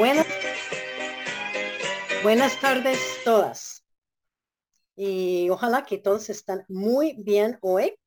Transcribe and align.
Buenas, 0.00 0.26
buenas 2.22 2.58
tardes 2.58 2.98
todas. 3.22 3.84
Y 4.96 5.50
ojalá 5.50 5.84
que 5.84 5.98
todos 5.98 6.30
están 6.30 6.64
muy 6.68 7.16
bien 7.18 7.58
hoy, 7.60 7.98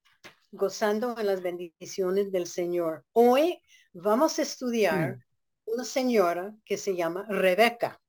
gozando 0.50 1.16
en 1.20 1.28
las 1.28 1.44
bendiciones 1.44 2.32
del 2.32 2.48
Señor. 2.48 3.06
Hoy 3.12 3.62
vamos 3.94 4.40
a 4.40 4.42
estudiar 4.42 5.20
una 5.66 5.84
señora 5.84 6.56
que 6.66 6.78
se 6.78 6.96
llama 6.96 7.28
Rebeca. 7.30 8.02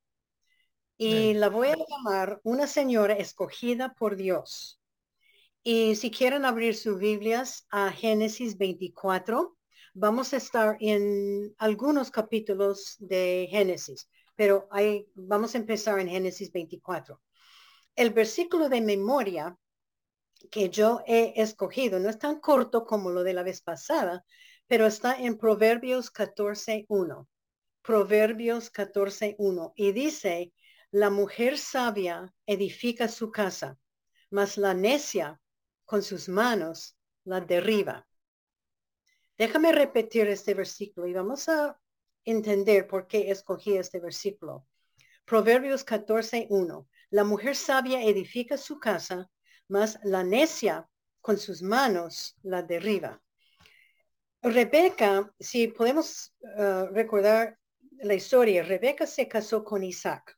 Y 0.97 1.35
la 1.35 1.49
voy 1.49 1.67
a 1.67 1.75
llamar 1.75 2.39
una 2.41 2.65
señora 2.65 3.13
escogida 3.13 3.93
por 3.93 4.15
Dios. 4.15 4.81
Y 5.61 5.95
si 5.95 6.09
quieren 6.09 6.43
abrir 6.45 6.75
sus 6.75 6.97
Biblias 6.97 7.67
a 7.69 7.91
Génesis 7.91 8.57
24, 8.57 9.55
vamos 9.95 10.33
a 10.33 10.37
estar 10.37 10.77
en 10.81 11.55
algunos 11.57 12.11
capítulos 12.11 12.97
de 12.99 13.47
Génesis, 13.49 14.09
pero 14.35 14.67
vamos 15.15 15.55
a 15.55 15.57
empezar 15.57 15.99
en 15.99 16.09
Génesis 16.09 16.51
24. 16.51 17.21
El 17.95 18.09
versículo 18.09 18.67
de 18.67 18.81
memoria 18.81 19.57
que 20.51 20.69
yo 20.69 21.01
he 21.07 21.41
escogido 21.41 21.97
no 21.99 22.09
es 22.09 22.19
tan 22.19 22.41
corto 22.41 22.85
como 22.85 23.09
lo 23.09 23.23
de 23.23 23.33
la 23.33 23.43
vez 23.43 23.61
pasada, 23.61 24.25
pero 24.67 24.85
está 24.85 25.15
en 25.15 25.37
Proverbios 25.37 26.11
14.1. 26.11 27.27
Proverbios 27.81 28.73
14.1 28.73 29.71
y 29.77 29.93
dice, 29.93 30.51
la 30.91 31.09
mujer 31.09 31.57
sabia 31.57 32.33
edifica 32.45 33.07
su 33.07 33.31
casa, 33.31 33.79
mas 34.29 34.57
la 34.57 34.73
necia 34.73 35.39
con 35.85 36.03
sus 36.03 36.27
manos 36.27 36.97
la 37.23 37.39
derriba. 37.39 38.05
Déjame 39.37 39.71
repetir 39.73 40.27
este 40.27 40.53
versículo 40.53 41.07
y 41.07 41.13
vamos 41.13 41.49
a 41.49 41.77
entender 42.23 42.87
por 42.87 43.07
qué 43.07 43.29
escogí 43.31 43.75
este 43.75 43.99
versículo. 43.99 44.65
Proverbios 45.25 45.85
14.1. 45.85 46.87
La 47.09 47.23
mujer 47.23 47.55
sabia 47.55 48.01
edifica 48.03 48.57
su 48.57 48.79
casa, 48.79 49.29
mas 49.67 49.99
la 50.03 50.23
necia 50.23 50.87
con 51.19 51.37
sus 51.37 51.61
manos 51.61 52.37
la 52.43 52.61
derriba. 52.61 53.21
Rebeca, 54.41 55.33
si 55.39 55.67
podemos 55.67 56.33
uh, 56.41 56.85
recordar 56.93 57.57
la 58.03 58.13
historia, 58.13 58.63
Rebeca 58.63 59.07
se 59.07 59.27
casó 59.27 59.63
con 59.63 59.83
Isaac 59.83 60.37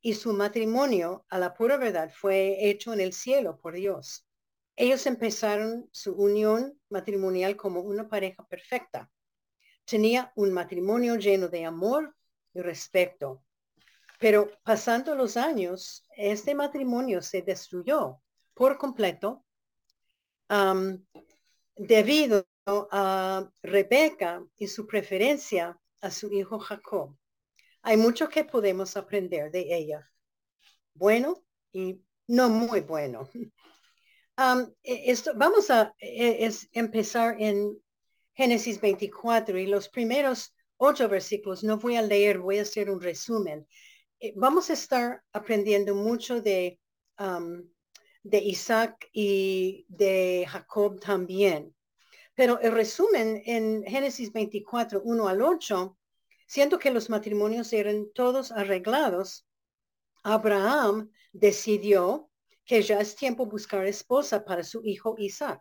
y 0.00 0.14
su 0.14 0.32
matrimonio 0.32 1.26
a 1.28 1.38
la 1.38 1.52
pura 1.52 1.76
verdad 1.76 2.10
fue 2.14 2.68
hecho 2.68 2.92
en 2.92 3.00
el 3.00 3.12
cielo 3.12 3.58
por 3.58 3.74
Dios. 3.74 4.26
Ellos 4.76 5.06
empezaron 5.06 5.88
su 5.92 6.14
unión 6.14 6.78
matrimonial 6.88 7.56
como 7.56 7.80
una 7.80 8.08
pareja 8.08 8.46
perfecta. 8.46 9.10
Tenía 9.84 10.32
un 10.36 10.52
matrimonio 10.52 11.16
lleno 11.16 11.48
de 11.48 11.64
amor 11.64 12.14
y 12.54 12.60
respeto. 12.60 13.44
Pero 14.18 14.50
pasando 14.62 15.14
los 15.14 15.36
años, 15.36 16.06
este 16.16 16.54
matrimonio 16.54 17.20
se 17.22 17.42
destruyó 17.42 18.20
por 18.54 18.78
completo 18.78 19.44
debido 21.76 22.46
a 22.66 23.50
Rebeca 23.62 24.44
y 24.56 24.68
su 24.68 24.86
preferencia 24.86 25.78
a 26.00 26.10
su 26.10 26.32
hijo 26.32 26.58
Jacob. 26.58 27.16
Hay 27.82 27.96
mucho 27.96 28.28
que 28.28 28.44
podemos 28.44 28.96
aprender 28.96 29.50
de 29.50 29.74
ella. 29.74 30.08
Bueno 30.94 31.42
y 31.72 32.00
no 32.28 32.48
muy 32.48 32.80
bueno. 32.80 33.28
E, 34.82 35.10
esto, 35.10 35.32
vamos 35.36 35.70
a 35.70 35.94
e, 35.98 36.44
es, 36.46 36.68
empezar 36.72 37.36
en 37.38 37.78
Génesis 38.34 38.80
24 38.80 39.58
y 39.58 39.66
los 39.66 39.88
primeros 39.88 40.54
ocho 40.76 41.08
versículos 41.08 41.62
no 41.62 41.78
voy 41.78 41.96
a 41.96 42.02
leer, 42.02 42.38
voy 42.38 42.58
a 42.58 42.62
hacer 42.62 42.90
un 42.90 43.00
resumen. 43.00 43.66
Eh, 44.20 44.32
vamos 44.36 44.70
a 44.70 44.72
estar 44.72 45.22
aprendiendo 45.32 45.94
mucho 45.94 46.40
de, 46.40 46.78
de 48.22 48.38
Isaac 48.38 49.08
y 49.12 49.84
de 49.88 50.46
Jacob 50.48 51.00
también. 51.00 51.74
Pero 52.34 52.58
el 52.60 52.72
resumen 52.72 53.42
en 53.44 53.84
Génesis 53.84 54.32
24, 54.32 55.02
1 55.04 55.28
al 55.28 55.42
8 55.42 55.98
Siendo 56.52 56.78
que 56.78 56.90
los 56.90 57.08
matrimonios 57.08 57.72
eran 57.72 58.12
todos 58.12 58.52
arreglados, 58.52 59.46
Abraham 60.22 61.10
decidió 61.32 62.28
que 62.64 62.82
ya 62.82 63.00
es 63.00 63.16
tiempo 63.16 63.46
buscar 63.46 63.86
esposa 63.86 64.44
para 64.44 64.62
su 64.62 64.82
hijo 64.84 65.14
Isaac. 65.18 65.60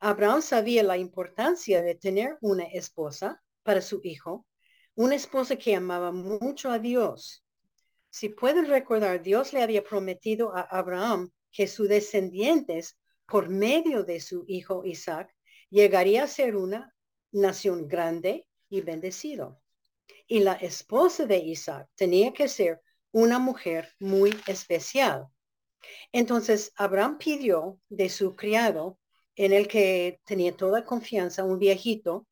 Abraham 0.00 0.42
sabía 0.42 0.82
la 0.82 0.96
importancia 0.96 1.82
de 1.82 1.94
tener 1.94 2.38
una 2.40 2.64
esposa 2.64 3.42
para 3.62 3.80
su 3.80 4.00
hijo, 4.04 4.46
una 4.94 5.14
esposa 5.14 5.56
que 5.56 5.74
amaba 5.74 6.12
mucho 6.12 6.70
a 6.70 6.78
Dios. 6.78 7.44
Si 8.10 8.28
pueden 8.28 8.66
recordar, 8.66 9.22
Dios 9.22 9.52
le 9.52 9.62
había 9.62 9.82
prometido 9.84 10.54
a 10.54 10.62
Abraham 10.62 11.30
que 11.50 11.66
sus 11.66 11.88
descendientes, 11.88 12.98
por 13.26 13.48
medio 13.48 14.04
de 14.04 14.20
su 14.20 14.44
hijo 14.46 14.84
Isaac, 14.84 15.34
llegaría 15.70 16.24
a 16.24 16.28
ser 16.28 16.56
una 16.56 16.94
nación 17.30 17.88
grande 17.88 18.46
y 18.68 18.80
bendecido 18.80 19.60
y 20.28 20.40
la 20.40 20.52
esposa 20.52 21.24
de 21.24 21.38
Isaac 21.38 21.88
tenía 21.94 22.32
que 22.32 22.48
ser 22.48 22.82
una 23.10 23.38
mujer 23.38 23.94
muy 23.98 24.38
especial. 24.46 25.26
Entonces 26.12 26.72
Abraham 26.76 27.18
pidió 27.18 27.80
de 27.88 28.08
su 28.08 28.34
criado, 28.36 28.98
en 29.36 29.52
el 29.52 29.68
que 29.68 30.20
tenía 30.24 30.56
toda 30.56 30.84
confianza, 30.84 31.44
un 31.44 31.58
viejito, 31.58 32.26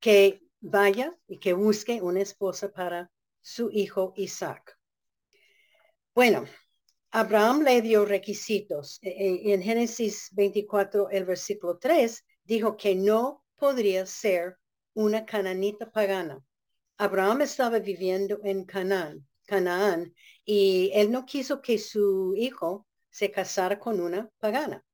que 0.00 0.42
vaya 0.60 1.16
y 1.26 1.38
que 1.38 1.52
busque 1.52 2.00
una 2.00 2.22
esposa 2.22 2.72
para 2.72 3.10
su 3.40 3.70
hijo 3.70 4.12
Isaac. 4.16 4.78
Bueno, 6.14 6.46
Abraham 7.10 7.62
le 7.62 7.80
dio 7.82 8.04
requisitos. 8.04 8.98
E, 9.02 9.10
e, 9.10 9.54
en 9.54 9.62
Génesis 9.62 10.30
24, 10.32 11.10
el 11.10 11.24
versículo 11.24 11.78
3, 11.78 12.24
dijo 12.44 12.76
que 12.76 12.94
no 12.94 13.44
podría 13.56 14.06
ser 14.06 14.56
una 14.94 15.24
cananita 15.24 15.90
pagana. 15.90 16.42
Abraham 16.96 17.42
estaba 17.42 17.78
viviendo 17.78 18.40
en 18.42 18.64
Canaán, 18.64 19.27
Canaán, 19.48 20.14
y 20.44 20.90
él 20.92 21.10
no 21.10 21.24
quiso 21.24 21.62
que 21.62 21.78
su 21.78 22.34
hijo 22.36 22.86
se 23.10 23.30
casara 23.30 23.78
con 23.78 23.98
una 23.98 24.28
pagana. 24.38 24.84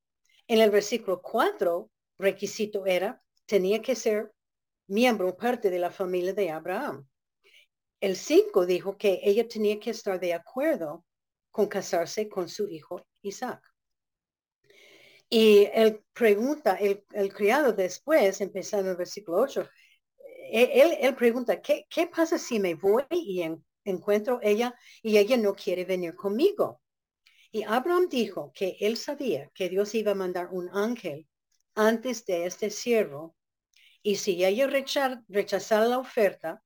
En 0.47 0.61
el 0.61 0.71
versículo 0.71 1.21
4, 1.21 1.91
requisito 2.19 2.87
era, 2.87 3.21
tenía 3.47 3.83
que 3.83 3.97
ser 3.97 4.33
miembro, 4.87 5.37
parte 5.37 5.71
de 5.71 5.81
la 5.81 5.91
familia 5.91 6.33
de 6.33 6.51
Abraham. 6.51 7.05
El 8.01 8.17
5 8.17 8.65
dijo 8.65 8.97
que 8.97 9.21
ella 9.25 9.49
tenía 9.49 9.81
que 9.81 9.91
estar 9.91 10.21
de 10.21 10.35
acuerdo 10.35 11.05
con 11.51 11.67
casarse 11.67 12.29
con 12.29 12.49
su 12.49 12.69
hijo 12.69 13.05
Isaac. 13.23 13.61
Y 15.29 15.69
él 15.73 16.05
pregunta, 16.13 16.77
el, 16.77 17.05
el 17.13 17.35
criado 17.35 17.73
después, 17.73 18.41
empezando 18.41 18.93
el 18.93 18.97
versículo 18.97 19.39
8, 19.39 19.69
él, 20.53 21.15
pregunta, 21.17 21.61
¿qué, 21.61 21.87
¿qué, 21.89 22.07
pasa 22.07 22.39
si 22.39 22.61
me 22.61 22.75
voy 22.75 23.05
y 23.11 23.43
encuentro 23.85 24.41
ella 24.43 24.75
y 25.03 25.19
ella 25.19 25.37
no 25.37 25.55
quiere 25.55 25.85
venir 25.85 26.15
conmigo? 26.15 26.81
Y 27.51 27.63
Abraham 27.63 28.09
dijo 28.09 28.53
que 28.55 28.77
él 28.81 28.97
sabía 28.97 29.51
que 29.55 29.69
Dios 29.69 29.95
iba 29.95 30.13
a 30.13 30.17
mandar 30.17 30.49
un 30.51 30.69
ángel 30.71 31.29
antes 31.75 32.25
de 32.27 32.47
este 32.47 32.71
siervo. 32.71 33.37
Y 34.03 34.17
si 34.17 34.45
ella 34.45 34.67
rechazara 34.67 35.87
la 35.87 35.99
oferta, 35.99 36.63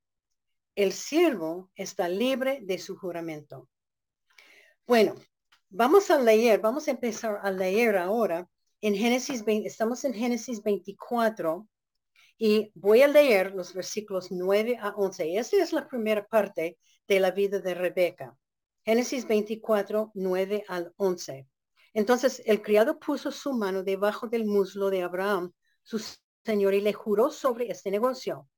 el 0.75 0.93
siervo 0.93 1.71
está 1.75 2.09
libre 2.09 2.61
de 2.63 2.79
su 2.79 2.97
juramento. 2.97 3.69
Bueno, 4.87 5.15
vamos 5.69 6.11
a 6.11 6.19
leer, 6.19 6.61
vamos 6.61 6.89
a 6.89 6.93
empezar 6.93 7.39
a 7.43 7.51
leer 7.51 7.97
ahora 7.97 8.49
en 8.81 8.95
Génesis 8.95 9.45
20, 9.45 9.69
estamos 9.69 10.05
en 10.05 10.15
Génesis 10.15 10.63
24, 10.63 11.69
y 12.39 12.71
voy 12.75 13.03
a 13.03 13.09
leer 13.09 13.53
los 13.53 13.75
versículos 13.75 14.31
9 14.31 14.79
a 14.81 14.91
11. 14.91 15.37
Esta 15.37 15.57
es 15.63 15.73
la 15.73 15.89
primera 15.89 16.25
parte 16.25 16.79
de 17.09 17.21
la 17.21 17.31
vida 17.31 17.59
de 17.59 17.75
Rebeca. 17.75 18.37
Génesis 18.85 19.27
24, 19.27 20.13
9 20.15 20.65
al 20.69 20.93
11. 20.97 21.49
Entonces 21.95 22.43
el 22.45 22.63
criado 22.63 22.99
puso 23.01 23.33
su 23.33 23.55
mano 23.55 23.83
debajo 23.83 24.29
del 24.29 24.45
muslo 24.45 24.91
de 24.91 25.03
Abraham, 25.03 25.53
su 25.83 26.01
señor, 26.45 26.75
y 26.75 26.83
le 26.83 26.93
juró 26.93 27.31
sobre 27.31 27.71
este 27.71 27.91
negocio. 27.91 28.49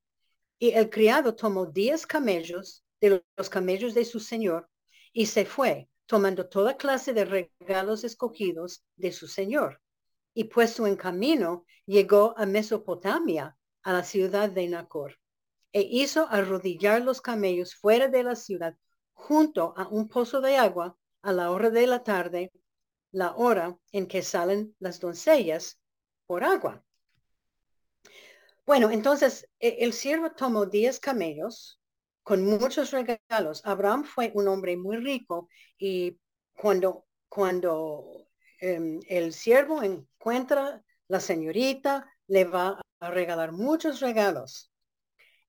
Y 0.59 0.73
el 0.73 0.91
criado 0.91 1.35
tomó 1.35 1.67
diez 1.67 2.07
camellos 2.07 2.85
de 3.01 3.25
los 3.37 3.49
camellos 3.49 3.95
de 3.95 4.05
su 4.05 4.21
señor 4.21 4.69
y 5.13 5.27
se 5.27 5.47
fue, 5.47 5.89
tomando 6.07 6.49
toda 6.49 6.77
clase 6.77 7.15
de 7.15 7.25
regalos 7.25 8.05
escogidos 8.05 8.85
de 8.97 9.13
su 9.13 9.27
señor. 9.27 9.81
Y 10.35 10.45
puesto 10.45 10.87
en 10.87 10.97
camino, 10.97 11.65
llegó 11.87 12.35
a 12.37 12.47
Mesopotamia 12.47 13.57
a 13.83 13.93
la 13.93 14.05
ciudad 14.05 14.51
de 14.51 14.69
Nacor 14.69 15.21
e 15.73 15.83
hizo 15.83 16.29
arrodillar 16.31 17.03
los 17.03 17.21
camellos 17.21 17.75
fuera 17.75 18.09
de 18.09 18.23
la 18.23 18.37
ciudad 18.37 18.77
junto 19.13 19.75
a 19.77 19.89
un 19.89 20.09
pozo 20.09 20.41
de 20.41 20.57
agua 20.57 20.97
a 21.23 21.33
la 21.33 21.51
hora 21.51 21.71
de 21.71 21.87
la 21.87 22.03
tarde, 22.03 22.53
la 23.13 23.35
hora 23.35 23.77
en 23.93 24.07
que 24.07 24.23
salen 24.23 24.75
las 24.79 25.01
doncellas 25.01 25.79
por 26.27 26.45
agua. 26.45 26.83
Bueno, 28.67 28.91
entonces 28.91 29.49
e, 29.59 29.79
el 29.81 29.93
siervo 29.93 30.31
tomó 30.33 30.67
diez 30.67 31.01
camellos 31.01 31.81
con 32.23 32.45
muchos 32.45 32.93
regalos. 32.93 33.63
Abraham 33.65 34.05
fue 34.05 34.31
un 34.35 34.49
hombre 34.49 34.77
muy 34.77 34.97
rico 34.99 35.49
y 35.79 36.19
cuando, 36.57 37.07
cuando 37.29 38.29
em, 38.61 39.01
el 39.09 39.33
siervo 39.33 39.83
encuentra 39.83 40.83
la 41.09 41.21
señorita, 41.21 42.07
le 42.29 42.45
va 42.45 42.81
a 43.01 43.11
regalar 43.11 43.53
muchos 43.53 44.01
regalos. 44.01 44.70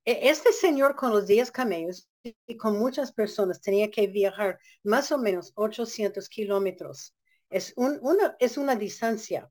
E, 0.06 0.30
este 0.30 0.52
señor 0.54 0.96
con 0.96 1.12
los 1.12 1.28
10 1.28 1.52
camellos 1.52 2.10
y 2.48 2.58
con 2.58 2.78
muchas 2.80 3.12
personas 3.12 3.62
tenía 3.62 3.90
que 3.92 4.08
viajar 4.08 4.60
más 4.84 5.12
o 5.12 5.18
menos 5.18 5.52
800 5.56 6.30
kilómetros. 6.30 7.16
Es, 7.50 7.74
un, 7.76 8.00
una, 8.02 8.36
es 8.40 8.58
una 8.58 8.76
distancia. 8.76 9.50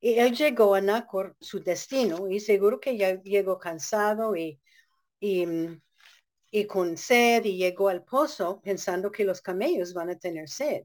Y 0.00 0.14
él 0.18 0.34
llegó 0.36 0.74
a 0.74 0.80
Nacor, 0.80 1.36
su 1.40 1.60
destino, 1.60 2.28
y 2.28 2.40
seguro 2.40 2.80
que 2.80 2.96
ya 2.96 3.20
llegó 3.22 3.58
cansado 3.58 4.36
y, 4.36 4.60
y, 5.20 5.46
y 6.50 6.66
con 6.66 6.96
sed 6.96 7.44
y 7.44 7.56
llegó 7.56 7.88
al 7.88 8.04
pozo 8.04 8.60
pensando 8.62 9.10
que 9.10 9.24
los 9.24 9.40
camellos 9.40 9.94
van 9.94 10.10
a 10.10 10.18
tener 10.18 10.48
sed. 10.48 10.84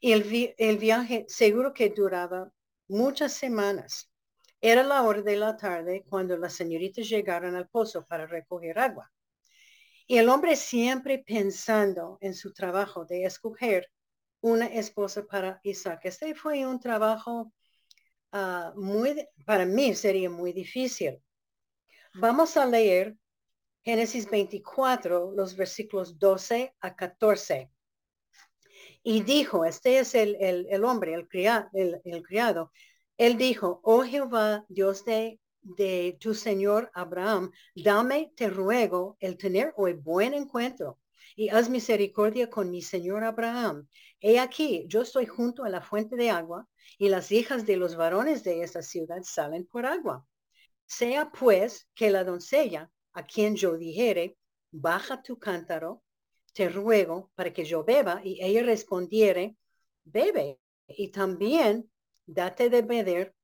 Y 0.00 0.12
el, 0.12 0.54
el 0.58 0.78
viaje 0.78 1.26
seguro 1.28 1.72
que 1.74 1.90
duraba 1.90 2.52
muchas 2.88 3.32
semanas. 3.34 4.09
Era 4.60 4.82
la 4.82 5.02
hora 5.02 5.22
de 5.22 5.36
la 5.36 5.56
tarde 5.56 6.04
cuando 6.08 6.36
las 6.36 6.52
señoritas 6.52 7.08
llegaron 7.08 7.56
al 7.56 7.68
pozo 7.68 8.06
para 8.06 8.26
recoger 8.26 8.78
agua. 8.78 9.10
Y 10.06 10.18
el 10.18 10.28
hombre 10.28 10.56
siempre 10.56 11.22
pensando 11.24 12.18
en 12.20 12.34
su 12.34 12.52
trabajo 12.52 13.04
de 13.04 13.24
escoger 13.24 13.90
una 14.40 14.66
esposa 14.66 15.24
para 15.24 15.60
Isaac. 15.62 16.00
Este 16.04 16.34
fue 16.34 16.66
un 16.66 16.80
trabajo 16.80 17.52
ah, 18.32 18.72
muy, 18.76 19.26
para 19.46 19.64
mí 19.64 19.94
sería 19.94 20.28
muy 20.28 20.52
difícil. 20.52 21.22
Vamos 22.14 22.56
a 22.56 22.66
leer 22.66 23.16
Génesis 23.82 24.28
24, 24.28 25.32
los 25.34 25.56
versículos 25.56 26.18
12 26.18 26.74
a 26.80 26.96
14. 26.96 27.70
Y 29.02 29.22
dijo, 29.22 29.64
este 29.64 30.00
es 30.00 30.14
el, 30.14 30.36
el, 30.40 30.84
hombre, 30.84 31.14
el, 31.14 31.28
el 32.04 32.22
criado, 32.22 32.72
él 33.20 33.36
dijo, 33.36 33.82
oh 33.82 34.02
Jehová, 34.02 34.64
Dios 34.70 35.04
de, 35.04 35.38
tu 36.20 36.32
Señor 36.32 36.90
Abraham, 36.94 37.52
dame, 37.74 38.32
te 38.34 38.48
ruego, 38.48 39.18
el 39.20 39.36
tener 39.36 39.74
hoy 39.76 39.92
buen 39.92 40.32
encuentro 40.32 40.98
y 41.36 41.50
haz 41.50 41.68
misericordia 41.68 42.48
con 42.48 42.70
mi 42.70 42.80
Señor 42.80 43.24
Abraham. 43.24 43.86
He 44.20 44.38
aquí, 44.38 44.86
yo 44.88 45.02
estoy 45.02 45.26
junto 45.26 45.64
a 45.64 45.68
la 45.68 45.82
fuente 45.82 46.16
de 46.16 46.30
agua 46.30 46.66
y 46.96 47.10
las 47.10 47.30
hijas 47.30 47.66
de 47.66 47.76
los 47.76 47.94
varones 47.94 48.42
de 48.42 48.62
esta 48.62 48.80
ciudad 48.80 49.20
salen 49.22 49.66
por 49.66 49.84
agua. 49.84 50.26
Sea 50.86 51.30
pues 51.30 51.90
que 51.94 52.10
la 52.10 52.24
doncella 52.24 52.90
a 53.12 53.26
quien 53.26 53.54
yo 53.54 53.76
dijere, 53.76 54.38
baja 54.70 55.20
tu 55.20 55.38
cántaro, 55.38 56.02
te 56.54 56.70
ruego 56.70 57.30
para 57.34 57.52
que 57.52 57.66
yo 57.66 57.84
beba, 57.84 58.22
y 58.24 58.42
ella 58.42 58.62
respondiere, 58.62 59.58
bebe. 60.04 60.58
Y 60.88 61.08
también 61.08 61.90
date 62.32 62.70
de 62.70 62.82
beber 62.82 63.34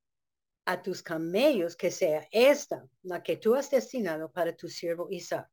a 0.65 0.83
tus 0.83 1.03
camellos 1.03 1.77
que 1.77 1.91
sea 1.91 2.27
esta 2.31 2.87
la 3.03 3.23
que 3.23 3.37
tú 3.37 3.55
has 3.55 3.71
destinado 3.71 4.31
para 4.31 4.55
tu 4.55 4.69
siervo 4.69 5.09
Isaac. 5.11 5.49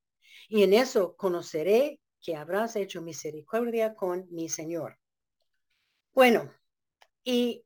Y 0.50 0.64
en 0.64 0.74
eso 0.74 1.16
conoceré 1.16 2.00
que 2.22 2.36
habrás 2.36 2.76
hecho 2.76 3.02
misericordia 3.02 3.96
con 3.96 4.28
mi 4.32 4.50
Señor. 4.50 4.98
Bueno, 6.14 6.52
y, 7.24 7.66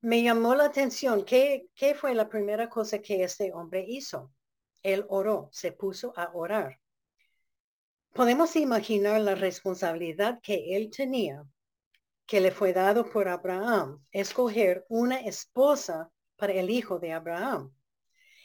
me 0.00 0.22
llamó 0.22 0.54
la 0.54 0.66
atención, 0.66 1.24
¿qué, 1.24 1.68
¿qué 1.74 1.94
fue 1.94 2.14
la 2.14 2.28
primera 2.28 2.68
cosa 2.68 3.00
que 3.00 3.22
este 3.22 3.52
hombre 3.52 3.84
hizo? 3.86 4.32
Él 4.82 5.04
oró, 5.08 5.48
se 5.52 5.72
puso 5.72 6.12
a 6.16 6.30
orar. 6.32 6.80
Podemos 8.12 8.56
imaginar 8.56 9.20
la 9.20 9.34
responsabilidad 9.34 10.40
que 10.42 10.76
él 10.76 10.90
tenía 10.90 11.44
que 12.26 12.40
le 12.40 12.50
fue 12.50 12.72
dado 12.72 13.08
por 13.08 13.28
Abraham, 13.28 14.04
escoger 14.10 14.84
una 14.88 15.20
esposa 15.20 16.10
para 16.36 16.52
el 16.52 16.70
hijo 16.70 16.98
de 16.98 17.12
Abraham. 17.12 17.72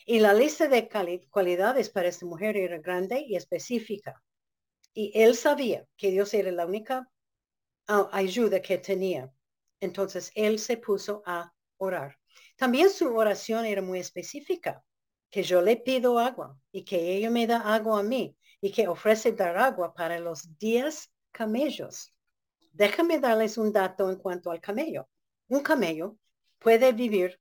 Y 0.06 0.20
la 0.20 0.34
lista 0.34 0.68
de 0.68 0.90
cualidades 1.30 1.90
para 1.90 2.08
esta 2.08 2.26
mujer 2.26 2.58
era 2.58 2.80
grande 2.80 3.24
y 3.28 3.36
específica. 3.36 4.22
Y 4.94 5.12
él 5.16 5.36
sabía 5.36 5.86
que 5.98 6.12
Dios 6.12 6.34
era 6.34 6.52
la 6.52 6.66
única 6.66 7.10
ayuda 8.12 8.62
que 8.62 8.78
tenía. 8.78 9.32
Entonces 9.80 10.32
él 10.36 10.60
se 10.60 10.78
puso 10.78 11.24
a 11.26 11.54
orar. 11.78 12.18
También 12.56 12.90
su 12.90 13.16
oración 13.16 13.66
era 13.66 13.82
muy 13.82 14.00
específica, 14.00 14.84
que 15.30 15.44
yo 15.44 15.62
le 15.62 15.78
pido 15.78 16.20
agua 16.20 16.58
y 16.72 16.84
que 16.84 17.16
ella 17.16 17.30
me 17.30 17.48
da 17.48 17.74
agua 17.74 18.00
a 18.00 18.04
mí 18.04 18.38
y 18.60 18.72
que 18.72 18.88
ofrece 18.88 19.32
dar 19.32 19.58
agua 19.58 19.94
para 19.94 20.20
los 20.20 20.58
diez 20.60 21.12
camellos. 21.32 22.14
Déjame 22.72 23.20
darles 23.20 23.58
un 23.58 23.72
dato 23.72 24.10
en 24.10 24.16
cuanto 24.18 24.52
al 24.52 24.62
camello. 24.62 25.10
Un 25.50 25.62
camello 25.62 26.18
puede 26.60 26.94
vivir, 26.94 27.40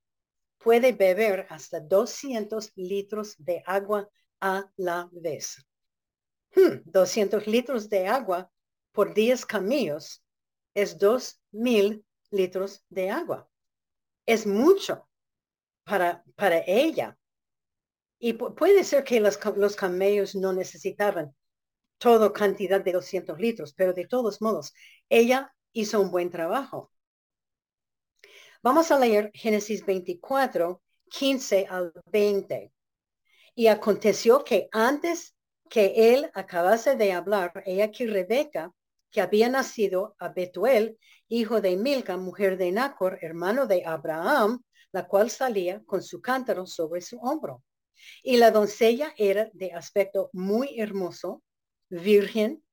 puede 0.58 0.92
beber 0.92 1.46
hasta 1.50 1.80
200 1.80 2.72
litros 2.76 3.36
de 3.38 3.62
agua 3.66 4.08
a 4.40 4.70
la 4.76 5.08
vez. 5.12 5.64
200 6.84 7.46
hmm, 7.46 7.50
litros 7.50 7.88
de 7.88 8.08
agua 8.08 8.50
por 8.92 9.14
10 9.14 9.46
camellos 9.46 10.24
es 10.74 10.98
2,000 10.98 12.04
litros 12.30 12.84
de 12.88 13.10
agua. 13.10 13.48
Es 14.26 14.46
mucho 14.46 15.08
para, 15.84 16.24
para 16.34 16.62
ella. 16.66 17.16
Y 18.18 18.34
puede 18.34 18.84
ser 18.84 19.04
que 19.04 19.20
los, 19.20 19.38
los 19.56 19.76
camellos 19.76 20.34
no 20.34 20.52
necesitaban 20.52 21.34
todo 22.00 22.32
cantidad 22.32 22.80
de 22.80 22.92
200 22.92 23.38
litros, 23.38 23.74
pero 23.74 23.92
de 23.92 24.06
todos 24.06 24.40
modos, 24.40 24.72
ella 25.10 25.54
hizo 25.72 26.00
un 26.00 26.10
buen 26.10 26.30
trabajo. 26.30 26.90
Vamos 28.62 28.90
a 28.90 28.98
leer 28.98 29.30
Génesis 29.34 29.84
24, 29.84 30.80
15 31.10 31.66
al 31.68 31.92
20. 32.06 32.72
Y 33.54 33.66
aconteció 33.66 34.44
que 34.44 34.68
antes 34.72 35.34
que 35.68 36.14
él 36.14 36.30
acabase 36.32 36.96
de 36.96 37.12
hablar, 37.12 37.52
ella 37.66 37.90
que 37.90 38.06
Rebeca, 38.06 38.72
que 39.10 39.20
había 39.20 39.50
nacido 39.50 40.16
a 40.18 40.30
Betuel, 40.30 40.98
hijo 41.28 41.60
de 41.60 41.76
Milca, 41.76 42.16
mujer 42.16 42.56
de 42.56 42.72
Nacor, 42.72 43.18
hermano 43.20 43.66
de 43.66 43.84
Abraham, 43.84 44.62
la 44.92 45.06
cual 45.06 45.30
salía 45.30 45.82
con 45.84 46.02
su 46.02 46.22
cántaro 46.22 46.66
sobre 46.66 47.02
su 47.02 47.18
hombro. 47.18 47.62
Y 48.22 48.38
la 48.38 48.50
doncella 48.50 49.12
era 49.18 49.50
de 49.52 49.72
aspecto 49.72 50.30
muy 50.32 50.80
hermoso, 50.80 51.42
virgen, 51.90 52.64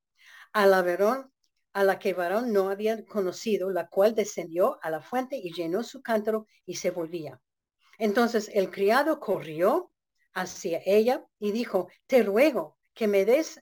a 0.54 0.66
la 0.66 0.82
varón, 0.82 1.32
a 1.74 1.84
la 1.84 2.00
que 2.00 2.14
varón 2.14 2.54
no 2.54 2.70
había 2.70 3.06
conocido, 3.06 3.70
la 3.70 3.88
cual 3.88 4.16
descendió 4.16 4.80
a 4.82 4.90
la 4.90 5.02
fuente 5.02 5.38
y 5.38 5.54
llenó 5.54 5.84
su 5.84 6.02
cántaro 6.02 6.48
y 6.66 6.76
se 6.76 6.92
volvía. 6.92 7.42
Entonces 8.00 8.50
el 8.54 8.72
criado 8.72 9.20
corrió 9.20 9.92
hacia 10.34 10.82
ella 10.86 11.26
y 11.40 11.52
dijo, 11.52 11.90
te 12.06 12.24
ruego 12.24 12.78
que 12.94 13.08
me 13.08 13.26
des 13.26 13.60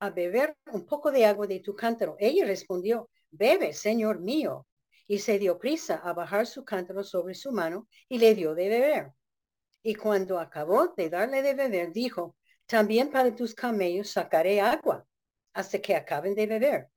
a 0.00 0.10
beber 0.10 0.56
un 0.72 0.86
poco 0.86 1.10
de 1.10 1.26
agua 1.26 1.46
de 1.46 1.60
tu 1.60 1.74
cántaro. 1.74 2.16
Ella 2.18 2.46
respondió, 2.46 3.10
bebe, 3.30 3.72
señor 3.72 4.20
mío. 4.20 4.66
Y 5.06 5.20
se 5.20 5.38
dio 5.38 5.58
prisa 5.58 5.96
a 5.96 6.12
bajar 6.12 6.46
su 6.46 6.64
cántaro 6.64 7.02
sobre 7.02 7.34
su 7.34 7.50
mano 7.50 7.88
y 8.08 8.18
le 8.18 8.34
dio 8.34 8.54
de 8.54 8.68
beber. 8.68 9.12
Y 9.82 9.94
cuando 9.94 10.38
acabó 10.38 10.88
de 10.88 11.08
darle 11.08 11.40
de 11.40 11.54
beber, 11.54 11.92
dijo, 11.92 12.36
también 12.68 13.10
para 13.10 13.34
tus 13.34 13.54
camellos 13.54 14.10
sacaré 14.10 14.60
agua 14.60 15.06
hasta 15.54 15.78
que 15.80 15.96
acaben 15.96 16.34
de 16.34 16.46
beber. 16.46 16.90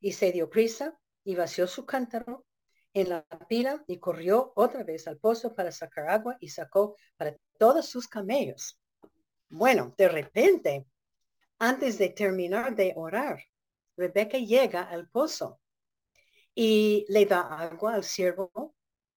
Y 0.00 0.12
se 0.12 0.32
dio 0.32 0.50
prisa 0.50 0.98
y 1.22 1.36
vació 1.36 1.68
su 1.68 1.86
cántaro 1.86 2.44
en 2.92 3.08
la 3.08 3.24
pila 3.48 3.84
y 3.86 3.98
corrió 3.98 4.52
otra 4.56 4.82
vez 4.82 5.06
al 5.06 5.18
pozo 5.18 5.54
para 5.54 5.70
sacar 5.70 6.08
agua 6.08 6.36
y 6.40 6.48
sacó 6.48 6.96
para 7.16 7.36
todos 7.56 7.86
sus 7.86 8.08
camellos. 8.08 8.80
Bueno, 9.48 9.94
de 9.96 10.08
repente, 10.08 10.86
antes 11.58 11.98
de 11.98 12.08
terminar 12.08 12.74
de 12.74 12.92
orar, 12.96 13.44
Rebeca 13.96 14.38
llega 14.38 14.82
al 14.82 15.08
pozo 15.08 15.60
y 16.52 17.06
le 17.08 17.26
da 17.26 17.42
agua 17.42 17.94
al 17.94 18.02
siervo 18.02 18.74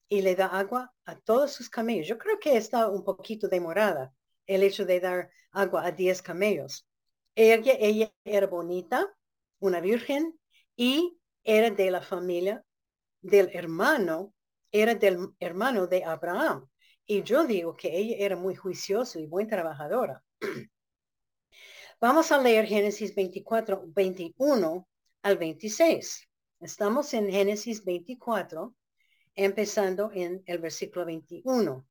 y 0.08 0.22
le 0.22 0.36
da 0.36 0.48
agua 0.48 0.94
a 1.06 1.16
todos 1.16 1.52
sus 1.52 1.68
camellos. 1.68 2.08
Yo 2.08 2.20
creo 2.20 2.40
que 2.40 2.58
está 2.58 2.90
un 2.90 3.04
poquito 3.04 3.48
demorada 3.48 4.14
el 4.46 4.62
hecho 4.62 4.86
de 4.86 5.00
dar 5.00 5.32
agua 5.56 5.86
a 5.86 5.92
10 5.92 6.22
camellos. 6.22 6.86
Ella, 7.34 7.74
ella 7.80 8.14
era 8.24 8.48
bonita, 8.48 9.14
una 9.60 9.80
virgen, 9.80 10.40
y 10.76 11.18
era 11.44 11.70
de 11.70 11.92
la 11.92 12.02
familia 12.02 12.64
del 13.22 13.50
hermano, 13.54 14.34
era 14.72 14.96
del 14.96 15.34
hermano 15.40 15.88
de 15.88 16.04
Abraham. 16.04 16.68
Y 17.06 17.24
yo 17.24 17.46
digo 17.46 17.76
que 17.76 17.96
ella 17.98 18.16
era 18.20 18.36
muy 18.36 18.56
juiciosa 18.56 19.20
y 19.20 19.28
buena 19.28 19.50
trabajadora. 19.50 20.24
Vamos 22.02 22.32
a 22.32 22.42
leer 22.42 22.66
Génesis 22.66 23.16
24, 23.16 23.84
21 23.88 24.88
al 25.24 25.38
26. 25.38 26.30
Estamos 26.60 27.14
en 27.14 27.32
Génesis 27.32 27.84
24, 27.86 28.76
empezando 29.36 30.12
en 30.14 30.44
el 30.46 30.60
versículo 30.60 31.06
21. 31.06 31.86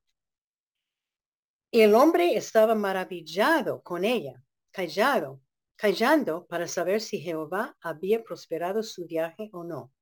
Y 1.74 1.80
el 1.80 1.96
hombre 1.96 2.36
estaba 2.36 2.76
maravillado 2.76 3.82
con 3.82 4.04
ella, 4.04 4.40
callado, 4.70 5.40
callando 5.74 6.46
para 6.46 6.68
saber 6.68 7.00
si 7.00 7.18
Jehová 7.18 7.76
había 7.80 8.22
prosperado 8.22 8.84
su 8.84 9.06
viaje 9.06 9.50
o 9.52 9.64
no. 9.64 9.92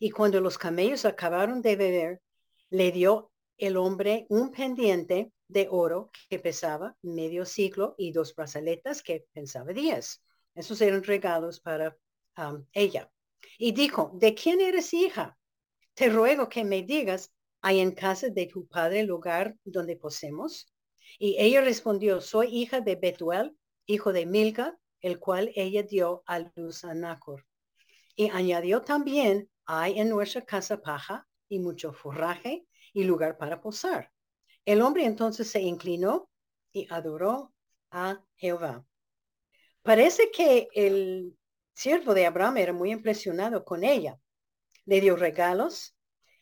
Y 0.00 0.10
cuando 0.10 0.40
los 0.40 0.58
camellos 0.58 1.04
acabaron 1.04 1.62
de 1.62 1.76
beber, 1.76 2.20
le 2.70 2.90
dio 2.90 3.30
el 3.58 3.76
hombre 3.76 4.26
un 4.28 4.50
pendiente 4.50 5.30
de 5.46 5.68
oro 5.70 6.10
que 6.28 6.40
pesaba 6.40 6.96
medio 7.00 7.46
siglo 7.46 7.94
y 7.96 8.10
dos 8.10 8.34
brazaletas 8.34 9.00
que 9.00 9.24
pensaba 9.32 9.72
diez. 9.72 10.24
Esos 10.56 10.80
eran 10.80 11.04
regalos 11.04 11.60
para 11.60 11.96
um, 12.38 12.66
ella. 12.72 13.08
Y 13.56 13.70
dijo, 13.70 14.10
¿de 14.14 14.34
quién 14.34 14.60
eres 14.60 14.92
hija? 14.92 15.38
Te 15.94 16.08
ruego 16.08 16.48
que 16.48 16.64
me 16.64 16.82
digas, 16.82 17.32
¿hay 17.60 17.78
en 17.78 17.92
casa 17.92 18.30
de 18.30 18.46
tu 18.46 18.66
padre 18.66 19.04
lugar 19.04 19.54
donde 19.62 19.94
posemos? 19.94 20.66
Y 21.18 21.36
ella 21.38 21.60
respondió, 21.60 22.20
soy 22.20 22.48
hija 22.48 22.80
de 22.80 22.96
Betuel, 22.96 23.56
hijo 23.86 24.12
de 24.12 24.26
Milca, 24.26 24.78
el 25.00 25.18
cual 25.18 25.50
ella 25.54 25.82
dio 25.82 26.22
a 26.26 26.40
luz 26.54 26.84
a 26.84 26.94
Nacor. 26.94 27.46
Y 28.14 28.28
añadió 28.30 28.82
también, 28.82 29.50
hay 29.64 29.98
en 29.98 30.08
nuestra 30.08 30.44
casa 30.44 30.80
paja 30.80 31.26
y 31.48 31.58
mucho 31.58 31.92
forraje 31.92 32.66
y 32.92 33.04
lugar 33.04 33.38
para 33.38 33.60
posar. 33.60 34.12
El 34.64 34.82
hombre 34.82 35.04
entonces 35.04 35.50
se 35.50 35.60
inclinó 35.60 36.28
y 36.72 36.86
adoró 36.90 37.52
a 37.90 38.22
Jehová. 38.36 38.84
Parece 39.82 40.30
que 40.30 40.68
el 40.74 41.36
siervo 41.72 42.14
de 42.14 42.26
Abraham 42.26 42.58
era 42.58 42.72
muy 42.72 42.92
impresionado 42.92 43.64
con 43.64 43.84
ella. 43.84 44.20
Le 44.84 45.00
dio 45.00 45.16
regalos 45.16 45.96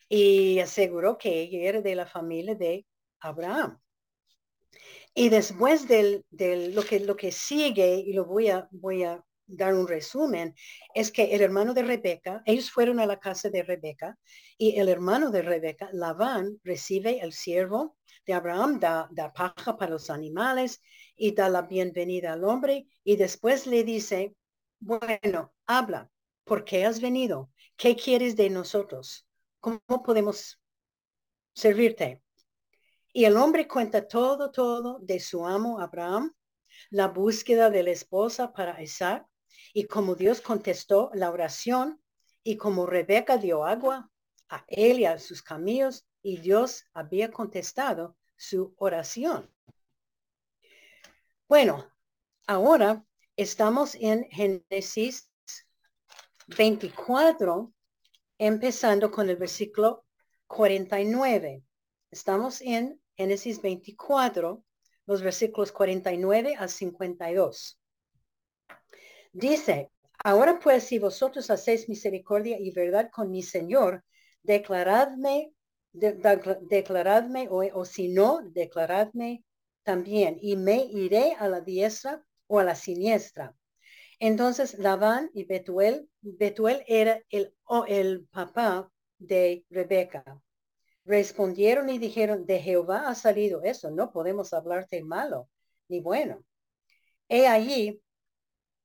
y 0.08 0.58
aseguró 0.58 1.18
que 1.18 1.42
ella 1.42 1.68
era 1.68 1.80
de 1.80 1.94
la 1.94 2.06
familia 2.06 2.54
de 2.54 2.86
Abraham. 3.20 3.80
Y 5.18 5.30
después 5.30 5.88
de 5.88 6.22
lo, 6.72 6.84
que, 6.84 7.00
lo 7.00 7.16
que 7.16 7.32
sigue, 7.32 7.96
y 8.06 8.12
lo 8.12 8.24
voy 8.24 8.50
a, 8.50 8.68
voy 8.70 9.02
a 9.02 9.20
dar 9.48 9.74
un 9.74 9.88
resumen, 9.88 10.54
es 10.94 11.10
que 11.10 11.34
el 11.34 11.40
hermano 11.40 11.74
de 11.74 11.82
Rebeca, 11.82 12.40
ellos 12.46 12.70
fueron 12.70 13.00
a 13.00 13.06
la 13.06 13.18
casa 13.18 13.50
de 13.50 13.64
Rebeca, 13.64 14.16
y 14.56 14.78
el 14.78 14.88
hermano 14.88 15.32
de 15.32 15.42
Rebeca, 15.42 15.90
Labán, 15.92 16.60
recibe 16.62 17.18
el 17.18 17.32
siervo 17.32 17.96
de 18.28 18.34
Abraham, 18.34 18.78
da, 18.78 19.08
da 19.10 19.32
paja 19.32 19.76
para 19.76 19.90
los 19.90 20.08
animales 20.08 20.80
y 21.16 21.34
da 21.34 21.48
la 21.48 21.62
bienvenida 21.62 22.34
al 22.34 22.44
hombre, 22.44 22.86
y 23.02 23.16
después 23.16 23.66
le 23.66 23.82
dice, 23.82 24.36
bueno, 24.78 25.52
habla, 25.66 26.08
¿por 26.44 26.64
qué 26.64 26.84
has 26.84 27.00
venido? 27.00 27.50
¿Qué 27.76 27.96
quieres 27.96 28.36
de 28.36 28.50
nosotros? 28.50 29.26
¿Cómo 29.58 29.80
podemos 30.04 30.60
servirte? 31.54 32.22
Y 33.12 33.24
el 33.24 33.36
hombre 33.36 33.66
cuenta 33.66 34.06
todo, 34.06 34.50
todo 34.50 34.98
de 35.00 35.20
su 35.20 35.46
amo 35.46 35.80
Abraham, 35.80 36.34
la 36.90 37.08
búsqueda 37.08 37.70
de 37.70 37.82
la 37.82 37.90
esposa 37.90 38.52
para 38.52 38.82
Isaac 38.82 39.26
y 39.72 39.84
cómo 39.84 40.14
Dios 40.14 40.40
contestó 40.40 41.10
la 41.14 41.30
oración 41.30 42.00
y 42.42 42.56
como 42.56 42.86
Rebeca 42.86 43.36
dio 43.36 43.64
agua 43.64 44.10
a 44.48 44.64
él 44.68 45.00
y 45.00 45.04
a 45.04 45.18
sus 45.18 45.42
camellos 45.42 46.06
y 46.22 46.38
Dios 46.38 46.84
había 46.94 47.30
contestado 47.30 48.16
su 48.36 48.74
oración. 48.78 49.50
Bueno, 51.48 51.90
ahora 52.46 53.04
estamos 53.36 53.94
en 53.94 54.28
Génesis 54.30 55.30
24, 56.48 57.72
empezando 58.38 59.10
con 59.10 59.28
el 59.28 59.36
versículo 59.36 60.04
49. 60.46 61.67
Estamos 62.10 62.62
en 62.62 62.98
Génesis 63.18 63.60
24, 63.60 64.64
los 65.04 65.22
versículos 65.22 65.72
49 65.72 66.56
a 66.58 66.66
52. 66.66 67.78
Dice, 69.32 69.90
ahora 70.24 70.58
pues 70.58 70.84
si 70.84 70.98
vosotros 70.98 71.50
hacéis 71.50 71.86
misericordia 71.86 72.56
y 72.58 72.70
verdad 72.70 73.10
con 73.12 73.30
mi 73.30 73.42
Señor, 73.42 74.04
declaradme, 74.42 75.52
declaradme 75.92 77.46
o, 77.50 77.62
o 77.78 77.84
si 77.84 78.08
no, 78.08 78.40
declaradme 78.52 79.44
también 79.82 80.38
y 80.40 80.56
me 80.56 80.86
iré 80.86 81.34
a 81.38 81.46
la 81.46 81.60
diestra 81.60 82.24
o 82.46 82.58
a 82.58 82.64
la 82.64 82.74
siniestra. 82.74 83.54
Entonces 84.18 84.78
Labán 84.78 85.30
y 85.34 85.44
Betuel, 85.44 86.08
Betuel 86.22 86.84
era 86.86 87.20
el, 87.28 87.54
el 87.86 88.26
papá 88.30 88.90
de 89.18 89.66
Rebeca 89.68 90.40
respondieron 91.08 91.88
y 91.88 91.98
dijeron, 91.98 92.44
de 92.44 92.60
Jehová 92.60 93.08
ha 93.08 93.14
salido 93.14 93.62
eso, 93.62 93.90
no 93.90 94.12
podemos 94.12 94.52
hablarte 94.52 95.02
malo 95.02 95.48
ni 95.88 96.00
bueno. 96.00 96.44
He 97.28 97.46
allí, 97.46 98.02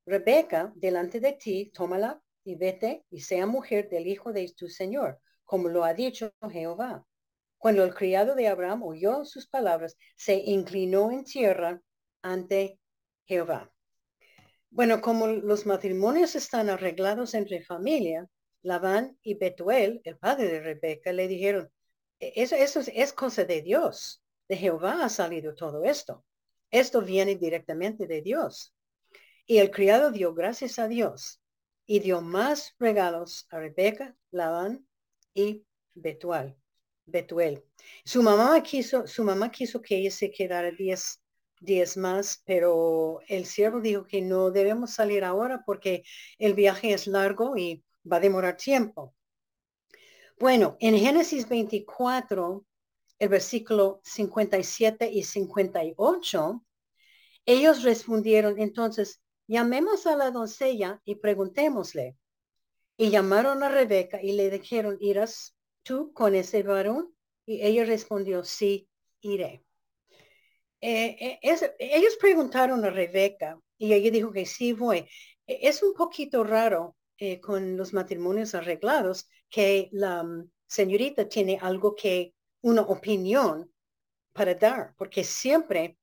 Rebeca, 0.06 0.72
delante 0.76 1.20
de 1.20 1.34
ti, 1.34 1.72
tómala 1.74 2.22
y 2.46 2.56
vete 2.56 3.04
y 3.10 3.20
sea 3.20 3.46
mujer 3.46 3.90
del 3.90 4.08
hijo 4.08 4.32
de 4.32 4.50
tu 4.56 4.70
Señor, 4.70 5.20
como 5.44 5.68
lo 5.68 5.84
ha 5.84 5.94
dicho 5.94 6.34
Jehová. 6.50 7.06
Cuando 7.58 7.84
el 7.84 7.94
criado 7.94 8.36
de 8.36 8.48
Abraham 8.48 8.84
oyó 8.84 9.26
sus 9.26 9.48
palabras, 9.48 9.98
se 10.16 10.36
inclinó 10.36 11.12
en 11.12 11.26
tierra 11.26 11.82
ante 12.22 12.80
Jehová. 13.26 13.70
Bueno, 14.70 15.02
como 15.02 15.28
los 15.28 15.66
matrimonios 15.66 16.36
están 16.36 16.70
arreglados 16.70 17.34
entre 17.34 17.64
familia, 17.64 18.28
Labán 18.62 19.18
y 19.22 19.36
Betuel, 19.36 20.02
el 20.06 20.18
padre 20.18 20.48
de 20.48 20.62
Rebeca, 20.62 21.12
le 21.12 21.28
dijeron, 21.28 21.70
eso, 22.36 22.56
eso 22.56 22.82
es, 22.94 23.14
cosa 23.14 23.44
de 23.46 23.62
Dios. 23.62 24.22
De 24.48 24.58
Jehová 24.58 25.04
ha 25.04 25.10
salido 25.10 25.56
todo 25.56 25.84
esto. 25.84 26.26
Esto 26.72 27.02
viene 27.02 27.36
directamente 27.36 28.08
de 28.08 28.22
Dios. 28.22 28.74
Y 29.46 29.58
el 29.58 29.72
criado 29.72 30.12
dio 30.12 30.34
gracias 30.34 30.80
a 30.80 30.88
Dios 30.88 31.42
y 31.86 32.00
dio 32.00 32.22
más 32.22 32.76
regalos 32.80 33.48
a 33.50 33.60
Rebeca, 33.60 34.16
Labán 34.32 34.88
y 35.34 35.66
Betuel. 35.94 36.56
Betuel. 37.06 37.64
Su 38.06 38.24
mamá 38.24 38.62
quiso, 38.64 39.08
su 39.08 39.24
mamá 39.24 39.52
quiso 39.52 39.82
que 39.82 39.98
ella 39.98 40.12
se 40.12 40.32
quedara 40.32 40.72
diez 40.72 41.22
días 41.60 41.98
más, 41.98 42.42
pero 42.46 43.20
el 43.28 43.46
siervo 43.46 43.80
dijo 43.80 44.06
que 44.06 44.22
no 44.22 44.52
debemos 44.52 44.92
salir 44.92 45.24
ahora 45.24 45.64
porque 45.66 46.04
el 46.38 46.54
viaje 46.54 46.94
es 46.94 47.08
largo 47.08 47.58
y 47.58 47.84
va 48.10 48.18
a 48.18 48.20
demorar 48.20 48.58
tiempo. 48.58 49.16
Bueno, 50.40 50.78
en 50.80 50.98
Génesis 50.98 51.48
24, 51.48 52.66
el 53.20 53.30
versículo 53.30 54.02
57 54.04 55.10
y 55.12 55.24
58, 55.24 56.66
ellos 57.46 57.84
respondieron, 57.84 58.60
entonces, 58.60 59.22
llamemos 59.48 60.08
a 60.08 60.16
la 60.16 60.32
doncella 60.32 61.02
y 61.06 61.16
preguntémosle. 61.16 62.18
Y 62.98 63.10
llamaron 63.10 63.64
a 63.64 63.70
Rebeca 63.70 64.22
y 64.22 64.34
le 64.34 64.50
dijeron, 64.50 64.98
¿irás 65.00 65.56
tú 65.84 66.14
con 66.14 66.36
ese 66.36 66.64
varón? 66.64 67.14
Y 67.46 67.62
ella 67.62 67.86
respondió, 67.86 68.44
sí, 68.44 68.88
iré. 69.22 69.64
Eh, 70.80 71.40
eh, 71.42 71.76
ellos 71.80 72.18
preguntaron 72.20 72.84
a 72.86 72.90
Rebeca 72.90 73.60
y 73.78 73.94
ella 73.94 74.12
dijo 74.12 74.32
que 74.32 74.46
sí 74.46 74.74
voy. 74.74 75.08
E, 75.48 75.68
es 75.68 75.82
un 75.82 75.94
poquito 75.94 76.44
raro 76.44 76.96
eh, 77.26 77.40
con 77.40 77.78
los 77.78 77.94
matrimonios 77.94 78.54
arreglados 78.54 79.30
que 79.50 79.88
la 79.94 80.24
mm, 80.24 80.52
señorita 80.68 81.30
tiene 81.30 81.58
algo 81.62 81.96
que, 81.96 82.36
una 82.60 82.82
opinión 82.82 83.72
para 84.34 84.56
dar, 84.56 84.94
porque 84.98 85.24
siempre 85.24 85.98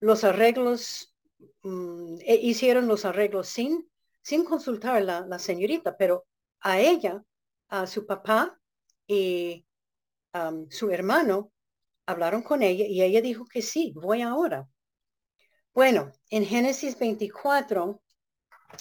los 0.00 0.24
arreglos, 0.24 1.14
mm, 1.62 2.16
e, 2.20 2.36
hicieron 2.36 2.88
los 2.88 3.04
arreglos 3.04 3.50
sin, 3.50 3.90
sin 4.22 4.42
consultar 4.46 4.96
a 4.96 5.26
la, 5.26 5.38
señorita, 5.38 5.98
pero 5.98 6.24
a 6.60 6.80
ella, 6.80 7.22
a 7.68 7.86
su 7.86 8.06
papá 8.06 8.58
y 9.06 9.66
su 10.70 10.90
hermano 10.90 11.52
hablaron 12.06 12.42
con 12.42 12.62
ella 12.62 12.86
y 12.88 13.02
ella 13.02 13.20
dijo 13.20 13.44
que 13.44 13.60
sí, 13.60 13.92
voy 13.94 14.22
ahora. 14.22 14.66
Bueno, 15.74 16.10
en 16.30 16.46
Génesis 16.46 16.98
24, 16.98 18.00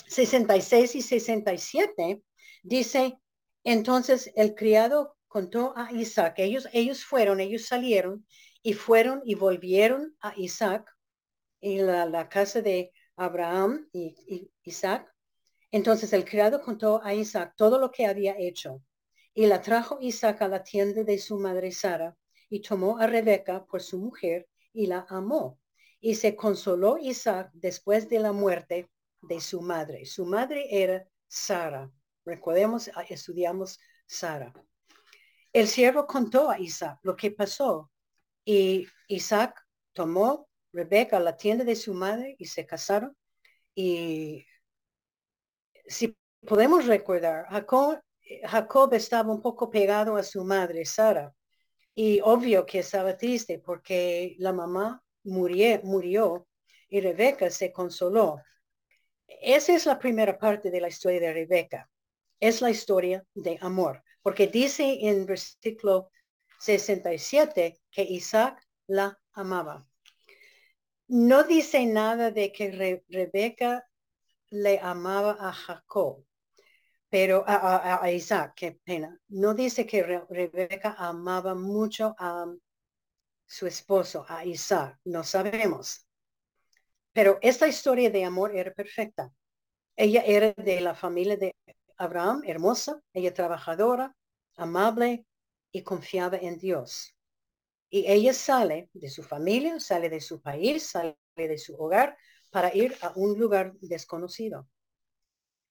66 0.08 0.96
y 0.96 1.02
67 1.02 2.22
dice, 2.63 3.20
entonces 3.63 4.32
el 4.36 4.56
criado 4.56 5.16
contó 5.28 5.74
a 5.75 5.92
Isaac, 5.92 6.36
ellos, 6.38 6.68
ellos 6.74 7.04
fueron, 7.04 7.40
ellos 7.40 7.66
salieron 7.66 8.25
y 8.62 8.74
fueron 8.74 9.22
y 9.25 9.36
volvieron 9.36 10.16
a 10.22 10.34
Isaac 10.38 10.90
en 11.62 11.88
la, 11.88 12.30
casa 12.30 12.62
de 12.62 12.92
Abraham 13.16 13.88
y, 13.94 14.52
Isaac. 14.63 15.08
Entonces 15.72 16.13
el 16.13 16.25
criado 16.25 16.62
contó 16.62 17.02
a 17.04 17.13
Isaac 17.13 17.54
todo 17.58 17.80
lo 17.80 17.90
que 17.90 18.06
había 18.06 18.36
hecho 18.38 18.82
y 19.34 19.48
la 19.48 19.62
trajo 19.62 19.98
Isaac 20.02 20.42
a 20.42 20.48
la 20.48 20.63
tienda 20.63 21.04
de 21.04 21.18
su 21.18 21.40
madre 21.40 21.72
Sara 21.72 22.16
y 22.50 22.62
tomó 22.62 23.00
a 23.00 23.08
Rebeca 23.08 23.66
por 23.66 23.82
su 23.82 23.98
mujer 23.98 24.48
y 24.72 24.88
la 24.88 25.06
amó. 25.10 25.60
Y 26.00 26.16
se 26.16 26.36
consoló 26.36 26.98
Isaac 27.00 27.50
después 27.54 28.10
de 28.10 28.20
la 28.20 28.34
muerte 28.34 28.90
de 29.24 29.39
su 29.42 29.62
madre. 29.62 30.06
Su 30.06 30.25
madre 30.25 30.68
era 30.70 31.06
Sara. 31.27 31.89
Recordemos, 32.25 32.89
ah, 32.96 33.03
estudiamos 33.10 33.80
Sara. 34.06 34.53
El 35.51 35.68
siervo 35.68 36.06
contó 36.08 36.50
a 36.50 36.60
Isaac 36.60 37.00
lo 37.03 37.15
que 37.15 37.32
pasó 37.32 37.92
y 38.46 38.88
Isaac 39.08 39.60
tomó 39.94 40.48
Rebeca 40.72 41.18
a 41.18 41.20
la 41.20 41.38
tienda 41.38 41.63
de 41.63 41.75
su 41.75 41.94
madre 41.94 42.36
y 42.39 42.46
se 42.46 42.65
casaron 42.65 43.15
y 43.75 44.46
si 45.88 46.15
podemos 46.46 46.86
recordar, 46.86 47.46
Jacob, 47.50 48.00
Jacob 48.44 48.94
estaba 48.94 49.32
un 49.32 49.42
poco 49.42 49.70
pegado 49.70 50.15
a 50.15 50.24
su 50.24 50.44
madre, 50.44 50.86
Sara, 50.86 51.34
y 51.96 52.20
obvio 52.22 52.65
que 52.65 52.80
estaba 52.80 53.18
triste 53.18 53.60
porque 53.60 54.36
la 54.39 54.53
mamá 54.53 55.03
murió, 55.24 55.80
murió 55.84 56.48
y 56.89 57.01
Rebeca 57.01 57.50
se 57.50 57.72
consoló. 57.72 58.42
Esa 59.42 59.74
es 59.74 59.86
la 59.86 60.00
primera 60.00 60.38
parte 60.38 60.72
de 60.72 60.82
la 60.82 60.88
historia 60.88 61.20
de 61.20 61.34
Rebeca. 61.34 61.90
Es 62.40 62.62
la 62.62 62.70
historia 62.70 63.25
de 63.34 63.58
amor, 63.62 64.04
porque 64.22 64.48
dice 64.48 65.00
en 65.02 65.25
versículo 65.25 66.12
67 66.60 67.80
que 67.92 68.04
Isaac 68.04 68.62
la 68.88 69.20
amaba. 69.34 69.86
No 71.08 71.44
dice 71.44 71.86
nada 71.86 72.32
de 72.32 72.52
que 72.52 73.04
Rebeca 73.10 73.88
le 74.50 74.80
amaba 74.80 75.38
a 75.40 75.52
Jacob, 75.52 76.24
pero 77.10 77.44
a, 77.46 78.10
Isaac, 78.12 78.54
qué 78.56 78.80
pena. 78.84 79.20
No 79.28 79.54
dice 79.54 79.86
que 79.86 80.04
Rebeca 80.04 80.96
amaba 80.98 81.54
mucho 81.54 82.16
a 82.18 82.46
su 83.46 83.68
esposo, 83.68 84.25
a 84.28 84.46
Isaac, 84.46 85.00
no 85.06 85.24
sabemos. 85.24 86.08
Pero 87.13 87.39
esta 87.41 87.67
historia 87.67 88.10
de 88.10 88.25
amor 88.25 88.55
era 88.55 88.74
perfecta. 88.74 89.32
Ella 89.96 90.24
era 90.25 90.53
de 90.53 90.82
la 90.82 90.96
familia 90.96 91.38
de 91.38 91.55
Abraham, 91.98 92.41
hermosa, 92.46 93.00
ella 93.13 93.34
trabajadora, 93.34 94.15
amable 94.55 95.25
y 95.72 95.84
confiaba 95.84 96.38
en 96.38 96.58
Dios. 96.58 97.15
Y 97.89 98.05
ella 98.08 98.34
sale 98.34 98.89
de 98.93 99.10
su 99.10 99.22
familia, 99.24 99.79
sale 99.79 100.10
de 100.10 100.20
su 100.20 100.41
país, 100.41 100.88
sale 100.88 101.15
de 101.36 101.58
su 101.60 101.75
hogar 101.75 102.17
para 102.51 102.75
ir 102.75 102.96
a 103.01 103.13
un 103.15 103.38
lugar 103.38 103.74
desconocido. 103.82 104.67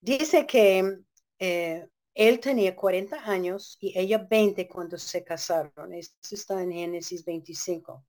Dice 0.00 0.46
que 0.46 0.98
eh, 1.38 1.88
él 2.14 2.40
tenía 2.40 2.76
40 2.76 3.28
años 3.28 3.76
y 3.80 3.98
ella 3.98 4.18
20 4.18 4.68
cuando 4.68 4.98
se 4.98 5.24
casaron. 5.24 5.94
Esto 5.94 6.34
está 6.34 6.62
en 6.62 6.72
Génesis 6.72 7.24
25. 7.24 8.04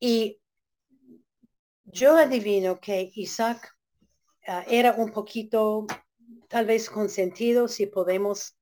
Y 0.00 0.40
yo 1.84 2.16
adivino 2.16 2.80
que 2.80 3.10
Isaac 3.14 3.76
ah, 4.46 4.64
era 4.68 4.92
un 4.92 5.10
poquito, 5.12 5.86
tal 6.48 6.66
vez 6.66 6.90
consentido, 6.90 7.68
si 7.68 7.86
podemos 7.86 8.56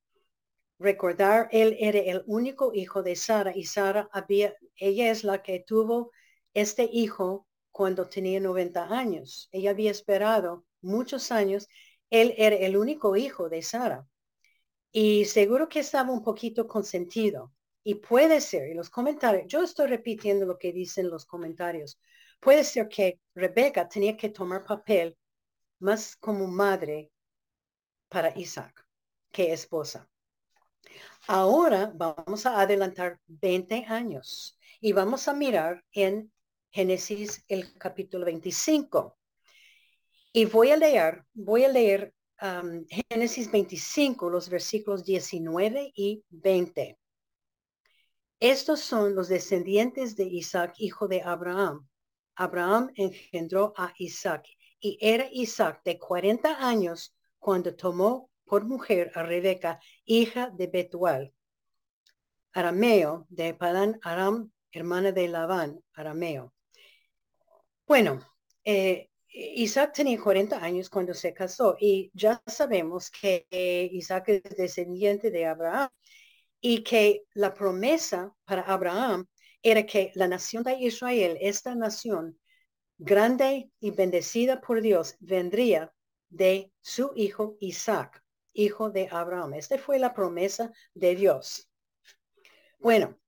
recordar, 0.78 1.48
él 1.52 1.76
era 1.78 2.00
el 2.00 2.22
único 2.26 2.72
hijo 2.74 3.02
de 3.02 3.16
Sara 3.16 3.56
y 3.56 3.64
Sara 3.64 4.08
había, 4.12 4.54
ella 4.76 5.10
es 5.10 5.24
la 5.24 5.42
que 5.42 5.60
tuvo 5.66 6.10
este 6.54 6.88
hijo 6.92 7.46
cuando 7.70 8.08
tenía 8.08 8.40
90 8.40 8.88
años. 8.88 9.48
Ella 9.52 9.70
había 9.70 9.90
esperado 9.90 10.64
muchos 10.82 11.32
años. 11.32 11.68
Él 12.10 12.34
era 12.36 12.56
el 12.56 12.76
único 12.76 13.16
hijo 13.16 13.48
de 13.48 13.62
Sara. 13.62 14.06
Y 14.92 15.24
seguro 15.24 15.68
que 15.68 15.80
estaba 15.80 16.12
un 16.12 16.22
poquito 16.22 16.68
consentido. 16.68 17.52
Y 17.82 17.96
puede 17.96 18.40
ser, 18.40 18.68
en 18.68 18.76
los 18.76 18.90
comentarios, 18.90 19.46
yo 19.48 19.62
estoy 19.62 19.86
repitiendo 19.88 20.46
lo 20.46 20.58
que 20.58 20.72
dicen 20.72 21.08
los 21.08 21.24
comentarios, 21.24 21.98
Puede 22.42 22.64
ser 22.64 22.88
que 22.88 23.20
Rebeca 23.36 23.88
tenía 23.88 24.16
que 24.16 24.28
tomar 24.28 24.64
papel 24.64 25.16
más 25.78 26.16
como 26.16 26.48
madre 26.48 27.12
para 28.08 28.36
Isaac 28.36 28.84
que 29.30 29.52
esposa. 29.52 30.10
Ahora 31.28 31.92
vamos 31.94 32.44
a 32.44 32.60
adelantar 32.60 33.20
20 33.28 33.84
años 33.86 34.58
y 34.80 34.92
vamos 34.92 35.28
a 35.28 35.34
mirar 35.34 35.84
en 35.92 36.32
Génesis 36.72 37.44
el 37.46 37.78
capítulo 37.78 38.24
25. 38.24 39.16
Y 40.32 40.44
voy 40.46 40.72
a 40.72 40.76
leer, 40.76 41.24
voy 41.34 41.62
a 41.62 41.68
leer 41.68 42.12
um, 42.42 42.84
Génesis 43.08 43.52
25, 43.52 44.28
los 44.28 44.48
versículos 44.48 45.04
19 45.04 45.92
y 45.94 46.24
20. 46.30 46.98
Estos 48.40 48.80
son 48.80 49.14
los 49.14 49.28
descendientes 49.28 50.16
de 50.16 50.24
Isaac, 50.24 50.74
hijo 50.78 51.06
de 51.06 51.22
Abraham. 51.22 51.86
Abraham 52.42 52.90
engendró 52.96 53.72
a 53.76 53.92
Isaac 53.98 54.46
y 54.80 54.98
era 55.00 55.28
Isaac 55.30 55.80
de 55.84 55.98
40 55.98 56.66
años 56.66 57.14
cuando 57.38 57.74
tomó 57.76 58.30
por 58.44 58.64
mujer 58.64 59.12
a 59.14 59.22
Rebeca, 59.22 59.80
hija 60.04 60.50
de 60.50 60.66
Betuel, 60.66 61.32
arameo 62.52 63.26
de 63.28 63.54
Padán 63.54 63.98
Aram, 64.02 64.50
hermana 64.72 65.12
de 65.12 65.28
Labán, 65.28 65.80
arameo. 65.94 66.52
Bueno, 67.86 68.20
eh, 68.64 69.08
Isaac 69.28 69.92
tenía 69.94 70.20
40 70.20 70.62
años 70.62 70.90
cuando 70.90 71.14
se 71.14 71.32
casó 71.32 71.76
y 71.80 72.10
ya 72.12 72.42
sabemos 72.46 73.10
que 73.10 73.46
Isaac 73.92 74.28
es 74.28 74.56
descendiente 74.56 75.30
de 75.30 75.46
Abraham 75.46 75.88
y 76.60 76.82
que 76.82 77.24
la 77.34 77.54
promesa 77.54 78.34
para 78.44 78.62
Abraham 78.62 79.26
era 79.62 79.86
que 79.86 80.12
la 80.14 80.28
nación 80.28 80.62
de 80.62 80.74
Israel, 80.74 81.38
esta 81.40 81.74
nación 81.74 82.38
grande 82.98 83.70
y 83.80 83.90
bendecida 83.90 84.60
por 84.60 84.80
Dios, 84.80 85.16
vendría 85.20 85.92
de 86.28 86.72
su 86.80 87.12
hijo 87.14 87.56
Isaac, 87.60 88.22
hijo 88.52 88.90
de 88.90 89.08
Abraham. 89.10 89.54
Esta 89.54 89.78
fue 89.78 89.98
la 89.98 90.14
promesa 90.14 90.72
de 90.94 91.14
Dios. 91.14 91.68
Bueno, 92.78 93.18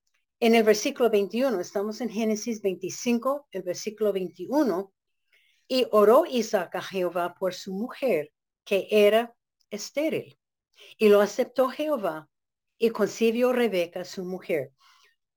en 0.41 0.55
el 0.55 0.65
versículo 0.65 1.11
21, 1.11 1.61
estamos 1.61 2.01
en 2.01 2.09
Génesis 2.11 2.61
25, 2.61 3.49
el 3.53 3.63
versículo 3.63 4.13
21, 4.13 4.93
y 5.69 5.87
oró 5.93 6.25
Isaac 6.27 6.75
a 6.75 6.83
Jehová 6.83 7.35
por 7.39 7.55
su 7.55 7.73
mujer, 7.73 8.33
que 8.65 8.89
era 8.91 9.35
estéril. 9.71 10.39
Y 10.99 11.09
lo 11.09 11.21
aceptó 11.21 11.69
Jehová 11.69 12.29
y 12.79 12.91
concibió 12.91 13.53
Rebeca, 13.53 14.05
su 14.05 14.25
mujer. 14.25 14.73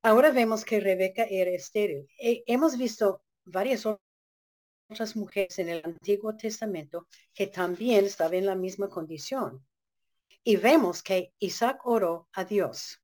Ahora 0.07 0.31
vemos 0.31 0.63
que 0.63 0.79
Rebeca 0.79 1.25
era 1.29 1.51
estéril. 1.51 2.07
hemos 2.17 2.77
visto 2.77 3.23
varias 3.43 3.85
otras 3.85 5.17
mujeres 5.17 5.59
en 5.59 5.67
el 5.67 5.81
Antiguo 5.83 6.33
Testamento 6.37 7.07
que 7.33 7.47
también 7.47 8.05
estaban 8.05 8.35
en 8.35 8.45
la 8.45 8.55
misma 8.55 8.87
condición. 8.87 9.67
Y 10.45 10.55
vemos 10.55 11.03
que 11.03 11.33
Isaac 11.39 11.81
oró 11.83 12.29
a 12.31 12.45
Dios. 12.45 13.03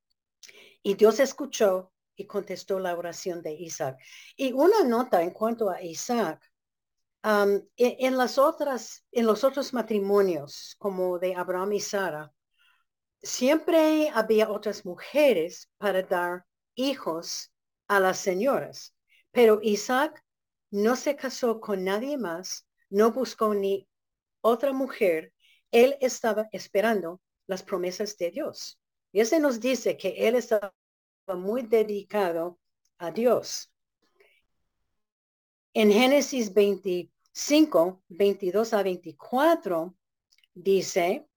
Y 0.81 0.93
Dios 0.93 1.19
escuchó 1.19 1.91
y 2.15 2.25
contestó 2.25 2.79
la 2.79 2.97
oración 2.97 3.41
de 3.41 3.51
Isaac. 3.51 3.97
Y 4.37 4.53
una 4.53 4.85
nota 4.85 5.21
en 5.23 5.31
cuanto 5.31 5.69
a 5.69 5.81
Isaac. 5.81 6.39
Um, 7.21 7.67
e, 7.75 7.97
en, 7.99 8.15
las 8.15 8.37
otras, 8.37 9.03
en 9.11 9.25
los 9.25 9.43
otros 9.43 9.73
matrimonios, 9.73 10.77
como 10.79 11.19
de 11.19 11.35
Abraham 11.35 11.73
y 11.73 11.81
Sara, 11.81 12.31
siempre 13.21 14.09
había 14.13 14.49
otras 14.49 14.85
mujeres 14.85 15.69
para 15.77 16.01
dar 16.01 16.45
hijos 16.75 17.51
a 17.87 17.99
las 17.99 18.19
señoras. 18.19 18.93
Pero 19.31 19.59
Isaac 19.61 20.23
no 20.71 20.95
se 20.95 21.15
casó 21.15 21.59
con 21.59 21.83
nadie 21.83 22.17
más, 22.17 22.67
no 22.89 23.11
buscó 23.11 23.53
ni 23.53 23.87
otra 24.41 24.73
mujer. 24.73 25.33
Él 25.71 25.97
estaba 26.01 26.47
esperando 26.51 27.21
las 27.47 27.63
promesas 27.63 28.17
de 28.17 28.31
Dios. 28.31 28.79
Y 29.11 29.19
ese 29.19 29.39
nos 29.39 29.59
dice 29.59 29.97
que 29.97 30.27
él 30.27 30.35
estaba 30.35 30.73
muy 31.27 31.63
dedicado 31.63 32.59
a 32.97 33.11
Dios. 33.11 33.71
En 35.73 35.91
Génesis 35.91 36.53
25, 36.53 38.03
22 38.07 38.73
a 38.73 38.83
24, 38.83 39.95
dice, 40.53 41.27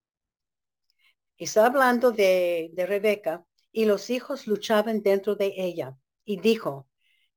está 1.38 1.66
hablando 1.66 2.12
de, 2.12 2.70
de 2.72 2.86
Rebeca, 2.86 3.46
y 3.76 3.84
los 3.84 4.08
hijos 4.08 4.46
luchaban 4.46 5.02
dentro 5.02 5.36
de 5.36 5.52
ella. 5.54 5.98
Y 6.24 6.40
dijo, 6.40 6.88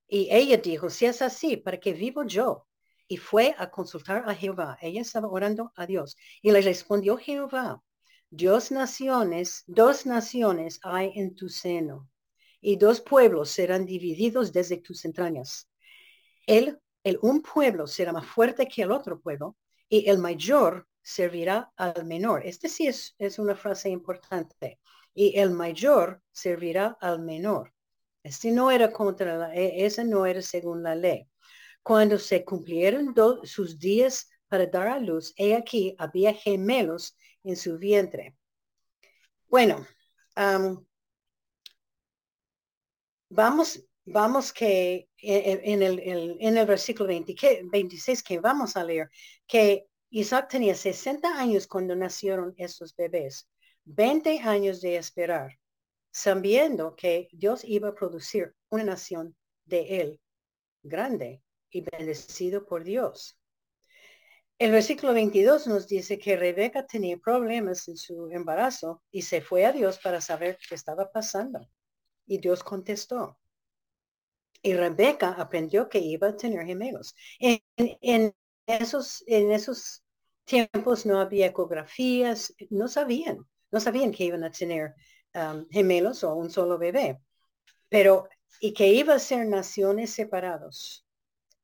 y 0.08 0.30
ella 0.32 0.56
dijo, 0.56 0.90
si 0.90 1.06
es 1.06 1.22
así, 1.22 1.58
¿para 1.58 1.82
qué 1.82 1.92
vivo 1.92 2.24
yo? 2.24 2.66
Y 3.10 3.18
fue 3.18 3.54
a 3.58 3.70
consultar 3.70 4.24
a 4.26 4.34
Jehová. 4.34 4.78
Ella 4.82 5.02
estaba 5.02 5.28
orando 5.28 5.74
a 5.76 5.86
Dios. 5.86 6.16
Y 6.42 6.52
le 6.52 6.62
respondió 6.62 7.18
Jehová, 7.18 7.84
Dios 8.30 8.72
naciones, 8.72 9.66
dos 9.68 10.06
naciones 10.06 10.80
hay 10.82 11.12
en 11.16 11.36
tu 11.36 11.50
seno, 11.50 12.10
y 12.62 12.78
dos 12.78 13.02
pueblos 13.02 13.50
serán 13.50 13.86
divididos 13.86 14.54
desde 14.54 14.78
tus 14.78 15.04
entrañas. 15.04 15.70
El, 16.48 16.80
el 17.04 17.20
un 17.22 17.42
pueblo 17.42 17.86
será 17.86 18.14
más 18.14 18.26
fuerte 18.26 18.66
que 18.66 18.84
el 18.84 18.94
otro 18.94 19.20
pueblo, 19.20 19.58
y 19.90 20.10
el 20.10 20.20
mayor 20.20 20.88
servirá 21.02 21.74
al 21.76 22.06
menor. 22.06 22.44
Este 22.46 22.70
sí 22.70 22.88
es, 22.88 23.14
es 23.18 23.40
una 23.40 23.56
frase 23.56 23.90
importante 23.90 24.80
y 25.20 25.38
el 25.38 25.52
mayor 25.52 26.22
servirá 26.32 26.98
al 27.02 27.20
menor. 27.20 27.74
Este 28.24 28.52
no 28.52 28.72
era 28.72 28.94
contra 28.94 29.38
la, 29.38 29.54
e, 29.54 29.86
ese 29.86 30.06
no 30.06 30.26
era 30.26 30.42
según 30.42 30.82
la 30.82 30.96
ley. 30.96 31.28
Cuando 31.84 32.18
se 32.18 32.46
cumplieron 32.46 33.14
sus 33.44 33.78
días 33.78 34.30
para 34.48 34.66
dar 34.68 34.88
a 34.88 34.98
luz, 34.98 35.34
he 35.36 35.56
aquí 35.58 35.94
había 35.98 36.34
gemelos 36.34 37.18
en 37.44 37.58
su 37.58 37.78
vientre. 37.78 38.38
Bueno, 39.48 39.86
vamos, 43.30 43.84
vamos 44.06 44.54
que 44.54 45.10
en 45.18 45.82
el, 45.82 46.00
en 46.40 46.58
el 46.58 46.66
versículo 46.66 47.10
26 47.10 48.24
que 48.24 48.40
vamos 48.40 48.78
a 48.78 48.86
leer, 48.86 49.10
que 49.46 49.86
Isaac 50.12 50.48
tenía 50.50 50.76
60 50.76 51.38
años 51.38 51.68
cuando 51.68 51.94
nacieron 51.94 52.54
esos 52.56 52.96
bebés, 52.96 53.50
20 53.92 54.40
años 54.42 54.82
de 54.82 54.98
esperar, 54.98 55.60
sabiendo 56.12 56.96
que 56.96 57.28
Dios 57.32 57.64
iba 57.64 57.90
a 57.90 57.96
producir 57.96 58.54
una 58.70 58.84
nación 58.84 59.36
de 59.66 60.02
él 60.02 60.22
grande 60.84 61.42
y 61.72 61.82
bendecido 61.82 62.66
por 62.68 62.84
Dios. 62.84 63.40
El 64.60 64.72
versículo 64.72 65.14
22 65.14 65.66
nos 65.68 65.88
dice 65.88 66.20
que 66.20 66.36
Rebeca 66.38 66.86
tenía 66.86 67.18
problemas 67.18 67.88
en 67.88 67.98
su 67.98 68.30
embarazo 68.30 69.02
y 69.10 69.24
se 69.24 69.42
fue 69.42 69.66
a 69.66 69.72
Dios 69.72 69.98
para 69.98 70.22
saber 70.22 70.60
qué 70.68 70.76
estaba 70.76 71.12
pasando. 71.12 71.68
Y 72.28 72.38
Dios 72.38 72.64
contestó. 72.64 73.40
Y 74.62 74.74
Rebeca 74.74 75.32
aprendió 75.32 75.90
que 75.90 76.00
iba 76.00 76.28
a 76.28 76.38
tener 76.38 76.64
gemelos. 76.66 77.16
En, 77.40 78.36
esos, 78.68 79.24
en 79.26 79.52
esos 79.52 80.04
tiempos 80.44 81.08
no 81.08 81.20
había 81.20 81.48
ecografías, 81.48 82.54
no 82.70 82.88
sabían, 82.88 83.48
no 83.72 83.80
sabían 83.80 84.12
que 84.12 84.26
iban 84.26 84.44
a 84.44 84.52
tener 84.52 84.96
um, 85.34 85.68
gemelos 85.70 86.24
o 86.24 86.36
un 86.36 86.50
solo 86.50 86.78
bebé. 86.78 87.20
Pero, 87.90 88.28
y 88.60 88.74
que 88.74 88.88
iba 88.88 89.16
a 89.16 89.20
ser 89.20 89.46
naciones 89.48 90.12
separados. 90.12 91.06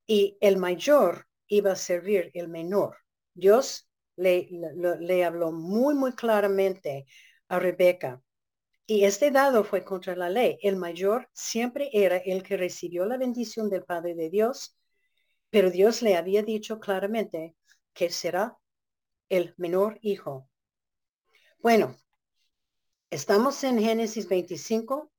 Y 0.07 0.37
el 0.41 0.57
mayor 0.57 1.27
iba 1.47 1.71
a 1.71 1.75
servir 1.75 2.31
el 2.33 2.47
menor. 2.47 2.97
Dios 3.33 3.89
le, 4.15 4.47
le, 4.99 5.25
habló 5.25 5.51
muy, 5.51 5.95
muy 5.95 6.13
claramente 6.13 7.05
a 7.47 7.59
Rebeca. 7.59 8.21
Y 8.87 9.03
este 9.05 9.31
dado 9.31 9.63
fue 9.63 9.83
contra 9.83 10.15
la 10.15 10.29
ley. 10.29 10.57
El 10.61 10.75
mayor 10.75 11.27
siempre 11.33 11.89
era 11.91 12.17
el 12.17 12.43
que 12.43 12.57
recibió 12.57 13.05
la 13.05 13.17
bendición 13.17 13.69
del 13.69 13.83
Padre 13.83 14.15
de 14.15 14.29
Dios, 14.29 14.77
pero 15.49 15.71
Dios 15.71 16.01
le 16.01 16.15
había 16.15 16.43
dicho 16.43 16.79
claramente 16.79 17.55
que 17.93 18.09
será 18.09 18.57
el 19.29 19.53
menor 19.57 19.97
hijo. 20.01 20.47
Bueno, 21.59 21.95
estamos 23.09 23.63
en 23.63 23.79
Génesis 23.79 24.27
25, 24.29 25.11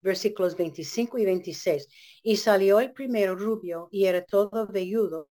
versículos 0.00 0.56
25 0.56 1.18
y 1.18 1.24
26. 1.24 1.88
Y 2.22 2.36
salió 2.36 2.80
el 2.80 2.92
primero 2.92 3.34
rubio 3.34 3.88
y 3.90 4.04
era 4.06 4.24
todo 4.24 4.66
velludo 4.68 5.28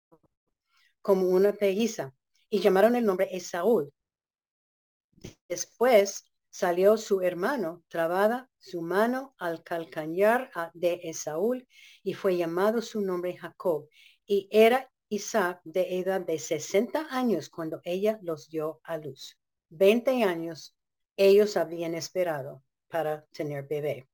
como 1.02 1.28
una 1.30 1.54
pelliza 1.54 2.14
y 2.50 2.60
llamaron 2.60 2.96
el 2.96 3.06
nombre 3.06 3.30
Esaúl. 3.32 3.92
Después 5.48 6.26
salió 6.50 6.98
su 6.98 7.22
hermano, 7.22 7.84
trabada 7.88 8.50
su 8.60 8.82
mano 8.82 9.34
al 9.38 9.64
calcañar 9.64 10.52
de 10.74 11.00
Esaúl 11.04 11.68
y 12.04 12.14
fue 12.14 12.38
llamado 12.38 12.82
su 12.82 13.02
nombre 13.02 13.38
Jacob. 13.38 13.88
Y 14.26 14.50
era 14.52 14.92
Isaac 15.10 15.62
de 15.64 16.00
edad 16.00 16.22
de 16.22 16.38
60 16.40 17.08
años 17.10 17.50
cuando 17.50 17.82
ella 17.84 18.20
los 18.22 18.50
dio 18.50 18.82
a 18.84 18.98
luz. 18.98 19.38
20 19.78 20.24
años 20.24 20.76
ellos 21.16 21.58
habían 21.58 21.96
esperado 21.96 22.64
para 22.88 23.26
tener 23.28 23.68
bebé. 23.68 24.08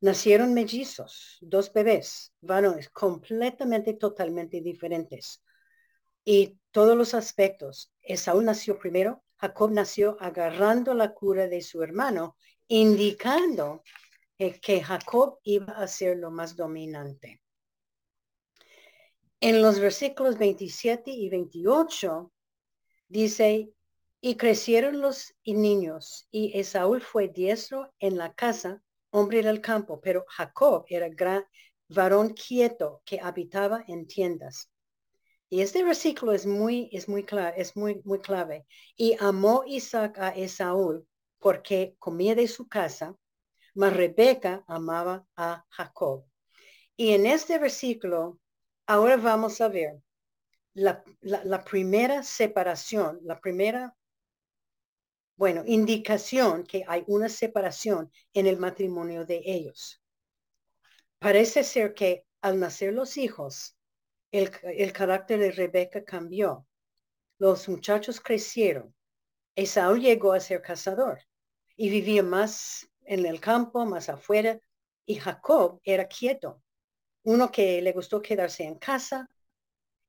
Nacieron 0.00 0.54
mellizos, 0.54 1.38
dos 1.40 1.72
bebés, 1.72 2.32
varones 2.40 2.88
completamente, 2.90 3.94
totalmente 3.94 4.60
diferentes 4.60 5.42
y 6.24 6.58
todos 6.70 6.96
los 6.96 7.14
aspectos. 7.14 7.92
Esaú 8.02 8.40
nació 8.42 8.78
primero, 8.78 9.24
Jacob 9.36 9.72
nació 9.72 10.16
agarrando 10.20 10.94
la 10.94 11.14
cura 11.14 11.48
de 11.48 11.62
su 11.62 11.82
hermano, 11.82 12.36
indicando 12.68 13.82
que 14.38 14.82
Jacob 14.82 15.38
iba 15.42 15.72
a 15.72 15.88
ser 15.88 16.18
lo 16.18 16.30
más 16.30 16.54
dominante. 16.54 17.40
En 19.40 19.62
los 19.62 19.80
versículos 19.80 20.38
27 20.38 21.10
y 21.10 21.28
28 21.28 22.32
dice, 23.08 23.72
y 24.20 24.36
crecieron 24.36 25.00
los 25.00 25.34
niños, 25.44 26.26
y 26.30 26.58
Esaú 26.58 27.00
fue 27.00 27.28
diestro 27.28 27.92
en 28.00 28.16
la 28.16 28.34
casa, 28.34 28.82
hombre 29.10 29.42
del 29.42 29.60
campo, 29.60 30.00
pero 30.00 30.24
Jacob 30.28 30.84
era 30.88 31.08
gran 31.08 31.44
varón 31.88 32.34
quieto 32.34 33.02
que 33.04 33.20
habitaba 33.20 33.84
en 33.86 34.06
tiendas. 34.06 34.70
Y 35.50 35.62
este 35.62 35.82
versículo 35.82 36.32
es 36.32 36.46
muy, 36.46 36.90
es 36.92 37.08
muy 37.08 37.24
claro, 37.24 37.54
es 37.56 37.74
muy, 37.74 38.02
muy 38.04 38.18
clave. 38.18 38.66
Y 38.96 39.16
amó 39.18 39.64
Isaac 39.66 40.18
a 40.18 40.28
Esaú 40.30 41.06
porque 41.38 41.96
comía 41.98 42.34
de 42.34 42.48
su 42.48 42.68
casa, 42.68 43.16
mas 43.74 43.96
Rebeca 43.96 44.64
amaba 44.66 45.26
a 45.36 45.64
Jacob. 45.70 46.24
Y 46.96 47.12
en 47.12 47.24
este 47.26 47.58
versículo, 47.58 48.40
ahora 48.86 49.16
vamos 49.16 49.60
a 49.60 49.68
ver 49.68 50.02
la, 50.74 51.02
la 51.20 51.64
primera 51.64 52.22
separación, 52.22 53.20
la 53.22 53.40
primera, 53.40 53.96
bueno, 55.38 55.62
indicación 55.64 56.64
que 56.64 56.84
hay 56.88 57.04
una 57.06 57.28
separación 57.28 58.10
en 58.34 58.48
el 58.48 58.58
matrimonio 58.58 59.24
de 59.24 59.40
ellos. 59.44 60.02
Parece 61.20 61.62
ser 61.62 61.94
que 61.94 62.26
al 62.40 62.58
nacer 62.58 62.92
los 62.92 63.16
hijos, 63.16 63.76
el, 64.32 64.50
carácter 64.92 65.38
de 65.38 65.52
Rebeca 65.52 66.02
cambió. 66.02 66.66
Los 67.38 67.68
muchachos 67.68 68.20
crecieron. 68.20 68.92
Esaú 69.54 69.96
llegó 69.96 70.32
a 70.32 70.40
ser 70.40 70.60
cazador 70.60 71.20
y 71.76 71.88
vivía 71.88 72.24
más 72.24 72.88
en 73.02 73.24
el 73.24 73.40
campo, 73.40 73.86
más 73.86 74.08
afuera, 74.08 74.58
y 75.06 75.14
Jacob 75.14 75.80
era 75.84 76.08
quieto, 76.08 76.64
uno 77.22 77.52
que 77.52 77.80
le 77.80 77.92
gustó 77.92 78.20
quedarse 78.20 78.64
en 78.64 78.74
casa, 78.74 79.30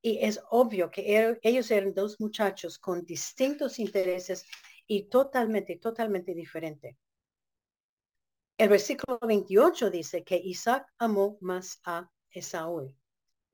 y 0.02 0.18
es 0.26 0.42
obvio 0.50 0.90
que 0.90 1.16
er, 1.16 1.40
ellos 1.44 1.70
eran 1.70 1.94
dos 1.94 2.20
muchachos 2.20 2.80
con 2.80 3.06
distintos 3.06 3.78
intereses 3.78 4.44
y 4.90 5.04
totalmente, 5.04 5.78
totalmente 5.78 6.34
diferentes. 6.34 6.98
El 8.58 8.70
versículo 8.70 9.20
28 9.22 9.92
dice 9.92 10.24
que 10.24 10.36
Isaac 10.36 10.88
amó 10.98 11.38
más 11.42 11.80
a 11.86 12.10
Esaú 12.32 12.92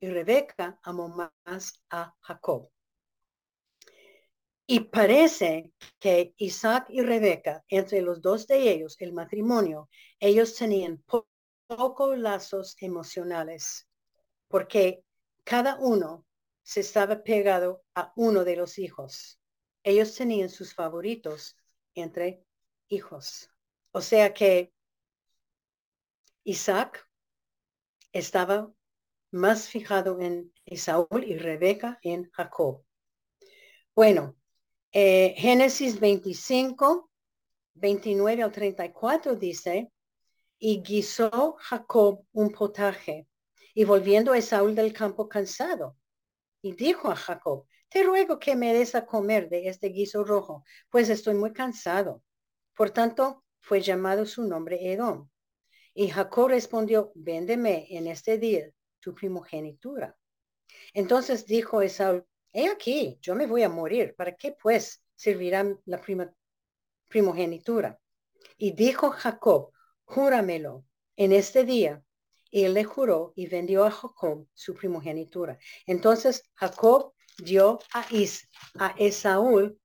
y 0.00 0.08
Rebeca 0.08 0.80
amó 0.82 1.08
más 1.44 1.84
a 1.90 2.16
Jacob. 2.20 2.70
Y 4.66 4.80
parece 4.80 5.72
que 6.00 6.34
Isaac 6.38 6.86
y 6.88 7.02
Rebeca, 7.02 7.62
entre 7.68 8.00
los 8.00 8.22
dos 8.22 8.46
de 8.46 8.70
ellos, 8.72 8.96
el 8.98 9.12
matrimonio, 9.12 9.90
ellos 10.18 10.56
tenían 10.56 11.04
pocos 11.66 12.18
lazos 12.18 12.76
emocionales, 12.80 13.86
porque 14.48 15.04
cada 15.44 15.76
uno 15.78 16.24
se 16.62 16.80
estaba 16.80 17.22
pegado 17.22 17.84
a 17.94 18.12
uno 18.16 18.42
de 18.42 18.56
los 18.56 18.78
hijos. 18.78 19.38
Ellos 19.86 20.16
tenían 20.16 20.48
sus 20.48 20.74
favoritos 20.74 21.56
entre 21.94 22.44
hijos. 22.88 23.48
O 23.92 24.00
sea 24.00 24.34
que 24.34 24.72
Isaac 26.42 27.08
estaba 28.10 28.68
más 29.30 29.68
fijado 29.68 30.18
en 30.20 30.52
Esaú 30.64 31.06
y 31.24 31.38
Rebeca 31.38 32.00
en 32.02 32.28
Jacob. 32.32 32.84
Bueno, 33.94 34.34
eh, 34.90 35.34
Génesis 35.36 36.00
25, 36.00 37.08
29 37.74 38.42
al 38.42 38.50
34 38.50 39.36
dice, 39.36 39.92
y 40.58 40.82
guisó 40.82 41.54
Jacob 41.60 42.26
un 42.32 42.50
potaje, 42.50 43.28
y 43.72 43.84
volviendo 43.84 44.32
a 44.32 44.38
Esaú 44.38 44.74
del 44.74 44.92
campo 44.92 45.28
cansado, 45.28 45.96
y 46.60 46.72
dijo 46.72 47.08
a 47.08 47.14
Jacob, 47.14 47.68
te 47.88 48.02
ruego 48.02 48.38
que 48.38 48.56
me 48.56 48.72
des 48.74 48.94
a 48.94 49.06
comer 49.06 49.48
de 49.48 49.68
este 49.68 49.88
guiso 49.88 50.24
rojo, 50.24 50.64
pues 50.90 51.08
estoy 51.08 51.34
muy 51.34 51.52
cansado. 51.52 52.22
Por 52.74 52.90
tanto, 52.90 53.44
fue 53.60 53.80
llamado 53.80 54.26
su 54.26 54.44
nombre 54.44 54.92
Edom. 54.92 55.28
Y 55.94 56.08
Jacob 56.08 56.48
respondió, 56.48 57.10
véndeme 57.14 57.86
en 57.90 58.06
este 58.06 58.38
día 58.38 58.70
tu 59.00 59.14
primogenitura. 59.14 60.16
Entonces 60.92 61.46
dijo 61.46 61.80
Esaú, 61.80 62.24
he 62.52 62.68
aquí, 62.68 63.18
yo 63.20 63.34
me 63.34 63.46
voy 63.46 63.62
a 63.62 63.68
morir, 63.68 64.14
¿para 64.14 64.36
qué 64.36 64.52
pues 64.52 65.02
servirán 65.14 65.80
la 65.84 66.00
prima, 66.00 66.32
primogenitura? 67.08 67.98
Y 68.58 68.72
dijo 68.72 69.10
Jacob, 69.10 69.72
júramelo 70.04 70.84
en 71.16 71.32
este 71.32 71.64
día. 71.64 72.02
Y 72.50 72.64
él 72.64 72.74
le 72.74 72.84
juró 72.84 73.32
y 73.34 73.48
vendió 73.48 73.84
a 73.84 73.90
Jacob 73.90 74.46
su 74.54 74.74
primogenitura. 74.74 75.58
Entonces 75.86 76.48
Jacob 76.54 77.14
dio 77.38 77.78
a, 77.92 78.06
Is, 78.10 78.48
a 78.78 78.94
Esaú 78.98 79.78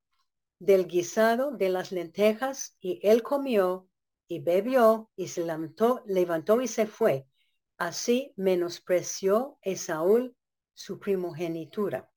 del 0.60 0.88
guisado 0.88 1.52
de 1.52 1.70
las 1.70 1.92
lentejas 1.92 2.76
y 2.80 3.00
él 3.04 3.24
comió 3.24 3.88
y 4.28 4.40
bebió 4.40 5.10
y 5.16 5.28
se 5.28 5.46
levantó, 5.46 6.04
levantó 6.06 6.62
y 6.62 6.68
se 6.68 6.86
fue 6.88 7.28
Así 7.82 8.32
menospreció 8.36 9.58
Esaú 9.64 10.36
su 10.72 11.00
primogenitura. 11.00 12.08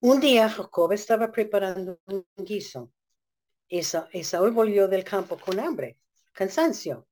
Un 0.00 0.20
día 0.20 0.48
Jacob 0.48 0.92
estaba 0.92 1.30
preparando 1.30 2.00
un 2.06 2.24
guiso. 2.34 2.94
Esaú 3.68 4.50
volvió 4.52 4.88
del 4.88 5.04
campo 5.04 5.36
con 5.36 5.60
hambre, 5.60 5.98
cansancio. 6.32 7.06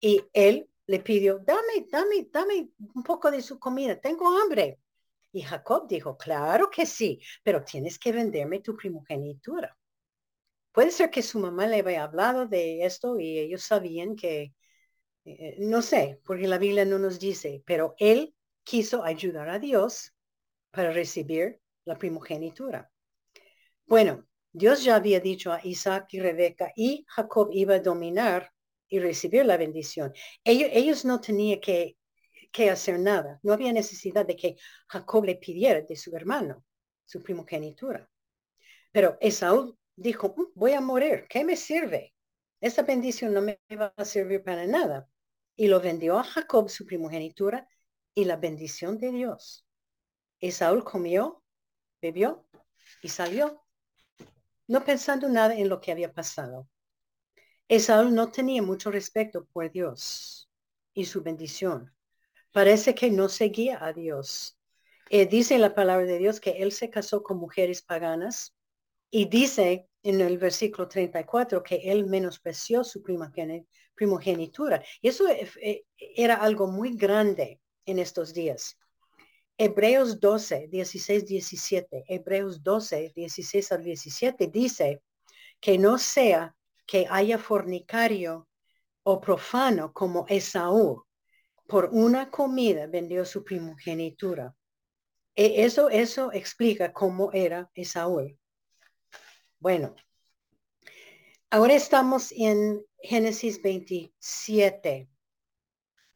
Y 0.00 0.24
él 0.32 0.68
le 0.86 0.98
pidió, 0.98 1.38
dame, 1.38 1.86
dame, 1.88 2.28
dame 2.32 2.70
un 2.92 3.04
poco 3.04 3.30
de 3.30 3.40
su 3.40 3.60
comida. 3.60 4.00
Tengo 4.00 4.26
hambre. 4.36 4.80
Y 5.34 5.42
Jacob 5.42 5.88
dijo, 5.88 6.16
claro 6.16 6.70
que 6.70 6.86
sí, 6.86 7.20
pero 7.42 7.64
tienes 7.64 7.98
que 7.98 8.12
venderme 8.12 8.60
tu 8.60 8.76
primogenitura. 8.76 9.76
Puede 10.70 10.92
ser 10.92 11.10
que 11.10 11.22
su 11.22 11.40
mamá 11.40 11.66
le 11.66 11.80
había 11.80 12.04
hablado 12.04 12.46
de 12.46 12.84
esto 12.84 13.18
y 13.18 13.40
ellos 13.40 13.64
sabían 13.64 14.14
que, 14.14 14.54
eh, 15.24 15.56
no 15.58 15.82
sé, 15.82 16.20
porque 16.24 16.46
la 16.46 16.58
Biblia 16.58 16.84
no 16.84 17.00
nos 17.00 17.18
dice, 17.18 17.64
pero 17.66 17.96
él 17.98 18.32
quiso 18.62 19.02
ayudar 19.02 19.48
a 19.48 19.58
Dios 19.58 20.14
para 20.70 20.92
recibir 20.92 21.60
la 21.84 21.98
primogenitura. 21.98 22.92
Bueno, 23.86 24.28
Dios 24.52 24.84
ya 24.84 24.94
había 24.94 25.18
dicho 25.18 25.52
a 25.52 25.58
Isaac 25.64 26.06
y 26.12 26.20
Rebeca 26.20 26.72
y 26.76 27.04
Jacob 27.08 27.48
iba 27.52 27.74
a 27.74 27.80
dominar 27.80 28.52
y 28.88 29.00
recibir 29.00 29.46
la 29.46 29.56
bendición. 29.56 30.12
Ellos, 30.44 30.70
ellos 30.72 31.04
no 31.04 31.20
tenían 31.20 31.58
que, 31.58 31.96
que 32.54 32.70
hacer 32.70 33.00
nada. 33.00 33.40
No 33.42 33.52
había 33.52 33.72
necesidad 33.72 34.24
de 34.24 34.36
que 34.36 34.56
Jacob 34.86 35.24
le 35.24 35.34
pidiera 35.34 35.80
de 35.82 35.96
su 35.96 36.14
hermano 36.14 36.64
su 37.04 37.20
primogenitura. 37.20 38.08
Pero 38.92 39.18
Esaú 39.20 39.76
dijo, 39.96 40.34
mm, 40.36 40.52
voy 40.54 40.72
a 40.72 40.80
morir, 40.80 41.26
¿qué 41.28 41.44
me 41.44 41.56
sirve? 41.56 42.14
Esta 42.60 42.82
bendición 42.82 43.34
no 43.34 43.42
me 43.42 43.58
va 43.72 43.92
a 43.96 44.04
servir 44.04 44.44
para 44.44 44.66
nada. 44.66 45.08
Y 45.56 45.66
lo 45.66 45.80
vendió 45.80 46.16
a 46.16 46.22
Jacob 46.22 46.70
su 46.70 46.86
primogenitura 46.86 47.68
y 48.14 48.24
la 48.24 48.36
bendición 48.36 48.98
de 48.98 49.10
Dios. 49.10 49.66
Esaú 50.40 50.84
comió, 50.84 51.42
bebió 52.00 52.46
y 53.02 53.08
salió, 53.08 53.64
no 54.68 54.84
pensando 54.84 55.28
nada 55.28 55.56
en 55.56 55.68
lo 55.68 55.80
que 55.80 55.90
había 55.90 56.12
pasado. 56.12 56.68
Esaú 57.66 58.10
no 58.10 58.30
tenía 58.30 58.62
mucho 58.62 58.92
respeto 58.92 59.44
por 59.46 59.72
Dios 59.72 60.48
y 60.94 61.04
su 61.06 61.20
bendición. 61.20 61.92
Parece 62.54 62.94
que 62.94 63.10
no 63.10 63.28
seguía 63.28 63.84
a 63.84 63.92
Dios. 63.92 64.56
Eh, 65.10 65.26
dice 65.26 65.58
la 65.58 65.74
palabra 65.74 66.06
de 66.06 66.18
Dios 66.18 66.38
que 66.38 66.50
él 66.62 66.70
se 66.70 66.88
casó 66.88 67.24
con 67.24 67.36
mujeres 67.36 67.82
paganas 67.82 68.54
y 69.10 69.24
dice 69.24 69.88
en 70.04 70.20
el 70.20 70.38
versículo 70.38 70.86
34 70.86 71.64
que 71.64 71.90
él 71.90 72.06
menospreció 72.06 72.84
su 72.84 73.02
primogenitura. 73.02 74.84
Y 75.00 75.08
eso 75.08 75.28
eh, 75.28 75.50
eh, 75.60 75.84
era 75.98 76.36
algo 76.36 76.68
muy 76.68 76.96
grande 76.96 77.60
en 77.86 77.98
estos 77.98 78.32
días. 78.32 78.78
Hebreos 79.58 80.20
12, 80.20 80.68
16, 80.70 81.26
17. 81.26 82.04
Hebreos 82.06 82.62
12, 82.62 83.14
16 83.16 83.72
al 83.72 83.82
17 83.82 84.46
dice 84.46 85.02
que 85.58 85.76
no 85.76 85.98
sea 85.98 86.54
que 86.86 87.08
haya 87.10 87.36
fornicario 87.36 88.46
o 89.02 89.20
profano 89.20 89.92
como 89.92 90.24
Esaú. 90.28 91.03
Por 91.66 91.90
una 91.92 92.30
comida 92.30 92.86
vendió 92.86 93.24
su 93.24 93.42
primogenitura. 93.42 94.54
E 95.34 95.64
eso, 95.64 95.88
eso 95.88 96.30
explica 96.32 96.92
cómo 96.92 97.32
era 97.32 97.70
Esaú. 97.74 98.36
Bueno, 99.58 99.94
ahora 101.50 101.74
estamos 101.74 102.32
en 102.32 102.84
Génesis 102.98 103.60
27. 103.62 105.08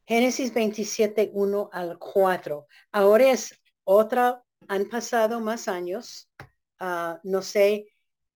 Génesis 0.06 0.54
27, 0.54 1.30
1 1.34 1.70
al 1.72 1.98
4. 1.98 2.66
Ahora 2.92 3.30
es 3.30 3.54
otra, 3.84 4.42
han 4.66 4.88
pasado 4.88 5.40
más 5.40 5.68
años. 5.68 6.30
Ah, 6.78 7.20
no 7.24 7.42
sé, 7.42 7.88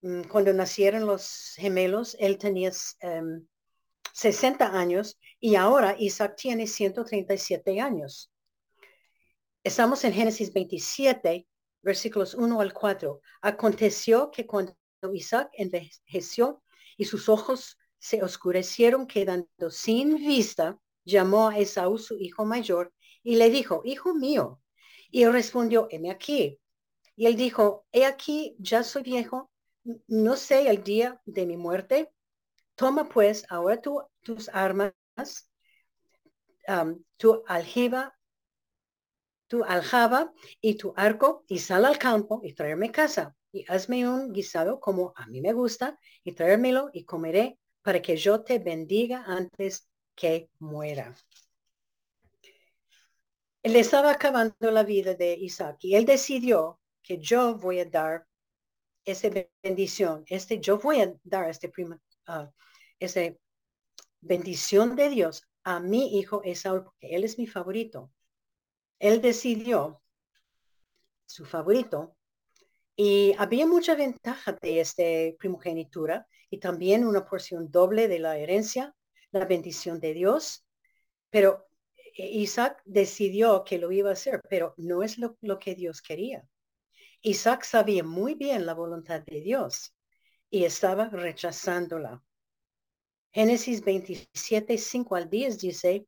mm, 0.03 0.25
cuando 0.25 0.53
nacieron 0.53 1.07
los 1.07 1.55
gemelos, 1.57 2.17
él 2.19 2.37
tenía 2.39 2.73
60 4.13 4.67
em, 4.67 4.75
años 4.75 5.19
y 5.45 5.57
ahora 5.57 5.97
Isaac 5.99 6.37
tiene 6.37 6.69
137 6.69 7.81
años. 7.81 8.31
Estamos 9.65 10.05
en 10.05 10.13
Génesis 10.13 10.53
27, 10.53 11.49
versículos 11.83 12.35
1 12.35 12.61
al 12.61 12.73
4. 12.73 13.21
Aconteció 13.41 14.31
que 14.31 14.47
cuando 14.47 14.77
Isaac 15.13 15.51
envejeció 15.55 16.63
y 16.97 17.07
sus 17.07 17.29
ojos 17.29 17.77
se 17.99 18.23
oscurecieron 18.23 19.09
quedando 19.09 19.69
sin 19.69 20.15
vista, 20.15 20.79
llamó 21.05 21.49
a 21.49 21.59
Esaú, 21.59 21.99
su 21.99 22.17
hijo 22.19 22.45
mayor, 22.45 22.93
y 23.25 23.35
le 23.35 23.51
dijo, 23.51 23.83
hijo 23.85 24.15
mío. 24.15 24.61
Y 25.11 25.25
él 25.25 25.33
respondió, 25.33 25.89
heme 25.91 26.13
aquí. 26.13 26.61
Y 27.17 27.27
él 27.27 27.35
dijo, 27.35 27.85
he 27.91 28.05
aquí, 28.05 28.55
ya 28.61 28.85
soy 28.85 29.03
viejo, 29.03 29.51
no 30.07 30.37
sé 30.37 30.71
el 30.71 30.85
día 30.85 31.21
de 31.25 31.47
mi 31.47 31.57
muerte. 31.57 32.13
Toma 32.77 33.09
pues 33.09 33.45
ahora 33.49 33.83
tus 34.23 34.49
armas, 34.51 34.93
tu 37.17 37.43
aljiba, 37.47 38.17
tu 39.47 39.65
aljaba 39.65 40.33
y 40.61 40.77
tu 40.77 40.95
arco, 40.97 41.45
y 41.49 41.59
sal 41.59 41.85
al 41.85 41.99
campo 41.99 42.41
y 42.43 42.55
tráeme 42.55 42.91
casa. 42.91 43.37
Y 43.53 43.65
hazme 43.69 44.09
un 44.09 44.33
guisado 44.33 44.81
como 44.81 45.13
a 45.15 45.27
mí 45.27 45.41
me 45.41 45.53
gusta, 45.53 45.99
y 46.25 46.33
tráemelo 46.33 46.91
y 46.93 47.05
comeré 47.05 47.59
para 47.83 48.01
que 48.01 48.17
yo 48.17 48.43
te 48.43 48.59
bendiga 48.59 49.25
antes 49.27 49.89
que 50.15 50.51
muera. 50.59 51.15
Él 53.63 53.77
estaba 53.77 54.11
acabando 54.11 54.71
la 54.71 54.83
vida 54.83 55.15
de 55.15 55.35
Isaac 55.35 55.79
y 55.83 55.95
él 55.95 56.05
decidió 56.05 56.81
que 57.03 57.19
yo 57.19 57.57
voy 57.57 57.81
a 57.81 57.85
dar 57.85 58.27
esa 59.05 59.29
bendición, 59.63 60.25
este, 60.29 60.61
yo 60.61 60.79
voy 60.79 61.01
a 61.01 61.13
dar 61.25 61.49
este 61.49 61.69
prima, 61.69 62.01
uh, 62.29 62.47
esa 62.99 63.21
bendición 64.23 64.97
de 64.97 65.11
Dios 65.11 65.47
a 65.63 65.81
mi 65.81 66.19
hijo 66.19 66.43
Esaú, 66.43 66.85
porque 66.85 67.15
él 67.15 67.25
es 67.25 67.39
mi 67.39 67.47
favorito. 67.47 68.11
Él 68.99 69.21
decidió 69.21 70.03
su 71.27 71.45
favorito 71.45 72.17
y 72.97 73.35
había 73.37 73.67
mucha 73.67 73.95
ventaja 73.95 74.53
de 74.53 74.81
esta 74.81 75.03
primogenitura 75.39 76.27
y 76.49 76.59
también 76.59 77.07
una 77.07 77.27
porción 77.27 77.71
doble 77.71 78.09
de 78.09 78.19
la 78.19 78.39
herencia 78.39 78.95
la 79.33 79.47
bendición 79.47 79.99
de 79.99 80.15
Dios, 80.15 80.65
pero 81.31 81.67
Isaac 82.15 82.83
decidió 82.85 83.65
que 83.65 83.79
lo 83.79 83.91
iba 83.91 84.11
a 84.11 84.13
hacer, 84.13 84.43
pero 84.49 84.75
no 84.77 85.03
es 85.03 85.19
lo, 85.19 85.59
que 85.59 85.75
Dios 85.75 86.03
quería. 86.03 86.47
Isaac 87.23 87.65
sabía 87.65 88.05
muy 88.05 88.35
bien 88.35 88.67
la 88.67 88.75
voluntad 88.75 89.23
de 89.23 89.41
Dios 89.41 89.95
y 90.51 90.65
estaba 90.65 91.09
rechazándola. 91.09 92.23
Génesis 93.35 93.83
27, 93.83 94.77
5 94.77 95.17
al 95.17 95.31
10 95.31 95.59
dice, 95.59 96.07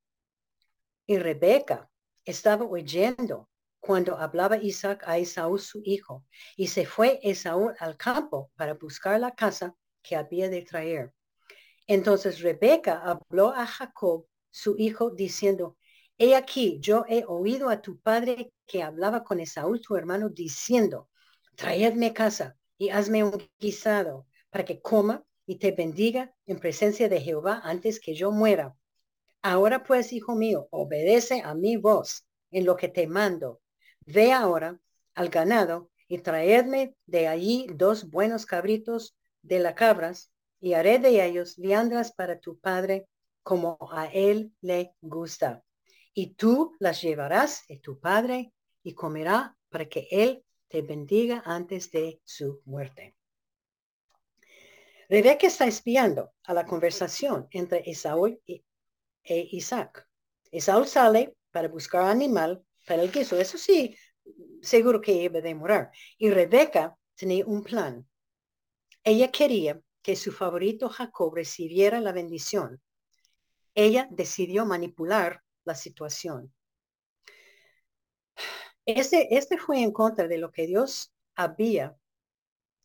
y 1.07 1.19
Rebeca 1.19 1.91
estaba 2.23 2.67
oyendo 2.67 3.49
cuando 3.81 4.19
hablaba 4.19 4.59
Isaac 4.59 5.05
a 5.07 5.17
Esaú 5.17 5.59
su 5.59 5.81
hijo, 5.85 6.25
y 6.57 6.69
se 6.69 6.85
fue 6.85 7.21
Esaú 7.23 7.73
al 7.79 7.97
campo 7.97 8.51
para 8.57 8.75
buscar 8.75 9.19
la 9.21 9.31
casa 9.31 9.75
que 10.03 10.17
había 10.17 10.51
de 10.51 10.63
traer. 10.63 11.15
Entonces 11.87 12.41
Rebeca 12.41 13.01
habló 13.03 13.55
a 13.55 13.67
Jacob, 13.67 14.27
su 14.51 14.77
hijo, 14.79 15.11
diciendo, 15.11 15.79
he 16.19 16.37
aquí, 16.37 16.79
yo 16.81 17.07
he 17.09 17.25
oído 17.27 17.71
a 17.71 17.81
tu 17.81 17.99
padre 18.01 18.53
que 18.67 18.83
hablaba 18.83 19.25
con 19.25 19.41
Esaú, 19.41 19.81
tu 19.81 19.97
hermano, 19.97 20.29
diciendo, 20.29 21.09
traedme 21.57 22.13
casa 22.13 22.57
y 22.77 22.91
hazme 22.91 23.25
un 23.25 23.51
guisado 23.59 24.27
para 24.51 24.65
que 24.65 24.81
coma 24.83 25.25
y 25.47 25.57
te 25.57 25.73
bendiga 25.73 26.35
en 26.47 26.59
presencia 26.59 27.09
de 27.09 27.21
Jehová 27.21 27.61
antes 27.65 28.01
que 28.01 28.15
yo 28.15 28.31
muera. 28.31 28.77
Ahora 29.43 29.85
pues, 29.85 30.13
hijo 30.13 30.35
mío, 30.35 30.69
obedece 30.71 31.43
a 31.43 31.55
mi 31.55 31.77
voz 31.77 32.27
en 32.51 32.65
lo 32.65 32.77
que 32.77 32.89
te 32.89 33.07
mando. 33.07 33.61
Ve 34.07 34.33
ahora 34.33 34.81
al 35.15 35.29
ganado 35.29 35.91
y 36.09 36.19
traedme 36.19 36.97
de 37.07 37.29
allí 37.29 37.67
dos 37.75 38.11
buenos 38.11 38.47
cabritos 38.47 39.17
de 39.43 39.59
las 39.59 39.75
cabras 39.75 40.33
y 40.61 40.73
haré 40.73 40.99
de 40.99 41.25
ellos 41.25 41.57
viandas 41.57 42.13
para 42.13 42.39
tu 42.41 42.59
padre 42.59 43.07
como 43.43 43.77
a 43.93 44.07
él 44.07 44.53
le 44.63 44.95
gusta. 45.01 45.63
Y 46.15 46.35
tú 46.35 46.75
las 46.79 47.03
llevarás 47.03 47.65
a 47.71 47.79
tu 47.81 48.01
padre 48.01 48.53
y 48.83 48.95
comerá 48.95 49.57
para 49.69 49.87
que 49.87 50.09
él 50.11 50.45
te 50.69 50.81
bendiga 50.83 51.43
antes 51.45 51.91
de 51.91 52.21
su 52.25 52.63
muerte. 52.65 53.15
Rebeca 55.09 55.47
está 55.47 55.67
espiando 55.67 56.33
a 56.45 56.55
la 56.55 56.65
conversación 56.65 57.47
entre 57.51 57.83
Esaú 57.91 58.41
e 58.47 58.63
Isaac. 59.53 60.07
Esaú 60.51 60.85
sale 60.85 61.37
para 61.51 61.69
buscar 61.69 62.03
animal 62.03 62.65
para 62.87 63.03
el 63.03 63.13
guiso. 63.13 63.39
Eso 63.39 63.59
sí, 63.59 63.97
seguro 64.63 65.01
que 65.01 65.13
iba 65.13 65.39
a 65.39 65.43
demorar. 65.43 65.91
Y 66.19 66.31
Rebeca 66.31 66.97
tenía 67.15 67.45
un 67.47 67.63
plan. 67.63 68.09
Ella 69.03 69.31
quería 69.31 69.81
que 70.03 70.17
su 70.17 70.33
favorito 70.33 70.89
Jacob 70.89 71.35
recibiera 71.35 72.01
la 72.01 72.13
bendición. 72.13 72.81
Ella 73.75 74.09
decidió 74.11 74.65
manipular 74.67 75.43
la 75.65 75.75
situación. 75.75 76.53
Este, 78.87 79.35
este 79.37 79.57
fue 79.57 79.83
en 79.83 79.93
contra 79.93 80.29
de 80.29 80.39
lo 80.39 80.53
que 80.53 80.67
Dios 80.67 81.13
había 81.35 81.97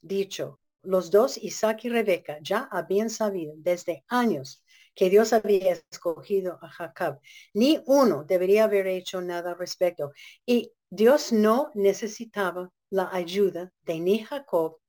dicho. 0.01 0.60
Los 0.89 1.12
dos, 1.12 1.38
Isaac 1.38 1.86
y 1.86 1.89
Rebeca, 1.89 2.39
ya 2.41 2.67
habían 2.71 3.12
sabido 3.12 3.54
desde 3.58 4.04
años 4.08 4.63
que 4.95 5.12
Dios 5.12 5.34
había 5.34 5.80
escogido 5.91 6.58
a 6.63 6.67
Jacob. 6.67 7.19
Ni 7.54 7.80
uno 7.86 8.23
debería 8.23 8.63
haber 8.63 8.88
hecho 8.88 9.21
nada 9.21 9.52
al 9.52 9.60
respecto. 9.60 10.13
Y 10.47 10.71
Dios 10.89 11.32
no 11.32 11.69
necesitaba 11.75 12.73
la 12.89 13.08
ayuda 13.13 13.71
de 13.84 13.99
ni 13.99 14.23
Jacob, 14.23 14.80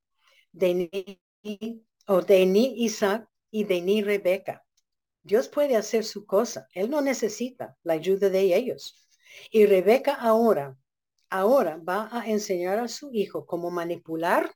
de 0.53 0.89
ni, 1.43 1.85
o 2.07 2.23
de 2.23 2.47
ni 2.47 2.83
Isaac 2.83 3.29
y 3.51 3.65
de 3.65 3.83
ni 3.83 4.03
Rebeca. 4.03 4.65
Dios 5.23 5.49
puede 5.49 5.77
hacer 5.77 6.05
su 6.05 6.25
cosa. 6.25 6.67
Él 6.73 6.89
no 6.89 7.03
necesita 7.03 7.77
la 7.83 7.93
ayuda 7.93 8.31
de 8.31 8.57
ellos. 8.57 9.07
Y 9.51 9.67
Rebeca 9.67 10.15
ahora, 10.15 10.79
ahora 11.29 11.77
va 11.77 12.09
a 12.11 12.27
enseñar 12.27 12.79
a 12.79 12.89
su 12.89 13.13
hijo 13.13 13.45
cómo 13.45 13.71
manipular, 13.71 14.51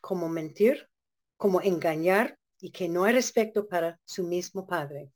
cómo 0.00 0.28
mentir, 0.28 0.88
cómo 1.36 1.60
engañar 1.60 2.38
y 2.60 2.70
que 2.70 2.88
no 2.88 3.04
hay 3.04 3.14
respeto 3.14 3.66
para 3.68 3.98
su 4.04 4.24
mismo 4.24 4.66
padre. 4.66 5.12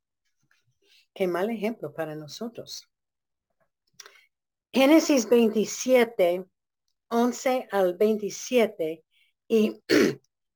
Qué 1.12 1.26
mal 1.26 1.50
ejemplo 1.50 1.92
para 1.92 2.14
nosotros. 2.14 2.88
Génesis 4.72 5.28
27, 5.28 6.44
11 7.08 7.68
al 7.70 7.96
27, 7.96 9.04
y 9.46 9.82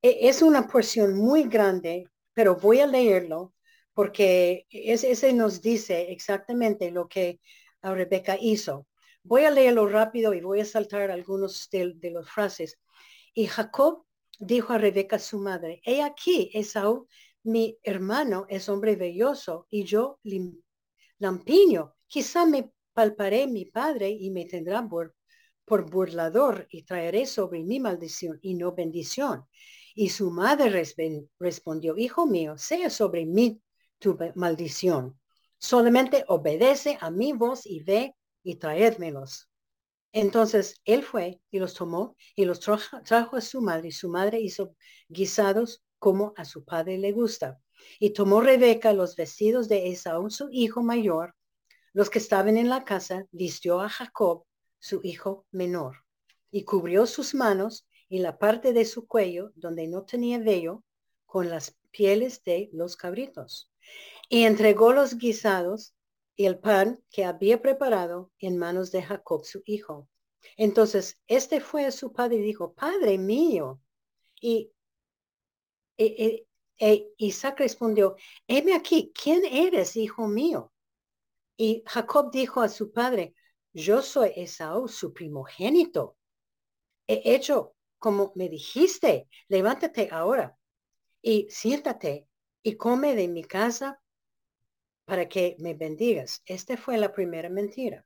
e, 0.02 0.28
es 0.28 0.42
una 0.42 0.66
porción 0.66 1.14
muy 1.14 1.44
grande, 1.44 2.08
pero 2.32 2.56
voy 2.56 2.80
a 2.80 2.86
leerlo 2.86 3.54
porque 3.94 4.66
ese 4.70 5.32
nos 5.32 5.60
dice 5.60 6.12
exactamente 6.12 6.90
lo 6.90 7.08
que 7.08 7.40
Rebeca 7.82 8.36
hizo. 8.40 8.86
Voy 9.22 9.44
a 9.44 9.50
leerlo 9.50 9.88
rápido 9.88 10.34
y 10.34 10.40
voy 10.40 10.60
a 10.60 10.64
saltar 10.64 11.10
algunos 11.10 11.68
de, 11.70 11.94
de 11.94 12.10
las 12.10 12.30
frases. 12.30 12.78
Y 13.34 13.46
Jacob 13.46 14.04
dijo 14.38 14.72
a 14.72 14.78
Rebeca 14.78 15.18
su 15.18 15.38
madre, 15.38 15.80
he 15.84 16.02
aquí, 16.02 16.50
Esaú, 16.54 17.06
mi 17.42 17.78
hermano 17.82 18.46
es 18.48 18.68
hombre 18.68 18.96
belloso 18.96 19.66
y 19.70 19.84
yo 19.84 20.20
lampiño. 21.18 21.94
Quizá 22.06 22.46
me 22.46 22.72
palparé 22.92 23.46
mi 23.46 23.64
padre 23.64 24.10
y 24.10 24.30
me 24.30 24.44
tendrá 24.44 24.86
por, 24.88 25.14
por 25.64 25.90
burlador 25.90 26.66
y 26.70 26.84
traeré 26.84 27.26
sobre 27.26 27.62
mi 27.62 27.80
maldición 27.80 28.38
y 28.42 28.54
no 28.54 28.72
bendición. 28.72 29.44
Y 29.94 30.10
su 30.10 30.30
madre 30.30 30.84
respondió, 31.38 31.96
hijo 31.96 32.26
mío, 32.26 32.56
sea 32.56 32.90
sobre 32.90 33.26
mí 33.26 33.60
tu 33.98 34.16
maldición. 34.34 35.18
Solamente 35.58 36.24
obedece 36.28 36.98
a 37.00 37.10
mi 37.10 37.32
voz 37.32 37.66
y 37.66 37.80
ve 37.80 38.14
y 38.42 38.56
traédmelos. 38.56 39.48
Entonces 40.12 40.80
él 40.84 41.02
fue 41.02 41.40
y 41.50 41.58
los 41.58 41.74
tomó 41.74 42.16
y 42.34 42.44
los 42.44 42.60
trajo, 42.60 43.36
a 43.36 43.40
su 43.40 43.60
madre 43.60 43.88
y 43.88 43.92
su 43.92 44.08
madre 44.08 44.40
hizo 44.40 44.74
guisados 45.08 45.82
como 45.98 46.32
a 46.36 46.44
su 46.44 46.64
padre 46.64 46.98
le 46.98 47.12
gusta. 47.12 47.60
Y 47.98 48.10
tomó 48.10 48.40
Rebeca 48.40 48.92
los 48.92 49.16
vestidos 49.16 49.68
de 49.68 49.88
Esaú, 49.88 50.30
su 50.30 50.48
hijo 50.50 50.82
mayor, 50.82 51.34
los 51.92 52.10
que 52.10 52.18
estaban 52.18 52.56
en 52.56 52.68
la 52.68 52.84
casa, 52.84 53.26
vistió 53.30 53.80
a 53.80 53.88
Jacob, 53.88 54.44
su 54.78 55.00
hijo 55.04 55.46
menor, 55.50 56.04
y 56.50 56.64
cubrió 56.64 57.06
sus 57.06 57.34
manos 57.34 57.86
y 58.08 58.18
la 58.18 58.38
parte 58.38 58.72
de 58.72 58.84
su 58.84 59.06
cuello 59.06 59.52
donde 59.54 59.86
no 59.86 60.04
tenía 60.04 60.38
vello 60.38 60.84
con 61.26 61.50
las 61.50 61.76
pieles 61.90 62.42
de 62.44 62.70
los 62.72 62.96
cabritos 62.96 63.70
y 64.28 64.44
entregó 64.44 64.92
los 64.92 65.16
guisados 65.16 65.94
y 66.38 66.46
el 66.46 66.60
pan 66.60 67.02
que 67.10 67.24
había 67.24 67.60
preparado 67.60 68.30
en 68.38 68.58
manos 68.58 68.92
de 68.92 69.02
Jacob, 69.02 69.44
su 69.44 69.60
hijo. 69.66 70.08
Entonces, 70.56 71.20
este 71.26 71.60
fue 71.60 71.84
a 71.84 71.90
su 71.90 72.12
padre 72.12 72.36
y 72.36 72.42
dijo, 72.42 72.74
Padre 72.74 73.18
mío. 73.18 73.80
Y, 74.40 74.70
e, 75.96 76.46
Isaac 77.16 77.58
respondió, 77.58 78.14
heme 78.46 78.72
aquí, 78.74 79.12
¿quién 79.20 79.44
eres, 79.44 79.96
hijo 79.96 80.28
mío? 80.28 80.72
Y 81.56 81.82
Jacob 81.84 82.30
dijo 82.30 82.60
a 82.60 82.68
su 82.68 82.92
padre, 82.92 83.34
yo 83.72 84.00
soy 84.00 84.30
Esaú, 84.36 84.86
su 84.86 85.12
primogénito. 85.12 86.16
He 87.08 87.34
hecho 87.34 87.74
como 87.98 88.30
me 88.36 88.48
dijiste, 88.48 89.28
levántate 89.48 90.08
ahora 90.12 90.56
y 91.20 91.48
siéntate 91.50 92.28
y 92.62 92.76
come 92.76 93.16
de 93.16 93.26
mi 93.26 93.42
casa 93.42 94.00
para 95.08 95.26
que 95.26 95.56
me 95.58 95.72
bendigas. 95.72 96.42
Esta 96.44 96.76
fue 96.76 96.98
la 96.98 97.10
primera 97.10 97.48
mentira. 97.48 98.04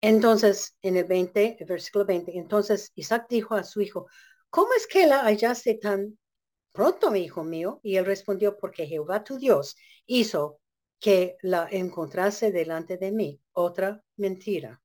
Entonces, 0.00 0.74
en 0.80 0.96
el 0.96 1.04
20, 1.04 1.58
el 1.60 1.66
versículo 1.66 2.06
20, 2.06 2.38
entonces 2.38 2.90
Isaac 2.94 3.26
dijo 3.28 3.54
a 3.54 3.64
su 3.64 3.82
hijo, 3.82 4.06
¿cómo 4.48 4.72
es 4.72 4.86
que 4.86 5.06
la 5.06 5.24
hallaste 5.24 5.74
tan 5.74 6.18
pronto, 6.72 7.14
hijo 7.14 7.44
mío? 7.44 7.80
Y 7.82 7.96
él 7.96 8.06
respondió, 8.06 8.56
porque 8.56 8.86
Jehová 8.86 9.22
tu 9.22 9.36
Dios 9.36 9.76
hizo 10.06 10.58
que 10.98 11.36
la 11.42 11.68
encontrase 11.70 12.50
delante 12.50 12.96
de 12.96 13.12
mí. 13.12 13.38
Otra 13.52 14.02
mentira. 14.16 14.80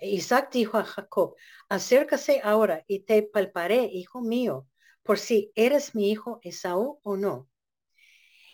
Isaac 0.00 0.50
dijo 0.52 0.76
a 0.76 0.84
Jacob, 0.84 1.34
acércase 1.70 2.42
ahora 2.44 2.84
y 2.86 3.04
te 3.04 3.22
palparé, 3.22 3.84
hijo 3.84 4.20
mío, 4.20 4.66
por 5.02 5.18
si 5.18 5.50
eres 5.54 5.94
mi 5.94 6.10
hijo 6.10 6.40
Esaú 6.42 7.00
o 7.02 7.16
no. 7.16 7.48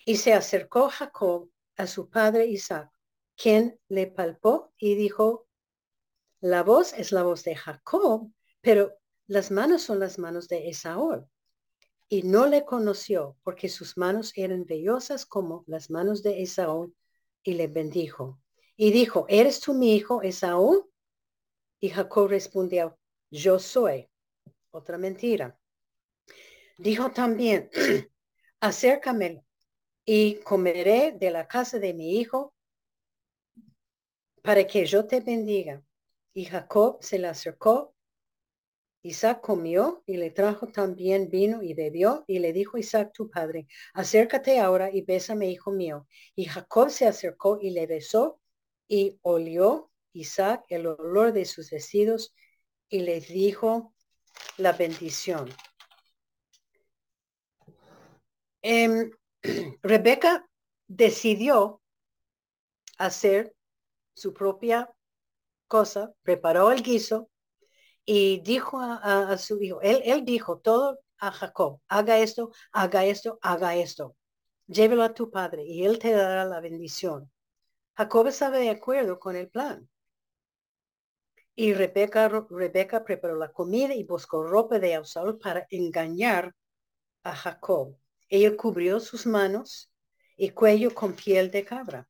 Y 0.05 0.17
se 0.17 0.33
acercó 0.35 0.89
Jacob 0.91 1.51
a 1.77 1.87
su 1.87 2.09
padre 2.09 2.47
Isaac, 2.47 2.91
quien 3.37 3.81
le 3.89 4.07
palpó 4.07 4.73
y 4.79 4.95
dijo, 4.95 5.47
la 6.41 6.63
voz 6.63 6.93
es 6.93 7.11
la 7.11 7.23
voz 7.23 7.43
de 7.45 7.57
Jacob, 7.57 8.31
pero 8.61 8.93
las 9.27 9.51
manos 9.51 9.83
son 9.83 9.99
las 9.99 10.19
manos 10.19 10.49
de 10.49 10.69
Esaú. 10.69 11.27
Y 12.09 12.23
no 12.23 12.47
le 12.47 12.65
conoció 12.67 13.39
porque 13.43 13.71
sus 13.71 13.97
manos 13.97 14.33
eran 14.37 14.67
vellosas 14.67 15.25
como 15.25 15.65
las 15.67 15.91
manos 15.91 16.23
de 16.23 16.43
Esaú 16.43 16.95
y 17.43 17.55
le 17.55 17.67
bendijo. 17.67 18.41
Y 18.77 18.91
dijo, 18.91 19.25
¿eres 19.29 19.61
tú 19.61 19.73
mi 19.73 19.95
hijo 19.95 20.21
Esaú? 20.21 20.91
Y 21.81 21.89
Jacob 21.89 22.29
respondió, 22.29 22.99
yo 23.31 23.59
soy. 23.59 24.09
Otra 24.71 24.99
mentira. 24.99 25.59
Dijo 26.77 27.11
también, 27.11 27.71
acércame 28.61 29.44
y 30.05 30.37
comeré 30.37 31.13
de 31.13 31.31
la 31.31 31.47
casa 31.47 31.79
de 31.79 31.95
mi 31.95 32.19
hijo 32.19 32.55
para 34.43 34.67
que 34.67 34.85
yo 34.85 35.07
te 35.07 35.21
bendiga. 35.21 35.83
Y 36.35 36.45
Jacob 36.45 36.99
se 37.01 37.19
le 37.19 37.29
acercó. 37.29 37.95
Isaac 39.03 39.41
comió 39.41 40.03
y 40.07 40.17
le 40.17 40.31
trajo 40.31 40.67
también 40.67 41.29
vino 41.29 41.63
y 41.63 41.75
bebió 41.75 42.25
y 42.27 42.39
le 42.39 42.53
dijo 42.53 42.79
Isaac 42.79 43.13
tu 43.13 43.29
padre, 43.29 43.67
acércate 43.93 44.59
ahora 44.59 44.91
y 44.91 45.03
bésame, 45.03 45.51
hijo 45.51 45.71
mío. 45.71 46.07
Y 46.35 46.47
Jacob 46.47 46.91
se 46.91 47.07
acercó 47.07 47.59
y 47.61 47.71
le 47.71 47.87
besó 47.87 48.41
y 48.89 49.19
olió 49.23 49.91
Isaac 50.15 50.65
el 50.69 50.87
olor 50.87 51.33
de 51.33 51.45
sus 51.45 51.71
vestidos 51.71 52.35
y 52.89 53.01
le 53.01 53.21
dijo 53.21 53.95
la 54.57 54.73
bendición. 54.73 55.51
Em, 58.63 59.11
Rebeca 59.83 60.49
decidió 60.87 61.83
hacer 62.99 63.55
su 64.15 64.33
propia 64.33 64.91
cosa, 65.69 66.13
preparó 66.23 66.73
el 66.73 66.83
guiso 66.83 67.31
y 68.05 68.41
dijo 68.41 68.81
a, 68.81 69.37
su 69.39 69.61
hijo, 69.63 69.81
él, 69.83 70.25
dijo 70.25 70.59
todo 70.59 71.01
a 71.19 71.31
Jacob, 71.31 71.81
haga 71.89 72.19
esto, 72.19 72.53
haga 72.73 73.05
esto, 73.05 73.39
haga 73.43 73.77
esto, 73.77 74.17
llévelo 74.67 75.03
a 75.03 75.15
tu 75.15 75.31
padre 75.31 75.65
y 75.65 75.85
él 75.85 75.99
te 75.99 76.13
dará 76.13 76.45
la 76.45 76.61
bendición. 76.61 77.31
Jacob 77.97 78.27
estaba 78.27 78.59
de 78.59 78.71
acuerdo 78.71 79.19
con 79.19 79.37
el 79.37 79.49
plan. 79.49 79.89
Y 81.57 81.73
Rebeca, 81.73 82.29
Rebeca 82.29 83.05
preparó 83.05 83.37
la 83.37 83.53
comida 83.53 83.95
y 83.95 84.03
buscó 84.05 84.43
ropa 84.43 84.81
de 84.81 84.95
Esaú 84.95 85.39
para 85.39 85.67
engañar 85.71 86.53
a 87.23 87.35
Jacob. 87.35 87.97
Ella 88.29 88.57
cubrió 88.57 89.01
sus 89.01 89.27
manos 89.27 89.91
y 90.37 90.51
cuello 90.51 90.95
con 90.95 91.15
piel 91.15 91.51
de 91.51 91.65
cabra. 91.65 92.09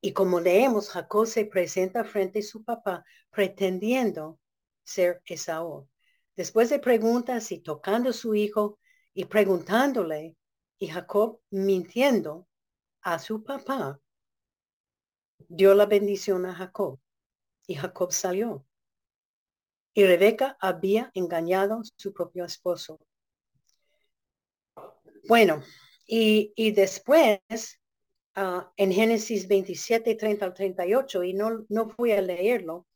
Y 0.00 0.12
como 0.12 0.40
leemos, 0.40 0.90
Jacob 0.90 1.26
se 1.26 1.44
presenta 1.44 2.04
frente 2.04 2.38
a 2.38 2.42
su 2.42 2.64
papá 2.64 3.04
pretendiendo 3.30 4.38
ser 4.82 5.22
Esaú. 5.24 5.88
Después 6.36 6.70
de 6.70 6.78
preguntas 6.78 7.52
y 7.52 7.58
tocando 7.60 8.10
a 8.10 8.14
su 8.14 8.34
hijo 8.34 8.78
y 9.12 9.26
preguntándole, 9.26 10.36
y 10.78 10.88
Jacob 10.88 11.40
mintiendo 11.50 12.48
a 13.02 13.18
su 13.18 13.44
papá, 13.44 14.00
dio 15.48 15.74
la 15.74 15.86
bendición 15.86 16.46
a 16.46 16.54
Jacob. 16.54 16.98
Y 17.66 17.74
Jacob 17.74 18.12
salió. 18.12 18.64
Y 19.92 20.04
Rebeca 20.04 20.56
había 20.60 21.10
engañado 21.14 21.80
a 21.80 21.82
su 21.96 22.12
propio 22.12 22.44
esposo. 22.44 22.98
Bueno, 25.28 25.62
y, 26.06 26.72
después 26.72 27.40
ah, 28.34 28.72
en 28.76 28.92
Génesis 28.92 29.46
27, 29.46 30.14
30 30.14 30.44
al 30.44 30.54
38, 30.54 31.22
y 31.24 31.34
no, 31.34 31.64
no 31.68 31.88
fui 31.88 32.12
a 32.12 32.20
leerlo, 32.20 32.86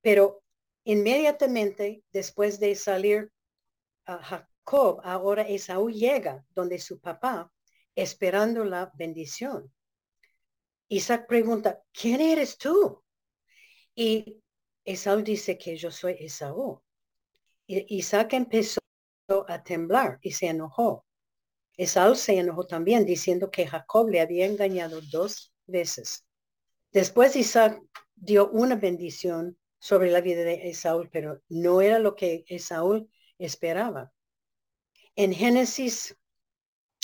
pero 0.00 0.42
inmediatamente 0.84 2.02
después 2.12 2.60
de 2.60 2.74
salir 2.74 3.30
a 4.06 4.22
Jacob, 4.22 5.00
ahora 5.04 5.42
Esaú 5.42 5.90
llega 5.90 6.44
donde 6.54 6.78
su 6.78 7.00
papá, 7.00 7.50
esperando 7.94 8.64
la 8.64 8.90
bendición. 8.94 9.72
Isaac 10.88 11.26
pregunta, 11.26 11.82
¿quién 11.92 12.20
eres 12.20 12.56
tú? 12.56 13.02
Y 13.94 14.42
Esaú 14.84 15.22
dice 15.22 15.58
que 15.58 15.76
yo 15.76 15.90
soy 15.90 16.16
Esaú. 16.20 16.82
Y 17.66 17.96
Isaac 17.96 18.32
empezó 18.32 18.80
a 19.46 19.62
temblar 19.62 20.18
y 20.22 20.32
se 20.32 20.46
enojó. 20.46 21.04
Esaú 21.78 22.16
se 22.16 22.36
enojó 22.36 22.66
también 22.66 23.06
diciendo 23.06 23.50
que 23.52 23.66
Jacob 23.66 24.08
le 24.08 24.20
había 24.20 24.46
engañado 24.46 25.00
dos 25.12 25.54
veces. 25.66 26.26
Después 26.92 27.36
Isaac 27.36 27.80
dio 28.16 28.50
una 28.50 28.74
bendición 28.74 29.56
sobre 29.78 30.10
la 30.10 30.20
vida 30.20 30.42
de 30.42 30.68
Esaú, 30.68 31.08
pero 31.12 31.40
no 31.48 31.80
era 31.80 32.00
lo 32.00 32.16
que 32.16 32.44
Esaú 32.48 33.08
esperaba. 33.38 34.12
En 35.14 35.32
Génesis, 35.32 36.16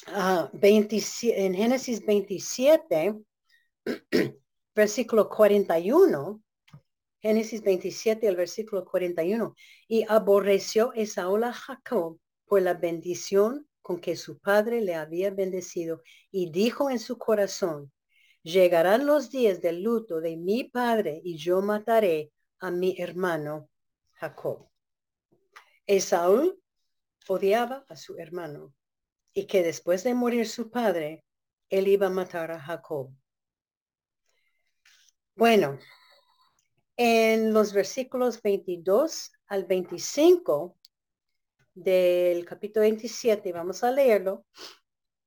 uh, 0.09 0.49
en 0.61 1.55
Génesis 1.55 2.05
27, 2.05 3.15
versículo 4.75 5.29
41, 5.29 6.43
Génesis 7.23 7.63
27, 7.63 8.27
el 8.27 8.37
versículo 8.37 8.85
41, 8.85 9.55
y 9.87 10.05
aborreció 10.09 10.93
Esaú 10.95 11.37
a 11.45 11.53
Jacob 11.53 12.19
por 12.45 12.61
la 12.61 12.75
bendición 12.75 13.69
con 13.85 14.01
que 14.01 14.17
su 14.17 14.39
padre 14.39 14.81
le 14.81 14.95
había 14.95 15.31
bendecido, 15.31 16.03
y 16.31 16.51
dijo 16.51 16.89
en 16.89 16.99
su 16.99 17.19
corazón, 17.19 17.93
llegarán 18.43 19.05
los 19.05 19.29
días 19.29 19.61
del 19.61 19.83
luto 19.83 20.23
de 20.23 20.39
mi 20.39 20.65
padre, 20.65 21.21
y 21.23 21.37
yo 21.37 21.61
mataré 21.61 22.33
a 22.61 22.71
mi 22.71 22.97
hermano 22.99 23.69
Jacob. 24.13 24.71
Esaú 25.87 26.59
odiaba 27.29 27.85
a 27.91 27.97
su 27.97 28.17
hermano, 28.17 28.73
y 29.35 29.47
que 29.47 29.63
después 29.63 30.03
de 30.03 30.15
morir 30.15 30.49
su 30.49 30.71
padre, 30.71 31.23
él 31.69 31.87
iba 31.87 32.07
a 32.07 32.11
matar 32.11 32.53
a 32.53 32.61
Jacob. 32.61 33.11
Bueno, 35.37 35.79
en 36.97 37.53
los 37.53 37.75
versículos 37.75 38.41
22 38.41 39.31
al 39.49 39.67
25 39.67 40.79
del 41.75 42.45
capítulo 42.45 42.83
27, 42.83 43.53
vamos 43.53 43.83
a 43.83 43.91
leerlo, 43.91 44.47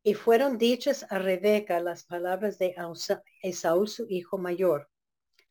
y 0.02 0.14
fueron 0.14 0.58
dichas 0.58 1.06
a 1.10 1.20
Rebeca 1.20 1.80
las 1.82 2.06
palabras 2.06 2.58
de 2.58 2.74
Esaú, 3.42 3.88
su 3.88 4.06
hijo 4.10 4.38
mayor, 4.38 4.90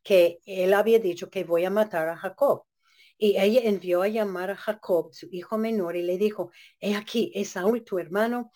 que 0.03 0.40
él 0.47 0.72
había 0.72 0.99
dicho 0.99 1.28
que 1.28 1.44
voy 1.44 1.64
a 1.66 1.70
matar 1.70 2.09
a 2.09 2.16
Jacob. 2.16 2.64
Y 3.18 3.38
ella 3.38 3.61
envió 3.64 4.03
a 4.03 4.09
llamar 4.09 4.51
a 4.51 4.57
Jacob, 4.57 5.12
su 5.12 5.28
hijo 5.30 5.59
menor, 5.59 5.97
y 5.97 6.03
le 6.03 6.18
dijo, 6.18 6.51
he 6.80 6.94
aquí, 6.94 7.30
Esaú, 7.34 7.80
tu 7.82 7.99
hermano, 7.99 8.51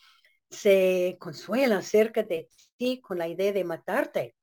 se 0.49 1.17
consuela 1.21 1.79
acerca 1.79 2.23
de 2.23 2.49
ti 2.77 3.01
con 3.01 3.19
la 3.19 3.29
idea 3.29 3.53
de 3.53 3.65
matarte. 3.65 4.35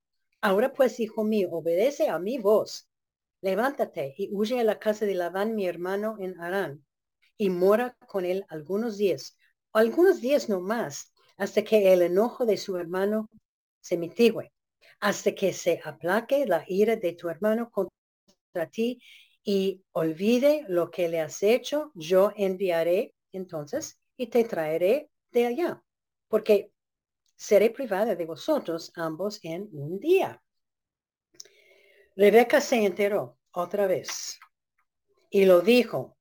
Ahora 0.42 0.74
pues, 0.74 1.00
hijo 1.00 1.24
mío, 1.24 1.50
obedece 1.52 2.10
a 2.10 2.20
mi 2.20 2.38
voz. 2.38 2.88
Levántate 3.42 4.14
y 4.18 4.30
huye 4.32 4.60
a 4.60 4.64
la 4.64 4.80
casa 4.80 5.06
de 5.06 5.16
Labán, 5.16 5.56
mi 5.56 5.68
hermano, 5.68 6.18
en 6.20 6.40
Arán, 6.40 6.87
y 7.38 7.50
mora 7.50 7.96
con 8.08 8.26
él 8.26 8.46
algunos 8.50 8.98
días, 8.98 9.38
algunos 9.74 10.22
días 10.22 10.50
no 10.50 10.60
más, 10.60 11.14
hasta 11.38 11.64
que 11.64 11.94
el 11.94 12.02
enojo 12.02 12.46
de 12.46 12.58
su 12.58 12.78
hermano 12.78 13.30
se 13.80 13.98
mitigue, 13.98 14.52
hasta 15.00 15.34
que 15.34 15.54
se 15.54 15.80
aplaque 15.84 16.46
la 16.46 16.64
ira 16.68 16.96
de 16.96 17.14
tu 17.14 17.30
hermano 17.30 17.70
contra 17.70 18.70
ti 18.72 19.02
y 19.44 19.84
olvide 19.92 20.66
lo 20.68 20.90
que 20.90 21.08
le 21.08 21.22
has 21.22 21.44
hecho, 21.44 21.92
yo 21.94 22.34
enviaré 22.36 23.14
entonces 23.32 24.00
y 24.18 24.28
te 24.28 24.44
traeré 24.44 25.10
de 25.32 25.46
allá, 25.46 25.84
porque 26.28 26.72
seré 27.36 27.70
privada 27.70 28.16
de 28.16 28.26
vosotros 28.26 28.92
ambos 28.96 29.40
en 29.44 29.70
un 29.72 30.00
día. 30.00 30.42
Rebeca 32.16 32.60
se 32.60 32.84
enteró 32.84 33.38
otra 33.52 33.86
vez 33.86 34.40
y 35.30 35.46
lo 35.46 35.62
dijo 35.62 36.17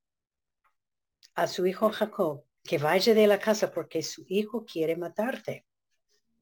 a 1.37 1.47
su 1.47 1.67
hijo 1.67 1.91
Jacob, 1.91 2.45
que 2.65 2.79
vaya 2.79 3.15
de 3.15 3.27
la 3.27 3.39
casa 3.39 3.71
porque 3.71 4.03
su 4.03 4.25
hijo 4.29 4.65
quiere 4.65 4.97
matarte. 4.97 5.67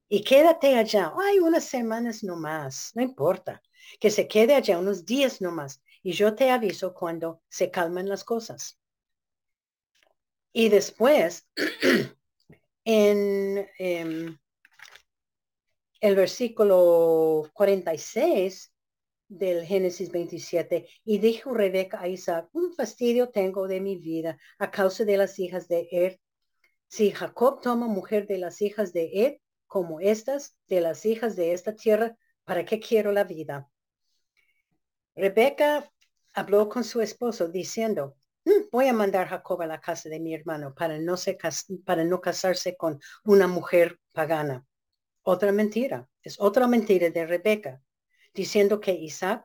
Y 0.09 0.22
quédate 0.22 0.76
allá. 0.76 1.12
Hay 1.20 1.38
unas 1.40 1.64
semanas 1.64 2.22
no 2.22 2.36
más, 2.36 2.92
no 2.95 3.03
importa. 3.03 3.61
Que 4.01 4.11
se 4.11 4.28
quede 4.28 4.55
allá 4.55 4.78
unos 4.78 5.05
días 5.05 5.40
no 5.40 5.51
más. 5.51 5.82
Y 6.03 6.12
yo 6.12 6.34
te 6.34 6.51
aviso 6.51 6.95
cuando 6.95 7.42
se 7.49 7.70
calman 7.70 8.09
las 8.09 8.24
cosas. 8.24 8.78
Y 10.53 10.68
después, 10.68 11.49
en 12.84 13.68
em, 13.78 14.38
el 16.01 16.14
versículo 16.14 17.51
46 17.55 18.74
del 19.39 19.64
Génesis 19.64 20.11
27, 20.11 20.87
y 21.05 21.18
dijo 21.18 21.55
Rebeca 21.55 22.01
a 22.01 22.09
Isaac, 22.09 22.49
un 22.53 22.72
fastidio 22.74 23.30
tengo 23.30 23.66
de 23.68 23.80
mi 23.80 23.97
vida 23.97 24.39
a 24.59 24.70
causa 24.70 25.05
de 25.05 25.16
las 25.16 25.39
hijas 25.39 25.68
de 25.68 25.89
Ed. 25.91 26.18
Si 26.89 27.11
Jacob 27.11 27.61
toma 27.61 27.87
mujer 27.87 28.26
de 28.26 28.39
las 28.39 28.62
hijas 28.62 28.93
de 28.93 29.11
Ed, 29.12 29.37
como 29.66 30.01
estas, 30.01 30.57
de 30.68 30.80
las 30.80 31.05
hijas 31.05 31.35
de 31.35 31.53
esta 31.53 31.74
tierra, 31.74 32.16
¿para 32.45 32.64
qué 32.64 32.78
quiero 32.78 33.11
la 33.11 33.24
vida? 33.24 33.68
Rebeca 35.16 35.91
habló 36.32 36.68
con 36.68 36.85
su 36.85 37.01
esposo 37.01 37.49
diciendo, 37.49 38.16
mm, 38.45 38.68
voy 38.70 38.89
a 38.89 38.93
mandar 38.93 39.26
a 39.26 39.30
Jacob 39.30 39.62
a 39.62 39.66
la 39.66 39.80
casa 39.80 40.09
de 40.09 40.20
mi 40.20 40.35
hermano 40.35 40.74
para 40.74 40.99
no, 40.99 41.16
se, 41.16 41.39
para 41.85 42.05
no 42.05 42.20
casarse 42.20 42.76
con 42.76 43.01
una 43.24 43.49
mujer 43.49 43.99
pagana. 44.12 44.64
Otra 45.22 45.53
mentira, 45.53 46.09
es 46.22 46.39
otra 46.39 46.66
mentira 46.66 47.11
de 47.11 47.26
Rebeca, 47.26 47.80
diciendo 48.35 48.80
que 48.80 48.93
Isaac, 48.93 49.45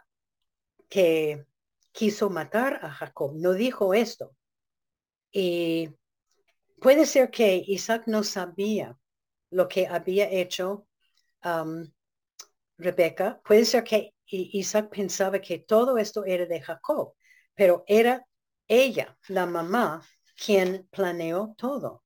que 0.90 1.46
quiso 1.92 2.30
matar 2.30 2.80
a 2.84 2.90
Jacob, 2.92 3.36
no 3.36 3.54
dijo 3.54 3.94
esto. 3.94 4.36
Y 5.32 5.90
puede 6.82 7.06
ser 7.06 7.30
que 7.30 7.64
Isaac 7.68 8.04
no 8.08 8.24
sabía 8.24 8.98
lo 9.52 9.68
que 9.68 9.88
había 9.88 10.30
hecho 10.30 10.88
um, 11.44 11.86
Rebeca. 12.78 13.42
Puede 13.44 13.66
ser 13.66 13.84
que 13.84 14.14
Isaac 14.26 14.90
pensaba 14.90 15.40
que 15.40 15.60
todo 15.60 15.98
esto 15.98 16.26
era 16.26 16.46
de 16.46 16.62
Jacob, 16.62 17.14
pero 17.54 17.84
era 17.88 18.26
ella, 18.68 19.18
la 19.28 19.46
mamá, 19.46 20.02
quien 20.36 20.88
planeó 20.92 21.54
todo. 21.58 22.04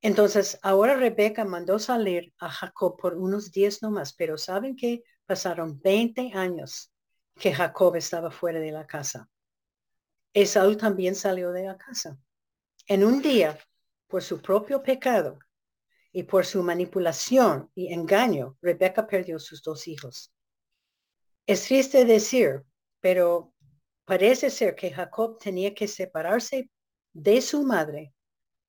Entonces, 0.00 0.58
ahora 0.62 0.96
Rebeca 0.96 1.44
mandó 1.44 1.78
salir 1.78 2.34
a 2.38 2.50
Jacob 2.50 2.98
por 2.98 3.14
unos 3.16 3.52
días 3.52 3.80
nomás, 3.82 4.12
pero 4.12 4.36
saben 4.36 4.76
que 4.76 5.02
pasaron 5.26 5.80
20 5.80 6.32
años 6.34 6.92
que 7.36 7.52
Jacob 7.52 7.96
estaba 7.96 8.30
fuera 8.30 8.60
de 8.60 8.72
la 8.72 8.86
casa. 8.86 9.28
Esaú 10.32 10.76
también 10.76 11.14
salió 11.14 11.52
de 11.52 11.64
la 11.64 11.76
casa. 11.76 12.18
En 12.86 13.04
un 13.04 13.22
día, 13.22 13.58
por 14.06 14.22
su 14.22 14.40
propio 14.40 14.82
pecado 14.82 15.38
y 16.12 16.24
por 16.24 16.44
su 16.44 16.62
manipulación 16.62 17.70
y 17.74 17.92
engaño, 17.92 18.56
Rebeca 18.60 19.06
perdió 19.06 19.38
sus 19.38 19.62
dos 19.62 19.88
hijos. 19.88 20.32
Es 21.46 21.64
triste 21.64 22.04
decir, 22.04 22.64
pero 23.00 23.52
parece 24.04 24.50
ser 24.50 24.74
que 24.74 24.90
Jacob 24.90 25.38
tenía 25.38 25.74
que 25.74 25.88
separarse 25.88 26.70
de 27.12 27.40
su 27.40 27.62
madre 27.62 28.12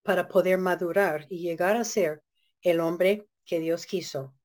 para 0.04 0.28
poder 0.28 0.58
madurar 0.58 1.26
y 1.30 1.40
llegar 1.40 1.76
a 1.76 1.84
ser 1.84 2.24
el 2.62 2.80
hombre 2.80 3.28
que 3.44 3.60
Dios 3.60 3.86
quiso. 3.86 4.36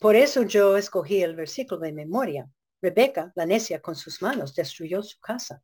Por 0.00 0.16
eso 0.16 0.44
yo 0.44 0.78
escogí 0.78 1.22
el 1.22 1.36
versículo 1.36 1.82
de 1.82 1.92
memoria. 1.92 2.48
Rebeca, 2.80 3.32
la 3.34 3.44
necia, 3.44 3.82
con 3.82 3.94
sus 3.94 4.22
manos 4.22 4.54
destruyó 4.54 5.02
su 5.02 5.20
casa. 5.20 5.62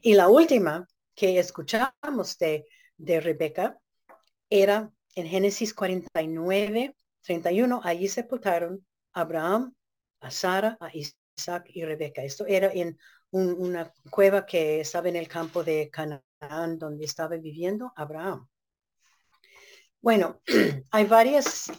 Y 0.00 0.14
la 0.14 0.28
última 0.28 0.86
que 1.12 1.40
escuchamos 1.40 2.38
de, 2.38 2.64
Rebeca 2.98 3.76
era 4.48 4.88
en 5.16 5.26
Génesis 5.26 5.74
49, 5.74 6.94
31. 7.20 7.80
Allí 7.82 8.06
sepultaron 8.06 8.86
a 9.12 9.22
Abraham, 9.22 9.74
a 10.20 10.30
Sara, 10.30 10.78
a 10.78 10.90
Isaac 10.94 11.64
y 11.74 11.84
Rebeca. 11.84 12.22
Esto 12.22 12.46
era 12.46 12.70
en 12.72 12.96
una 13.32 13.92
cueva 14.08 14.46
que 14.46 14.82
estaba 14.82 15.08
en 15.08 15.16
el 15.16 15.26
campo 15.26 15.64
de 15.64 15.90
Canaán 15.90 16.78
donde 16.78 17.04
estaba 17.04 17.36
viviendo 17.36 17.92
Abraham. 17.96 18.48
Bueno, 20.00 20.40
hay 20.92 21.04
varias 21.06 21.72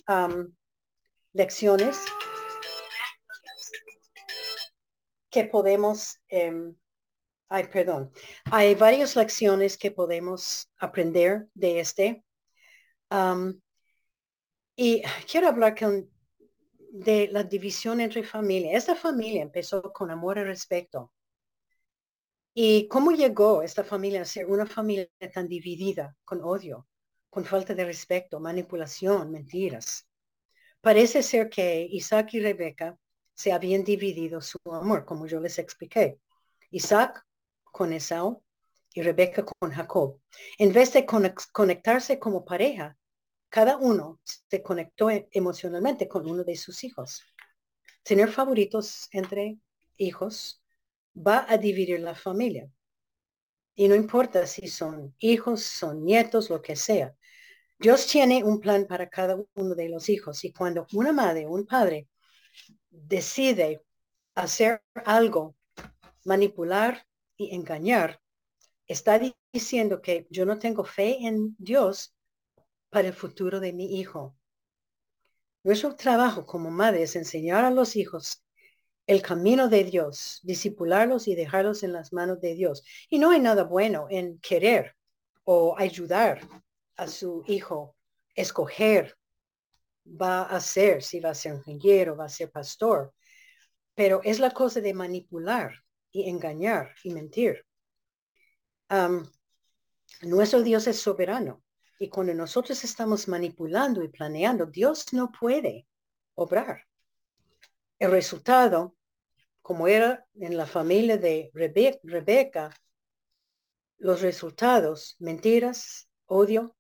lecciones 1.34 2.00
que 5.30 5.46
podemos, 5.46 6.20
eh, 6.30 6.74
ay, 7.50 7.68
perdón, 7.68 8.12
hay 8.46 8.76
varias 8.76 9.16
lecciones 9.16 9.78
que 9.78 9.92
podemos 9.92 10.70
aprender 10.78 11.48
de 11.54 11.80
este. 11.80 12.24
y 14.76 15.04
quiero 15.30 15.50
hablar 15.50 15.78
con, 15.78 16.10
de 16.92 17.28
la 17.32 17.44
división 17.44 18.02
entre 18.02 18.24
familia. 18.24 18.78
Esta 18.78 18.96
familia 18.96 19.44
empezó 19.44 19.94
con 19.94 20.12
amor 20.12 20.38
y 20.38 20.44
respeto. 20.44 21.12
¿Y 22.54 22.88
cómo 22.88 23.12
llegó 23.12 23.62
esta 23.62 23.84
familia 23.84 24.22
a 24.22 24.26
ser 24.26 24.48
una 24.48 24.66
familia 24.66 25.08
tan 25.34 25.48
dividida, 25.48 26.16
con 26.26 26.44
odio, 26.44 26.88
con 27.30 27.46
falta 27.46 27.76
de 27.76 27.86
respeto, 27.86 28.40
manipulación, 28.40 29.32
mentiras? 29.32 30.09
Parece 30.82 31.24
ser 31.24 31.50
que 31.50 31.88
Isaac 31.92 32.34
y 32.34 32.40
Rebeca 32.40 32.98
se 33.34 33.52
habían 33.52 33.84
dividido 33.84 34.42
su 34.42 34.58
amor, 34.72 35.06
como 35.06 35.28
yo 35.28 35.40
les 35.40 35.60
expliqué. 35.60 36.20
Isaac 36.72 37.26
con 37.64 37.94
Esaú 37.94 38.44
y 38.94 39.02
Rebeca 39.02 39.44
con 39.44 39.72
Jacob. 39.72 40.20
En 40.58 40.72
vez 40.74 40.94
de 40.94 41.06
conectarse 41.06 42.20
como 42.20 42.46
pareja, 42.46 42.98
cada 43.50 43.78
uno 43.78 44.20
se 44.24 44.62
conectó 44.62 45.10
e-, 45.10 45.28
emocionalmente 45.32 46.08
con 46.08 46.30
uno 46.30 46.44
de 46.44 46.56
sus 46.56 46.84
hijos. 46.84 47.24
Tener 48.04 48.32
favoritos 48.32 49.08
entre 49.12 49.58
hijos 49.98 50.62
va 51.16 51.46
a 51.50 51.58
dividir 51.58 52.00
la 52.00 52.16
familia. 52.16 52.70
Y 53.76 53.88
no 53.88 53.96
importa 53.96 54.46
si 54.46 54.68
son 54.68 55.16
hijos, 55.20 55.64
son 55.64 56.04
nietos, 56.04 56.50
lo 56.50 56.62
que 56.62 56.76
sea. 56.76 57.16
Dios 57.80 58.08
tiene 58.08 58.44
un 58.44 58.60
plan 58.60 58.86
para 58.86 59.08
cada 59.08 59.38
uno 59.56 59.74
de 59.74 59.88
los 59.88 60.10
hijos. 60.10 60.44
Y 60.44 60.52
cuando 60.52 60.86
una 60.94 61.14
madre 61.14 61.48
un 61.48 61.66
padre 61.66 62.10
decide 62.90 63.82
hacer 64.36 64.84
algo, 65.06 65.56
manipular 66.26 67.08
y 67.38 67.56
engañar, 67.56 68.20
está 68.86 69.18
diciendo 69.54 70.02
que 70.02 70.28
yo 70.30 70.46
no 70.46 70.60
tengo 70.60 70.84
fe 70.84 71.26
en 71.26 71.56
Dios 71.58 72.14
para 72.90 73.08
el 73.08 73.14
futuro 73.14 73.62
de 73.62 73.72
mi 73.72 73.98
hijo. 73.98 74.36
Nuestro 75.64 75.96
trabajo 75.96 76.46
como 76.46 76.70
madre 76.72 77.04
es 77.04 77.16
enseñar 77.16 77.64
a 77.64 77.72
los 77.72 77.96
hijos 77.96 78.44
el 79.08 79.22
camino 79.22 79.70
de 79.70 79.86
Dios, 79.86 80.42
disipularlos 80.44 81.30
y 81.30 81.36
dejarlos 81.36 81.84
en 81.84 81.94
las 81.94 82.12
manos 82.12 82.42
de 82.42 82.56
Dios. 82.56 82.84
Y 83.10 83.20
no 83.20 83.32
hay 83.32 83.40
nada 83.40 83.64
bueno 83.64 84.08
en 84.10 84.38
querer 84.40 84.96
o 85.46 85.76
ayudar 85.78 86.42
a 87.00 87.08
su 87.08 87.44
hijo 87.48 87.96
escoger 88.36 89.18
va 90.06 90.44
a 90.44 90.60
ser, 90.60 91.04
si 91.04 91.20
va 91.20 91.32
a 91.32 91.36
ser 91.36 91.56
ingeniero, 91.56 92.16
va 92.16 92.26
a 92.26 92.30
ser 92.30 92.52
pastor. 92.52 93.14
Pero 93.96 94.22
es 94.24 94.40
la 94.40 94.52
cosa 94.52 94.82
de 94.82 94.94
manipular 94.94 95.74
y 96.12 96.30
engañar 96.30 96.96
y 97.04 97.12
mentir 97.12 97.66
nuestro 100.22 100.62
Dios 100.62 100.88
es 100.88 101.00
soberano. 101.00 101.64
Y 102.00 102.10
cuando 102.10 102.34
nosotros 102.34 102.84
estamos 102.84 103.28
manipulando 103.28 104.04
y 104.04 104.08
planeando, 104.08 104.66
Dios 104.66 105.14
no 105.14 105.32
puede 105.32 105.88
obrar. 106.36 106.86
El 108.00 108.12
resultado, 108.12 108.96
como 109.62 109.88
era 109.88 110.26
en 110.36 110.56
la 110.56 110.66
familia 110.66 111.18
de 111.18 111.52
Rebeca, 111.54 112.74
los 113.98 114.22
resultados, 114.22 115.18
mentiras, 115.20 116.10
odio, 116.26 116.76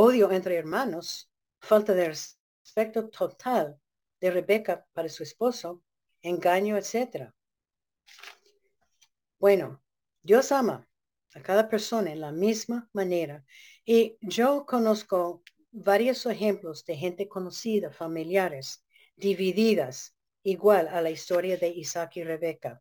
odio 0.00 0.30
entre 0.30 0.54
hermanos, 0.54 1.28
falta 1.60 1.92
de 1.92 2.06
respeto 2.06 3.08
total 3.08 3.80
de 4.20 4.30
Rebeca 4.30 4.86
para 4.92 5.08
su 5.08 5.24
esposo, 5.24 5.82
engaño, 6.22 6.76
etc. 6.76 7.32
Bueno, 9.40 9.82
Dios 10.22 10.52
ama, 10.52 10.88
a 11.34 11.42
cada 11.42 11.68
persona 11.68 12.12
en 12.12 12.20
la 12.20 12.30
misma 12.30 12.88
manera. 12.92 13.44
Y 13.84 14.16
yo 14.20 14.64
conozco 14.66 15.42
varios 15.72 16.24
ejemplos 16.26 16.84
de 16.84 16.96
gente 16.96 17.26
conocida, 17.28 17.90
familiares, 17.90 18.84
divididas, 19.16 20.14
igual 20.44 20.86
a 20.86 21.02
la 21.02 21.10
historia 21.10 21.56
de 21.56 21.70
Isaac 21.70 22.18
y 22.18 22.22
Rebeca. 22.22 22.80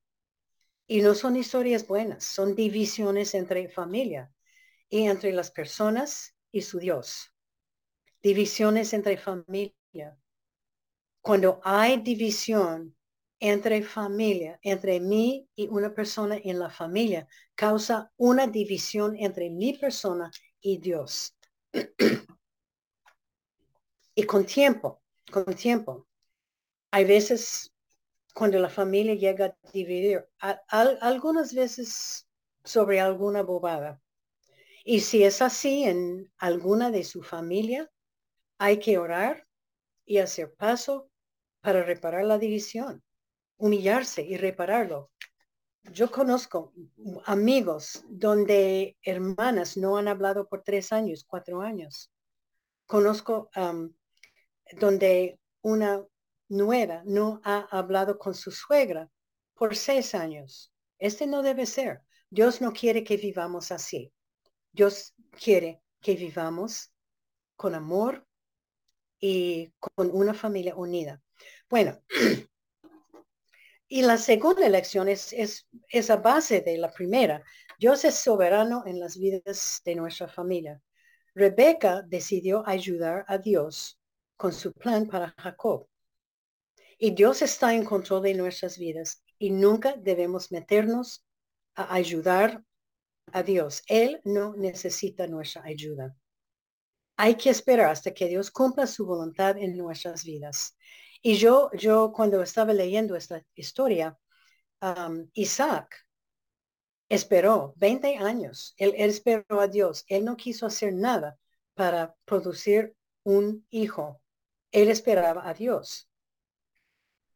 Y 0.86 1.02
no 1.02 1.16
son 1.16 1.36
historias 1.36 1.88
buenas, 1.88 2.26
son 2.26 2.54
divisiones 2.54 3.34
entre 3.34 3.70
familia 3.70 4.32
y 4.88 5.08
entre 5.08 5.32
las 5.32 5.50
personas 5.50 6.37
y 6.52 6.62
su 6.62 6.80
Dios. 6.80 7.34
Divisiones 8.22 8.94
entre 8.94 9.18
familia. 9.18 10.18
Cuando 11.22 11.60
hay 11.64 12.02
división, 12.02 12.98
entre 13.40 13.84
familia, 13.84 14.60
entre 14.64 15.00
mí 15.00 15.48
y 15.56 15.68
una 15.68 15.94
persona 15.94 16.38
en 16.44 16.60
la 16.60 16.70
familia, 16.70 17.28
causa 17.56 18.12
una 18.18 18.48
división 18.48 19.16
entre 19.18 19.50
mi 19.50 19.74
persona 19.74 20.32
y 20.62 20.80
Dios. 20.80 21.36
y 24.16 24.24
con 24.24 24.46
tiempo, 24.46 25.02
con 25.32 25.54
tiempo, 25.54 26.08
hay 26.92 27.06
veces 27.06 27.72
cuando 28.34 28.60
la 28.60 28.70
familia 28.70 29.16
llega 29.16 29.46
a 29.46 29.72
dividir, 29.72 30.28
algunas 30.70 31.54
veces 31.54 32.28
sobre 32.64 33.00
alguna 33.00 33.42
bobada. 33.42 34.02
Y 34.90 35.02
si 35.02 35.26
es 35.26 35.42
así 35.42 35.84
en 35.84 36.32
alguna 36.38 36.92
de 36.92 37.04
su 37.04 37.22
familia, 37.22 37.92
hay 38.58 38.80
que 38.80 38.98
orar 38.98 39.46
y 40.06 40.20
hacer 40.20 40.54
paso 40.54 41.10
para 41.60 41.84
reparar 41.84 42.24
la 42.24 42.38
división 42.38 43.04
humillarse 43.58 44.22
y 44.22 44.38
repararlo. 44.38 45.12
Yo 45.92 46.10
conozco 46.10 46.72
amigos 47.26 48.06
donde 48.08 48.96
hermanas 49.02 49.76
no 49.76 49.98
han 49.98 50.08
hablado 50.08 50.48
por 50.48 50.64
tres 50.64 50.94
años, 50.94 51.26
cuatro 51.28 51.60
años. 51.60 52.10
Conozco 52.86 53.50
donde 54.80 55.38
una 55.64 56.02
nuera 56.48 57.04
no 57.06 57.42
ha 57.44 57.68
hablado 57.78 58.18
con 58.18 58.34
su 58.34 58.52
suegra 58.52 59.10
por 59.54 59.76
seis 59.76 60.16
años. 60.16 60.72
Este 60.98 61.28
no 61.28 61.42
debe 61.42 61.66
ser. 61.66 62.04
Dios 62.30 62.62
no 62.62 62.72
quiere 62.72 63.04
que 63.04 63.18
vivamos 63.18 63.74
así. 63.74 64.14
Dios 64.78 65.14
quiere 65.32 65.82
que 66.00 66.16
vivamos 66.16 66.94
con 67.56 67.76
amor 67.76 68.26
y 69.20 69.74
con 69.80 70.12
una 70.12 70.34
familia 70.34 70.76
unida. 70.76 71.22
Bueno, 71.70 72.00
Y 73.90 74.02
la 74.02 74.18
segunda 74.18 74.66
elección 74.66 75.08
es, 75.08 75.32
es 75.32 75.66
esa 75.88 76.18
base 76.18 76.60
de 76.60 76.78
la 76.78 76.92
primera. 76.92 77.42
Dios 77.80 78.04
es 78.04 78.16
soberano 78.16 78.84
en 78.86 79.00
las 79.00 79.18
vidas 79.18 79.82
de 79.86 79.96
nuestra 79.96 80.28
familia. 80.28 80.82
Rebeca 81.34 82.02
decidió 82.02 82.68
ayudar 82.68 83.24
a 83.30 83.38
Dios 83.38 83.98
con 84.36 84.52
su 84.52 84.74
plan 84.74 85.08
para 85.08 85.34
Jacob. 85.38 85.88
Y 86.98 87.12
Dios 87.12 87.42
está 87.42 87.74
en 87.74 87.86
control 87.86 88.24
de 88.24 88.34
nuestras 88.34 88.78
vidas 88.78 89.24
y 89.40 89.52
nunca 89.52 89.96
debemos 89.98 90.52
meternos 90.52 91.26
a 91.76 91.94
ayudar 91.94 92.62
a 93.32 93.44
Dios. 93.44 93.84
Él 93.88 94.22
no 94.24 94.56
necesita 94.56 95.28
nuestra 95.28 95.64
ayuda. 95.64 96.16
Hay 97.18 97.36
que 97.36 97.50
esperar 97.50 97.90
hasta 97.90 98.14
que 98.14 98.28
Dios 98.28 98.52
cumpla 98.52 98.88
su 98.88 99.06
voluntad 99.06 99.58
en 99.58 99.76
nuestras 99.78 100.24
vidas. 100.24 100.78
Y 101.22 101.36
yo, 101.36 101.72
yo 101.74 102.12
cuando 102.14 102.42
estaba 102.42 102.74
leyendo 102.74 103.16
esta 103.16 103.44
historia, 103.56 104.18
Isaac 105.34 106.06
esperó 107.10 107.74
20 107.78 108.18
años. 108.18 108.74
Él, 108.78 108.94
él, 108.98 109.10
esperó 109.10 109.60
a 109.60 109.68
Dios. 109.68 110.06
Él 110.08 110.26
no 110.26 110.38
quiso 110.38 110.66
hacer 110.66 110.94
nada 110.94 111.40
para 111.74 112.16
producir 112.26 112.96
un 113.24 113.66
hijo. 113.70 114.22
Él 114.72 114.90
esperaba 114.90 115.48
a 115.48 115.54
Dios. 115.54 116.10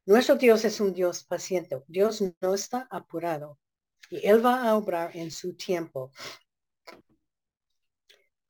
Nuestro 0.05 0.35
Dios 0.35 0.65
es 0.65 0.79
un 0.79 0.93
Dios 0.93 1.23
paciente. 1.23 1.81
Dios 1.87 2.23
no 2.41 2.53
está 2.53 2.87
apurado 2.91 3.60
y 4.11 4.27
Él 4.27 4.45
va 4.45 4.67
a 4.67 4.75
obrar 4.75 5.15
en 5.15 5.31
su 5.31 5.55
tiempo. 5.55 6.11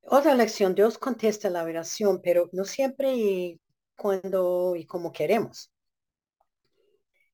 Otra 0.01 0.35
lección, 0.35 0.75
Dios 0.75 0.97
contesta 0.97 1.49
la 1.49 1.63
oración, 1.63 2.19
pero 2.21 2.49
no 2.51 2.65
siempre 2.65 3.59
cuando 3.95 4.75
y 4.75 4.85
como 4.85 5.13
queremos. 5.13 5.71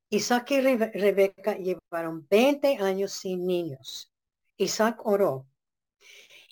Isaac 0.10 0.52
y 0.52 0.62
Rebeca 0.62 1.58
llevaron 1.58 2.28
20 2.30 2.78
años 2.78 3.14
sin 3.14 3.46
niños. 3.46 4.12
Isaac 4.58 5.00
oró. 5.06 5.48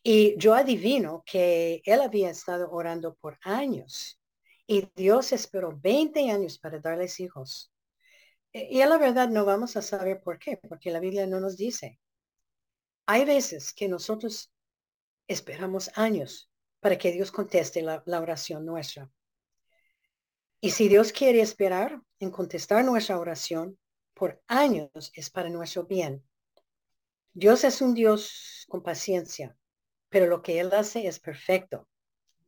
Y 0.04 0.38
yo 0.38 0.54
adivino 0.54 1.24
que 1.26 1.82
él 1.86 2.02
había 2.02 2.30
estado 2.30 2.70
orando 2.72 3.16
por 3.16 3.38
años. 3.42 4.20
Y 4.68 4.88
Dios 4.96 5.32
esperó 5.32 5.78
20 5.82 6.30
años 6.32 6.58
para 6.60 6.80
darles 6.80 7.20
hijos. 7.20 7.72
E, 8.56 8.70
y 8.72 8.82
a 8.82 8.88
la 8.88 8.98
verdad 8.98 9.28
no 9.28 9.44
vamos 9.44 9.76
a 9.76 9.82
saber 9.82 10.22
por 10.22 10.40
qué, 10.40 10.56
porque 10.56 10.90
la 10.90 11.02
Biblia 11.02 11.28
no 11.28 11.42
nos 11.42 11.58
dice. 11.58 12.00
Hay 13.06 13.26
veces 13.26 13.74
que 13.74 13.90
nosotros 13.90 14.50
esperamos 15.28 15.92
años 15.96 16.50
para 16.80 16.98
que 16.98 17.12
Dios 17.12 17.34
conteste 17.34 17.82
la 17.82 18.22
oración 18.22 18.66
nuestra. 18.66 19.12
Y 20.62 20.72
si 20.72 20.88
Dios 20.88 21.12
quiere 21.12 21.42
esperar 21.42 22.02
en 22.20 22.32
contestar 22.32 22.86
nuestra 22.86 23.20
oración 23.20 23.78
por 24.14 24.42
años, 24.48 25.12
es 25.14 25.30
para 25.30 25.50
nuestro 25.50 25.86
bien. 25.86 26.24
Dios 27.34 27.66
es 27.66 27.82
un 27.82 27.94
Dios 27.94 28.66
con 28.70 28.82
paciencia, 28.82 29.58
pero 30.08 30.28
lo 30.28 30.42
que 30.42 30.62
Él 30.62 30.72
hace 30.72 31.08
es 31.08 31.20
perfecto. 31.20 31.90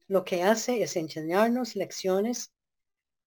Lo 0.08 0.24
que 0.24 0.42
hace 0.42 0.82
es 0.82 0.96
enseñarnos 0.96 1.76
lecciones 1.76 2.54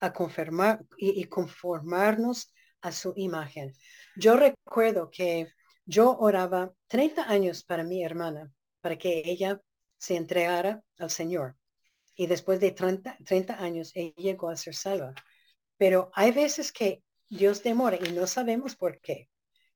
a 0.01 0.15
confirmar 0.15 0.83
y 0.97 1.25
conformarnos 1.25 2.55
a 2.83 2.93
su 2.93 3.13
imagen. 3.17 3.73
Yo 4.17 4.37
recuerdo 4.37 5.11
que 5.11 5.49
yo 5.85 6.17
oraba 6.19 6.73
30 6.89 7.29
años 7.29 7.65
para 7.65 7.85
mi 7.85 8.03
hermana, 8.05 8.53
para 8.81 8.97
que 8.97 9.23
ella 9.25 9.61
se 9.99 10.17
entregara 10.17 10.83
al 10.99 11.11
Señor 11.11 11.57
y 12.21 12.27
después 12.27 12.61
de 12.61 12.73
30, 12.73 13.17
30 13.25 13.63
años 13.63 13.93
ella 13.95 14.13
llegó 14.17 14.51
a 14.51 14.57
ser 14.57 14.75
salva. 14.75 15.15
Pero 15.79 16.11
hay 16.15 16.33
veces 16.33 16.71
que 16.71 17.03
Dios 17.31 17.63
demora 17.63 17.97
y 17.97 18.13
no 18.13 18.27
sabemos 18.27 18.77
por 18.77 19.01
qué. 19.01 19.31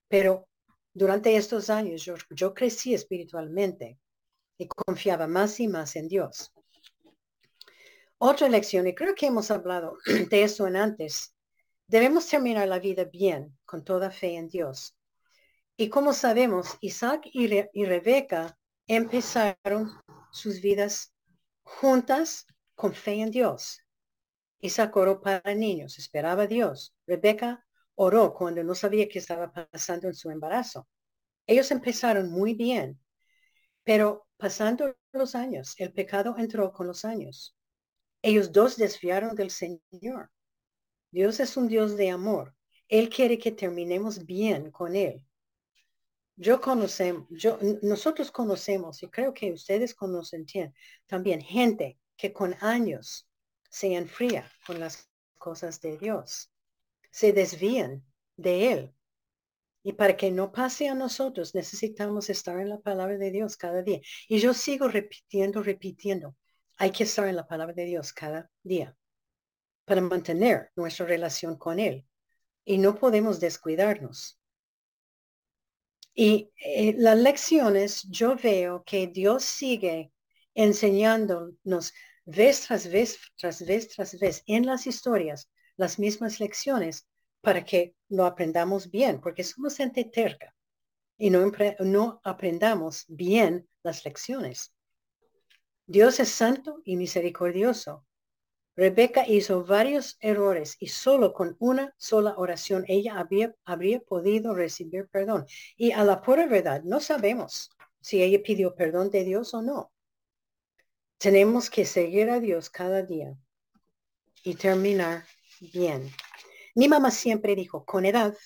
Pero 0.09 0.47
durante 0.93 1.35
estos 1.37 1.71
años 1.71 2.05
yo, 2.05 2.17
yo 2.29 2.53
crecí 2.53 2.93
espiritualmente 2.93 3.99
y 4.59 4.69
confiaba 4.69 5.27
más 5.27 5.59
y 5.59 5.69
más 5.69 5.97
en 5.97 6.07
Dios. 6.09 6.53
Otra 8.19 8.49
lección, 8.49 8.87
y 8.87 8.95
creo 8.95 9.15
que 9.15 9.27
hemos 9.27 9.51
hablado 9.51 9.97
de 10.31 10.43
eso 10.43 10.67
en 10.67 10.77
antes, 10.77 11.34
debemos 11.95 12.27
terminar 12.27 12.67
la 12.67 12.81
vida 12.81 13.05
bien, 13.05 13.57
con 13.65 13.85
toda 13.85 14.11
fe 14.11 14.35
en 14.35 14.49
Dios. 14.49 14.99
Y 15.77 15.91
como 15.91 16.13
sabemos, 16.13 16.77
Isaac 16.81 17.23
y, 17.33 17.47
Rebeca 17.87 18.59
empezaron 18.89 19.93
sus 20.33 20.61
vidas 20.61 21.15
juntas 21.63 22.47
con 22.75 22.95
fe 22.95 23.21
en 23.21 23.31
Dios. 23.31 23.79
Isaac 24.59 24.97
oró 24.97 25.21
para 25.21 25.55
niños, 25.55 25.97
esperaba 26.01 26.43
a 26.43 26.47
Dios. 26.49 26.93
Rebeca 27.07 27.65
oró 27.95 28.35
cuando 28.35 28.65
no 28.65 28.75
sabía 28.75 29.09
qué 29.09 29.21
estaba 29.21 29.53
pasando 29.53 30.09
en 30.09 30.15
su 30.15 30.33
embarazo. 30.33 30.89
Ellos 31.47 31.71
empezaron 31.71 32.29
muy 32.29 32.55
bien, 32.55 32.99
pero 33.85 34.27
pasando 34.37 34.97
los 35.13 35.37
años, 35.37 35.77
el 35.79 35.93
pecado 35.93 36.35
entró 36.39 36.73
con 36.73 36.89
los 36.89 37.05
años. 37.05 37.57
Ellos 38.21 38.51
dos 38.51 38.77
desviaron 38.77 39.37
del 39.37 39.51
Señor. 39.53 40.33
Dios 41.15 41.39
es 41.39 41.57
un 41.57 41.69
Dios 41.69 41.97
de 41.97 42.11
amor. 42.11 42.57
Él 42.89 43.09
quiere 43.09 43.39
que 43.39 43.53
terminemos 43.53 44.27
bien 44.27 44.73
con 44.73 44.97
Él. 44.97 45.25
Yo 46.35 46.61
conocemos, 46.61 47.29
yo, 47.31 47.57
nosotros 47.83 48.33
conocemos 48.33 49.01
y 49.01 49.09
creo 49.09 49.33
que 49.33 49.53
ustedes 49.53 49.95
conocen 49.95 50.45
también 51.07 51.41
gente 51.41 52.01
que 52.17 52.33
con 52.33 52.57
años 52.61 53.29
se 53.71 53.95
enfría 53.95 54.51
con 54.67 54.81
las 54.81 55.09
cosas 55.39 55.81
de 55.81 55.99
Dios. 55.99 56.51
Se 57.13 57.33
desvían 57.33 58.05
de 58.37 58.73
Él. 58.73 58.95
Y 59.85 59.93
para 59.93 60.17
que 60.17 60.33
no 60.33 60.51
pase 60.51 60.89
a 60.89 60.97
nosotros, 60.97 61.55
necesitamos 61.55 62.29
estar 62.29 62.59
en 62.59 62.71
la 62.71 62.81
palabra 62.81 63.19
de 63.19 63.31
Dios 63.31 63.57
cada 63.57 63.83
día. 63.83 64.01
Y 64.29 64.41
yo 64.41 64.53
sigo 64.53 64.89
repitiendo, 64.89 65.63
repitiendo. 65.63 66.35
Hay 66.77 66.91
que 66.91 67.05
estar 67.05 67.29
en 67.29 67.37
la 67.37 67.47
palabra 67.47 67.73
de 67.73 67.85
Dios 67.85 68.13
cada 68.13 68.51
día 68.65 68.97
para 69.85 70.01
mantener 70.01 70.71
nuestra 70.77 71.07
relación 71.07 71.57
con 71.57 71.79
Él. 71.79 72.07
Y 72.65 72.79
no 72.79 72.95
podemos 72.95 73.41
descuidarnos. 73.41 74.39
Y 76.15 76.51
eh, 76.65 76.95
las 76.97 77.19
lecciones, 77.19 78.03
yo 78.09 78.37
veo 78.37 78.85
que 78.85 79.09
Dios 79.09 79.45
sigue 79.45 80.13
enseñándonos 80.55 81.93
vez 82.25 82.67
tras 82.67 82.91
vez, 82.91 83.19
tras 83.37 83.67
vez, 83.67 83.89
tras 83.89 84.19
vez, 84.19 84.43
en 84.47 84.65
las 84.67 84.87
historias, 84.87 85.51
las 85.77 85.99
mismas 85.99 86.41
lecciones 86.41 87.07
para 87.41 87.65
que 87.65 87.95
lo 88.09 88.25
aprendamos 88.25 88.91
bien, 88.91 89.21
porque 89.21 89.45
somos 89.45 89.77
gente 89.77 90.05
terca 90.05 90.55
y 91.19 91.31
no, 91.31 91.51
no 91.81 92.21
aprendamos 92.25 93.05
bien 93.09 93.69
las 93.83 94.05
lecciones. 94.05 94.73
Dios 95.87 96.19
es 96.21 96.31
santo 96.31 96.81
y 96.85 96.97
misericordioso. 96.97 98.07
Rebeca 98.77 99.25
hizo 99.27 99.65
varios 99.65 100.17
errores 100.21 100.77
y 100.81 100.89
solo 100.89 101.33
con 101.33 101.57
una 101.61 101.95
sola 101.97 102.35
oración 102.37 102.85
ella 102.89 103.19
había, 103.19 103.55
habría 103.65 104.01
podido 104.01 104.55
recibir 104.55 105.09
perdón. 105.09 105.47
Y 105.77 105.93
a 105.93 106.03
la 106.03 106.21
pura 106.21 106.47
verdad, 106.47 106.83
no 106.83 106.99
sabemos 107.01 107.71
si 108.01 108.23
ella 108.23 108.43
pidió 108.43 108.75
perdón 108.75 109.11
de 109.11 109.25
Dios 109.25 109.55
o 109.55 109.63
no. 109.63 109.93
Tenemos 111.19 111.71
que 111.71 111.85
seguir 111.85 112.31
a 112.31 112.41
Dios 112.41 112.69
cada 112.69 113.03
día 113.03 113.37
y 114.43 114.57
terminar 114.57 115.25
bien. 115.61 116.11
Mi 116.75 116.89
mamá 116.89 117.13
siempre 117.13 117.55
dijo, 117.55 117.85
con 117.85 118.05
edad, 118.05 118.37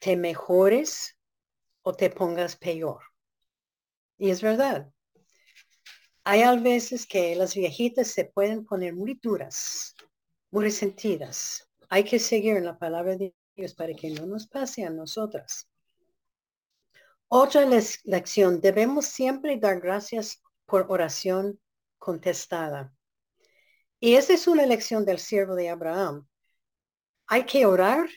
te 0.00 0.16
mejores 0.16 1.16
o 1.82 1.94
te 1.94 2.10
pongas 2.10 2.56
peor. 2.56 3.02
Y 4.18 4.30
es 4.30 4.42
verdad. 4.42 4.90
Hay 6.24 6.42
a 6.42 6.54
veces 6.54 7.06
que 7.06 7.34
las 7.34 7.54
viejitas 7.54 8.08
se 8.08 8.26
pueden 8.26 8.64
poner 8.64 8.94
muy 8.94 9.18
duras, 9.22 9.94
muy 10.50 10.64
resentidas. 10.64 11.66
Hay 11.88 12.04
que 12.04 12.18
seguir 12.18 12.56
en 12.56 12.66
la 12.66 12.78
palabra 12.78 13.16
de 13.16 13.34
Dios 13.56 13.74
para 13.74 13.94
que 13.94 14.10
no 14.10 14.26
nos 14.26 14.46
pase 14.46 14.84
a 14.84 14.90
nosotras. 14.90 15.68
Otra 17.28 17.64
lección, 18.04 18.60
debemos 18.60 19.06
siempre 19.06 19.56
dar 19.56 19.80
gracias 19.80 20.42
por 20.66 20.86
oración 20.90 21.58
contestada. 21.98 22.92
Y 23.98 24.14
esa 24.14 24.34
es 24.34 24.46
una 24.46 24.66
lección 24.66 25.04
del 25.04 25.18
siervo 25.18 25.54
de 25.54 25.70
Abraham. 25.70 26.26
Hay 27.28 27.44
que 27.44 27.64
orar 27.64 28.08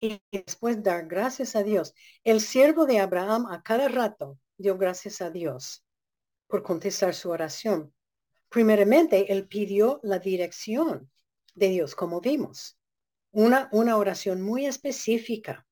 y 0.00 0.20
después 0.32 0.82
dar 0.82 1.06
gracias 1.06 1.54
a 1.54 1.62
Dios. 1.62 1.94
El 2.24 2.40
siervo 2.40 2.86
de 2.86 2.98
Abraham 2.98 3.46
a 3.46 3.62
cada 3.62 3.88
rato 3.88 4.38
dio 4.56 4.76
gracias 4.76 5.20
a 5.20 5.30
Dios 5.30 5.85
por 6.46 6.62
contestar 6.62 7.14
su 7.14 7.30
oración. 7.30 7.92
Primeramente, 8.48 9.32
él 9.32 9.46
pidió 9.46 10.00
la 10.02 10.18
dirección 10.18 11.10
de 11.54 11.68
Dios, 11.68 11.94
como 11.94 12.20
vimos. 12.20 12.78
Una, 13.32 13.68
una 13.72 13.96
oración 13.96 14.42
muy 14.42 14.66
específica. 14.66 15.66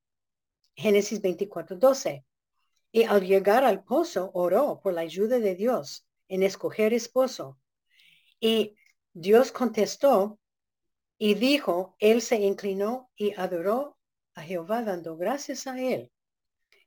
Génesis 0.74 1.20
24, 1.20 1.76
12. 1.76 2.24
Y 2.92 3.04
al 3.04 3.26
llegar 3.26 3.64
al 3.64 3.84
pozo, 3.84 4.30
oró 4.34 4.80
por 4.82 4.92
la 4.92 5.02
ayuda 5.02 5.38
de 5.38 5.54
Dios 5.54 6.06
en 6.28 6.42
escoger 6.42 6.92
esposo. 6.92 7.58
Y 8.40 8.76
Dios 9.12 9.52
contestó 9.52 10.38
y 11.18 11.34
dijo, 11.34 11.96
él 12.00 12.20
se 12.20 12.36
inclinó 12.36 13.10
y 13.16 13.32
adoró 13.34 13.96
a 14.34 14.42
Jehová 14.42 14.82
dando 14.82 15.16
gracias 15.16 15.66
a 15.66 15.80
él. 15.80 16.10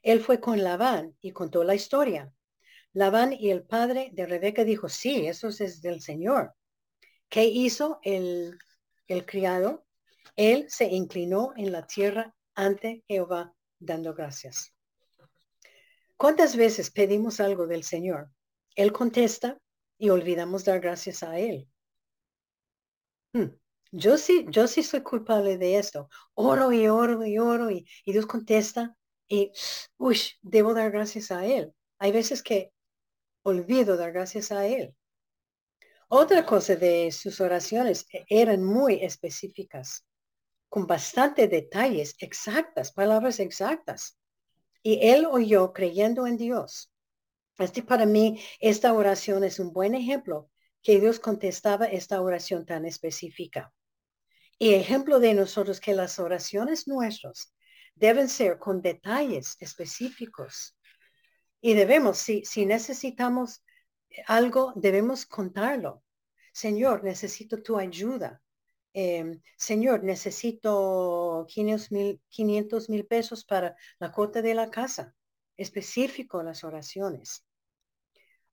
Él 0.01 0.21
fue 0.21 0.39
con 0.39 0.63
Labán 0.63 1.17
y 1.21 1.31
contó 1.31 1.63
la 1.63 1.75
historia. 1.75 2.31
Labán 2.93 3.33
y 3.33 3.51
el 3.51 3.63
padre 3.63 4.09
de 4.13 4.25
Rebeca 4.25 4.63
dijo, 4.63 4.89
sí, 4.89 5.27
eso 5.27 5.49
es 5.49 5.81
del 5.81 6.01
Señor. 6.01 6.53
¿Qué 7.29 7.45
hizo 7.45 7.99
el, 8.03 8.57
el 9.07 9.25
criado? 9.25 9.85
Él 10.35 10.65
se 10.69 10.85
inclinó 10.85 11.53
en 11.55 11.71
la 11.71 11.85
tierra 11.85 12.35
ante 12.55 13.03
Jehová 13.07 13.53
dando 13.79 14.13
gracias. 14.13 14.73
¿Cuántas 16.15 16.55
veces 16.55 16.89
pedimos 16.89 17.39
algo 17.39 17.67
del 17.67 17.83
Señor 17.83 18.31
él 18.77 18.93
contesta 18.93 19.59
y 19.97 20.09
olvidamos 20.09 20.63
dar 20.63 20.79
gracias 20.79 21.23
a 21.23 21.39
Él. 21.39 21.67
Hmm. 23.33 23.47
Yo 23.91 24.17
sí, 24.17 24.45
yo 24.49 24.67
sí 24.67 24.83
soy 24.83 25.01
culpable 25.01 25.57
de 25.57 25.77
esto. 25.77 26.09
Oro 26.35 26.71
y 26.71 26.87
oro 26.87 27.25
y 27.25 27.39
oro 27.39 27.71
y, 27.71 27.87
Dios 28.05 28.27
contesta 28.27 28.95
y, 29.27 29.51
uy, 29.97 30.19
debo 30.43 30.75
dar 30.75 30.91
gracias 30.91 31.31
a 31.31 31.45
Él. 31.45 31.73
Hay 31.97 32.11
veces 32.11 32.43
que 32.43 32.71
olvido 33.47 33.95
dar 33.95 34.11
gracias 34.11 34.51
a 34.51 34.67
Él. 34.67 34.93
Otra 36.09 36.45
cosa 36.45 36.75
de 36.75 37.11
sus 37.11 37.41
oraciones 37.41 38.05
e, 38.13 38.25
eran 38.29 38.63
muy 38.63 39.03
específicas, 39.03 40.05
con 40.69 40.85
bastante 40.85 41.47
detalles, 41.47 42.15
exactas, 42.19 42.91
palabras 42.91 43.39
exactas. 43.39 44.17
Y 44.83 44.99
él 45.01 45.25
oyó 45.25 45.73
creyendo 45.73 46.27
en 46.27 46.37
Dios. 46.37 46.91
Este 47.57 47.83
para 47.83 48.05
mí, 48.05 48.41
esta 48.59 48.93
oración 48.93 49.43
es 49.43 49.59
un 49.59 49.73
buen 49.73 49.95
ejemplo 49.95 50.49
que 50.81 50.99
Dios 50.99 51.19
contestaba 51.19 51.85
esta 51.87 52.21
oración 52.21 52.65
tan 52.65 52.85
específica. 52.85 53.73
Y 54.59 54.75
ejemplo 54.75 55.19
de 55.19 55.33
nosotros 55.33 55.79
que 55.79 55.93
las 55.93 56.19
oraciones 56.19 56.87
nuestras 56.87 57.53
deben 57.95 58.29
ser 58.29 58.59
con 58.59 58.81
detalles 58.81 59.57
específicos. 59.59 60.76
Y 61.61 61.73
debemos, 61.73 62.17
si, 62.17 62.45
si 62.45 62.65
necesitamos 62.65 63.63
algo, 64.27 64.73
debemos 64.75 65.25
contarlo. 65.25 66.03
Señor, 66.51 67.03
necesito 67.03 67.61
tu 67.61 67.77
ayuda. 67.77 68.41
Em, 68.93 69.41
señor, 69.57 70.03
necesito 70.03 71.45
500 71.47 71.91
mil, 71.91 72.21
500 72.29 72.89
mil 72.89 73.05
pesos 73.05 73.45
para 73.45 73.75
la 73.99 74.11
cuota 74.11 74.41
de 74.41 74.55
la 74.55 74.69
casa. 74.69 75.15
Específico 75.55 76.41
las 76.43 76.63
oraciones. 76.63 77.43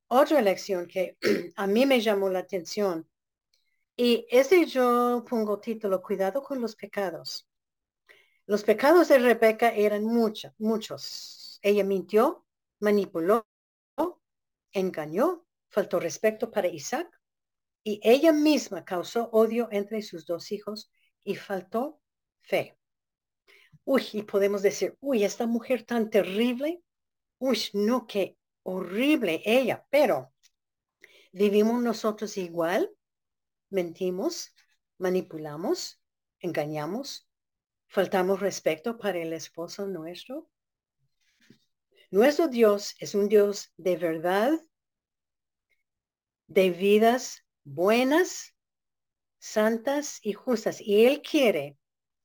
Otra 0.09 0.43
lección 0.43 0.87
que 0.87 1.17
a 1.57 1.67
mí 1.67 1.87
me 1.87 2.01
llamó 2.01 2.29
la 2.29 2.41
atención 2.41 3.09
y 3.97 4.27
ese 4.29 4.67
yo 4.67 5.25
pongo 5.29 5.61
título, 5.61 6.03
cuidado 6.03 6.43
con 6.43 6.61
los 6.61 6.75
pecados. 6.75 7.49
Los 8.47 8.65
pecados 8.65 9.09
de 9.09 9.19
Rebeca 9.19 9.71
eran 9.71 10.05
muchos, 10.05 10.53
muchos. 10.59 11.59
Ella 11.63 11.85
mintió, 11.85 12.44
manipuló, 12.85 13.47
engañó, 14.73 15.47
faltó 15.71 15.99
respeto 15.99 16.51
para 16.51 16.69
Isaac 16.69 17.09
y 17.83 17.99
ella 18.03 18.33
misma 18.33 18.85
causó 18.85 19.31
odio 19.31 19.69
entre 19.71 20.03
sus 20.03 20.27
dos 20.27 20.53
hijos 20.53 20.91
y 21.23 21.37
faltó 21.37 22.01
fe. 22.43 22.79
Uy, 23.85 24.03
y 24.13 24.23
podemos 24.23 24.63
decir, 24.63 24.97
uy, 25.01 25.25
esta 25.25 25.47
mujer 25.47 25.85
tan 25.85 26.11
terrible, 26.11 26.83
uy, 27.39 27.59
no, 27.73 28.07
que 28.07 28.37
horrible 28.63 29.43
ella, 29.45 29.87
pero 29.91 30.33
vivimos 31.33 31.83
nosotros 31.83 32.37
igual, 32.37 32.91
mentimos, 33.71 34.55
manipulamos, 34.99 36.01
engañamos, 36.39 37.29
faltamos 37.89 38.41
respeto 38.41 38.99
para 38.99 39.19
el 39.19 39.33
esposo 39.33 39.87
nuestro. 39.87 40.51
Nuestro 42.15 42.47
Dios 42.47 42.95
es 43.01 43.17
un 43.17 43.29
Dios 43.29 43.73
de 43.77 43.97
verdad, 43.97 44.53
de 46.47 46.71
vidas 46.71 47.45
buenas, 47.65 48.55
santas 49.41 50.21
y 50.23 50.33
justas. 50.33 50.81
Y 50.81 51.07
Él 51.07 51.23
quiere 51.23 51.77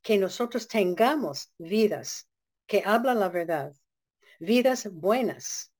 que 0.03 0.19
nosotros 0.19 0.67
tengamos 0.67 1.51
vidas 1.57 2.29
que 2.67 2.83
hablan 2.85 3.19
la 3.19 3.29
verdad, 3.29 3.73
vidas 4.39 4.87
buenas, 4.93 5.73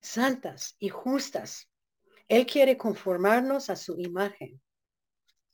santas 0.00 0.74
y 0.80 0.88
justas. 0.88 1.70
Él 2.26 2.46
quiere 2.46 2.76
conformarnos 2.76 3.70
a 3.70 3.76
su 3.76 3.96
imagen. 3.96 4.60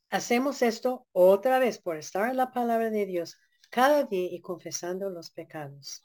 Hacemos 0.09 0.63
esto 0.63 1.05
otra 1.11 1.59
vez 1.59 1.77
por 1.77 1.95
estar 1.95 2.27
en 2.27 2.37
la 2.37 2.49
palabra 2.49 2.89
de 2.89 3.05
Dios 3.05 3.37
cada 3.69 4.05
día 4.05 4.29
y 4.31 4.41
confesando 4.41 5.11
los 5.11 5.29
pecados. 5.29 6.03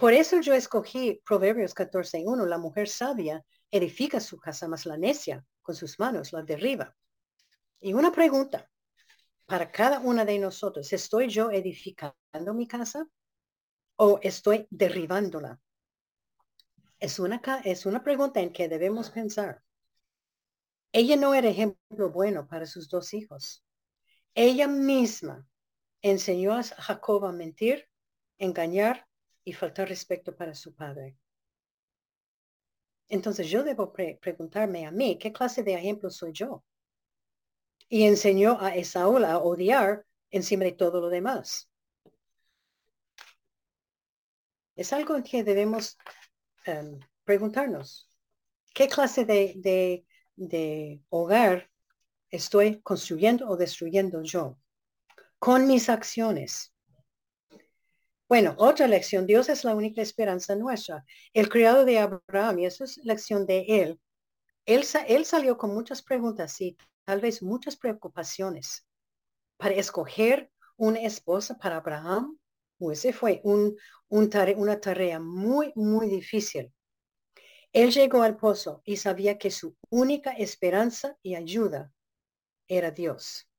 Por 0.00 0.14
eso 0.14 0.40
yo 0.40 0.54
escogí 0.54 1.20
Proverbios 1.26 1.74
14.1. 1.74 2.46
La 2.46 2.56
mujer 2.56 2.88
sabia 2.88 3.44
edifica 3.70 4.18
su 4.18 4.38
casa, 4.38 4.66
más 4.66 4.86
la 4.86 4.96
necia 4.96 5.44
con 5.60 5.74
sus 5.74 5.98
manos 5.98 6.32
la 6.32 6.42
derriba. 6.42 6.96
Y 7.80 7.92
una 7.92 8.10
pregunta 8.10 8.66
para 9.44 9.70
cada 9.70 10.00
una 10.00 10.24
de 10.24 10.38
nosotros. 10.38 10.90
¿Estoy 10.94 11.28
yo 11.28 11.50
edificando 11.50 12.54
mi 12.54 12.66
casa 12.66 13.06
o 13.96 14.18
estoy 14.22 14.66
derribándola? 14.70 15.60
Es 16.98 17.18
una, 17.18 17.42
es 17.64 17.84
una 17.84 18.02
pregunta 18.02 18.40
en 18.40 18.54
que 18.54 18.70
debemos 18.70 19.10
pensar. 19.10 19.62
Ella 20.92 21.16
no 21.16 21.34
era 21.34 21.50
ejemplo 21.50 22.08
bueno 22.08 22.48
para 22.48 22.64
sus 22.64 22.88
dos 22.88 23.12
hijos. 23.12 23.62
Ella 24.34 24.66
misma 24.66 25.46
enseñó 26.00 26.54
a 26.54 26.62
Jacob 26.62 27.26
a 27.26 27.32
mentir, 27.32 27.86
engañar 28.38 29.09
y 29.44 29.52
faltar 29.52 29.88
respeto 29.88 30.34
para 30.34 30.54
su 30.54 30.74
padre. 30.74 31.16
Entonces 33.08 33.48
yo 33.48 33.62
debo 33.64 33.92
preguntarme 33.92 34.86
a 34.86 34.90
mí, 34.90 35.18
¿qué 35.18 35.32
clase 35.32 35.62
de 35.62 35.74
ejemplo 35.74 36.10
soy 36.10 36.32
yo? 36.32 36.64
Y 37.88 38.04
enseñó 38.04 38.60
a 38.60 38.74
Esaú 38.76 39.18
a 39.18 39.38
odiar 39.38 40.06
encima 40.30 40.64
de 40.64 40.72
todo 40.72 41.00
lo 41.00 41.08
demás. 41.08 41.68
Es 44.76 44.92
algo 44.92 45.20
que 45.24 45.42
debemos 45.42 45.98
em, 46.64 47.00
preguntarnos. 47.24 48.08
¿Qué 48.72 48.86
clase 48.88 49.24
de 49.24 50.04
de 50.40 51.02
hogar 51.10 51.70
estoy 52.30 52.80
construyendo 52.80 53.46
o 53.48 53.56
destruyendo 53.56 54.22
yo 54.22 54.58
con 55.38 55.66
mis 55.66 55.88
acciones. 55.88 56.72
Bueno, 58.30 58.54
otra 58.58 58.86
lección. 58.86 59.26
Dios 59.26 59.48
es 59.48 59.64
la 59.64 59.74
única 59.74 60.00
esperanza 60.02 60.54
nuestra. 60.54 61.04
El 61.34 61.48
criado 61.48 61.84
de 61.84 61.98
Abraham, 61.98 62.60
y 62.60 62.66
esa 62.66 62.84
es 62.84 62.98
lección 62.98 63.44
de 63.44 63.64
él, 63.66 64.00
él, 64.66 64.84
él 65.08 65.24
salió 65.24 65.58
con 65.58 65.74
muchas 65.74 66.00
preguntas 66.00 66.60
y 66.60 66.78
tal 67.04 67.20
vez 67.20 67.42
muchas 67.42 67.76
preocupaciones 67.76 68.86
para 69.56 69.74
escoger 69.74 70.48
una 70.76 71.00
esposa 71.00 71.58
para 71.58 71.78
Abraham. 71.78 72.38
Ese 72.78 73.12
fue 73.12 73.40
un, 73.42 73.76
una 74.08 74.80
tarea 74.80 75.18
muy, 75.18 75.72
muy 75.74 76.08
difícil. 76.08 76.72
Él 77.72 77.90
llegó 77.90 78.22
al 78.22 78.36
pozo 78.36 78.80
y 78.84 78.98
sabía 78.98 79.38
que 79.38 79.50
su 79.50 79.76
única 79.88 80.30
esperanza 80.30 81.16
y 81.20 81.34
ayuda 81.34 81.92
era 82.68 82.92
Dios. 82.92 83.49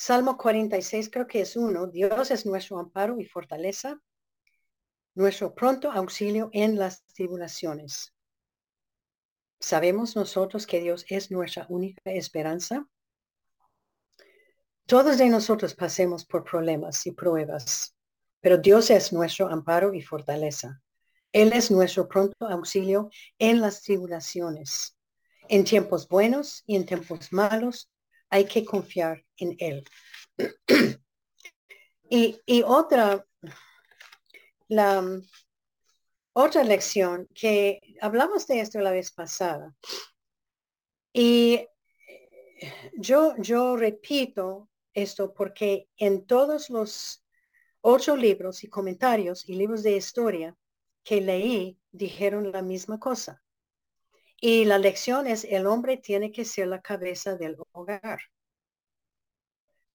Salmo 0.00 0.36
46 0.38 1.10
creo 1.10 1.26
que 1.26 1.40
es 1.40 1.56
uno. 1.56 1.88
Dios 1.88 2.30
es 2.30 2.46
nuestro 2.46 2.78
amparo 2.78 3.18
y 3.18 3.24
fortaleza, 3.24 4.00
nuestro 5.16 5.56
pronto 5.56 5.90
auxilio 5.90 6.50
en 6.52 6.78
las 6.78 7.04
tribulaciones. 7.06 8.14
¿Sabemos 9.58 10.14
nosotros 10.14 10.68
que 10.68 10.78
Dios 10.78 11.04
es 11.08 11.32
nuestra 11.32 11.66
única 11.68 12.12
esperanza? 12.12 12.86
Todos 14.86 15.18
de 15.18 15.28
nosotros 15.30 15.74
pasemos 15.74 16.24
por 16.24 16.44
problemas 16.44 17.04
y 17.04 17.10
pruebas, 17.10 17.96
pero 18.40 18.56
Dios 18.56 18.90
es 18.90 19.12
nuestro 19.12 19.48
amparo 19.48 19.92
y 19.94 20.00
fortaleza. 20.00 20.80
Él 21.32 21.52
es 21.52 21.72
nuestro 21.72 22.06
pronto 22.06 22.46
auxilio 22.46 23.10
en 23.40 23.60
las 23.60 23.82
tribulaciones. 23.82 24.96
En 25.48 25.64
tiempos 25.64 26.06
buenos 26.06 26.62
y 26.66 26.76
en 26.76 26.86
tiempos 26.86 27.32
malos 27.32 27.90
hay 28.30 28.46
que 28.46 28.64
confiar 28.64 29.24
en 29.36 29.56
Él. 29.58 29.84
y, 32.10 32.62
otra, 32.64 33.24
la 34.68 35.20
otra 36.32 36.62
lección 36.62 37.28
que 37.34 37.80
hablamos 38.00 38.46
de 38.46 38.60
esto 38.60 38.80
la 38.80 38.92
vez 38.92 39.12
pasada. 39.12 39.74
Y 41.12 41.66
yo, 42.96 43.34
yo 43.38 43.76
repito 43.76 44.68
esto 44.92 45.32
porque 45.32 45.88
en 45.96 46.26
todos 46.26 46.70
los 46.70 47.24
ocho 47.80 48.16
libros 48.16 48.64
y 48.64 48.68
comentarios 48.68 49.48
y 49.48 49.54
libros 49.54 49.82
de 49.82 49.96
historia, 49.96 50.56
que 51.04 51.20
leí 51.20 51.78
dijeron 51.90 52.52
la 52.52 52.62
misma 52.62 52.98
cosa. 52.98 53.42
Y 54.40 54.64
la 54.64 54.78
lección 54.78 55.26
es 55.26 55.44
el 55.44 55.66
hombre 55.66 55.96
tiene 55.96 56.30
que 56.30 56.44
ser 56.44 56.68
la 56.68 56.80
cabeza 56.80 57.36
del 57.36 57.56
hogar. 57.72 58.20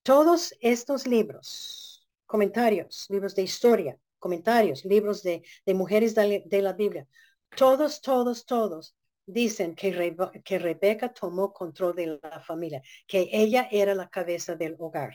Todos 0.02 0.54
estos 0.60 1.06
libros, 1.06 2.06
comentarios, 2.26 3.06
libros 3.08 3.34
de 3.34 3.42
historia, 3.42 3.98
comentarios, 4.18 4.84
libros 4.84 5.22
de, 5.22 5.42
mujeres 5.68 6.14
de, 6.14 6.62
la 6.62 6.74
Biblia, 6.74 7.08
todos, 7.56 8.02
todos, 8.02 8.44
todos 8.44 8.94
dicen 9.24 9.74
que, 9.74 10.14
que 10.44 10.58
Rebeca 10.58 11.12
tomó 11.14 11.52
control 11.54 11.94
de 11.94 12.18
la 12.22 12.40
familia, 12.40 12.82
que 13.06 13.30
ella 13.32 13.66
era 13.70 13.94
la 13.94 14.10
cabeza 14.10 14.56
del 14.56 14.76
hogar. 14.78 15.14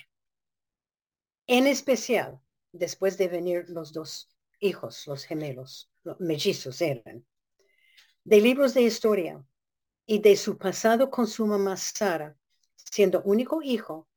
En 1.46 1.68
especial, 1.68 2.40
después 2.72 3.18
de 3.20 3.28
venir 3.28 3.66
los 3.70 3.94
dos 3.94 4.36
hijos, 4.60 5.06
los 5.06 5.24
gemelos, 5.24 5.92
los 6.04 6.20
mellizos 6.20 6.82
eran, 6.82 7.26
de 8.24 8.42
libros 8.42 8.74
de 8.74 8.82
historia 8.84 9.44
y 10.06 10.20
de 10.20 10.36
su 10.36 10.58
pasado 10.58 11.10
con 11.10 11.28
su 11.28 11.46
mamá 11.46 11.78
Sara, 11.78 12.36
siendo 12.76 13.22
único 13.24 13.62
hijo, 13.62 14.08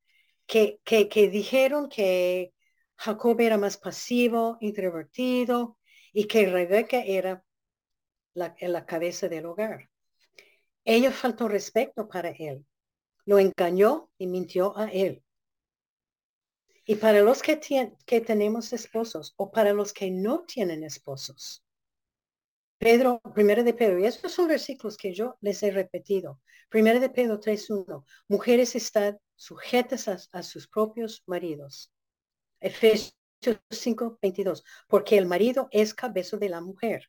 que, 0.47 0.81
que, 0.85 1.09
que 1.09 1.29
dijeron 1.29 1.89
que 1.89 2.53
Jacob 2.97 3.41
era 3.41 3.59
más 3.59 3.77
pasivo, 3.77 4.59
introvertido 4.61 5.79
y 6.13 6.27
que 6.27 6.47
Rebeca 6.47 7.03
era 7.03 7.45
la, 8.35 8.55
la 8.61 8.87
cabeza 8.87 9.29
del 9.29 9.47
hogar. 9.47 9.91
Ella 10.85 11.13
faltó 11.13 11.49
respeto 11.49 12.09
para 12.09 12.31
él, 12.31 12.67
lo 13.25 13.39
engañó 13.39 14.11
y 14.19 14.27
mintió 14.27 14.77
a 14.77 14.91
él. 14.91 15.23
Y 16.85 16.97
para 16.97 17.21
los 17.21 17.43
que, 17.43 17.61
que 18.05 18.21
tenemos 18.21 18.73
esposos 18.73 19.35
o 19.37 19.53
para 19.53 19.73
los 19.73 19.93
que 19.93 20.11
no 20.11 20.45
tienen 20.45 20.83
esposos, 20.83 21.65
Pedro, 22.83 23.20
primero 23.33 23.62
de 23.62 23.74
Pedro, 23.74 24.01
y 24.01 24.07
estos 24.07 24.33
son 24.33 24.49
versículos 24.49 24.97
que 24.97 25.14
yo 25.14 25.37
les 25.41 25.62
he 25.62 25.70
repetido. 25.70 26.41
Primero 26.68 26.99
de 26.99 27.11
Pedro 27.11 27.39
3.1, 27.39 28.05
mujeres 28.26 28.74
están 28.74 29.20
sujetas 29.37 30.09
a, 30.09 30.43
sus 30.43 30.66
propios 30.66 31.22
maridos. 31.26 31.93
Efesios 32.59 33.14
5.22, 33.70 34.64
porque 34.89 35.16
el 35.16 35.26
marido 35.26 35.68
es 35.70 35.95
cabeza 35.95 36.37
de 36.39 36.49
la 36.49 36.61
mujer. 36.61 37.09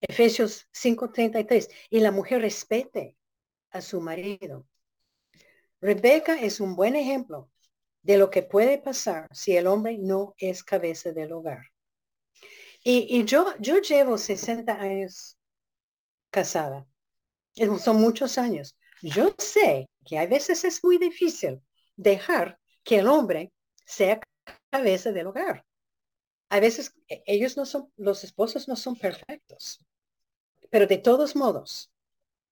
Efesios 0.00 0.66
5.33, 0.72 1.70
y 1.88 2.00
la 2.00 2.10
mujer 2.10 2.42
respete 2.42 3.16
a 3.70 3.80
su 3.80 4.00
marido. 4.00 4.66
Rebeca 5.80 6.40
es 6.40 6.58
un 6.58 6.74
buen 6.74 6.96
ejemplo 6.96 7.52
de 8.02 8.18
lo 8.18 8.30
que 8.30 8.42
puede 8.42 8.78
pasar 8.78 9.28
si 9.30 9.56
el 9.56 9.68
hombre 9.68 9.96
no 9.96 10.34
es 10.38 10.64
cabeza 10.64 11.12
del 11.12 11.30
hogar. 11.30 11.70
Y, 12.90 13.24
yo, 13.26 13.52
yo 13.58 13.82
llevo 13.82 14.16
60 14.16 14.72
años 14.72 15.36
casada. 16.30 16.86
Son 17.54 18.00
muchos 18.00 18.38
años. 18.38 18.78
Yo 19.02 19.34
sé 19.36 19.90
que 20.06 20.18
a 20.18 20.26
veces 20.26 20.64
es 20.64 20.82
muy 20.82 20.96
difícil 20.96 21.60
dejar 21.96 22.58
que 22.82 23.00
el 23.00 23.08
hombre 23.08 23.52
sea 23.84 24.20
cabeza 24.70 25.12
del 25.12 25.26
hogar. 25.26 25.66
A 26.48 26.60
veces 26.60 26.94
e, 27.08 27.22
ellos 27.26 27.58
no 27.58 27.66
son, 27.66 27.92
los 27.96 28.24
esposos 28.24 28.68
no 28.68 28.76
son 28.76 28.96
perfectos. 28.96 29.84
Pero 30.70 30.86
de 30.86 30.96
todos 30.96 31.36
modos, 31.36 31.92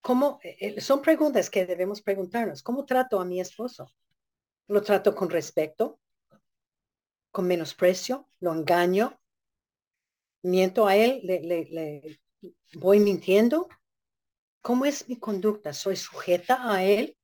¿cómo, 0.03 0.39
e, 0.43 0.77
e, 0.77 0.81
son 0.83 1.01
preguntas 1.01 1.49
que 1.49 1.65
debemos 1.65 2.03
preguntarnos. 2.03 2.63
¿Cómo 2.63 2.85
trato 2.85 3.21
a 3.21 3.25
mi 3.25 3.41
esposo? 3.41 3.91
lo 4.69 4.83
trato 4.83 5.15
con 5.15 5.31
respeto, 5.31 6.01
con 7.31 7.47
menosprecio, 7.47 8.29
lo 8.41 8.53
engaño, 8.53 9.19
miento 10.47 10.87
a 10.87 10.97
él, 10.97 11.21
le, 11.25 12.19
voy 12.75 13.01
mintiendo. 13.01 13.69
¿Cómo 14.63 14.85
es 14.85 15.09
mi 15.09 15.19
conducta? 15.19 15.73
¿Soy 15.73 15.97
sujeta 15.97 16.73
a 16.73 16.85
él? 16.85 17.17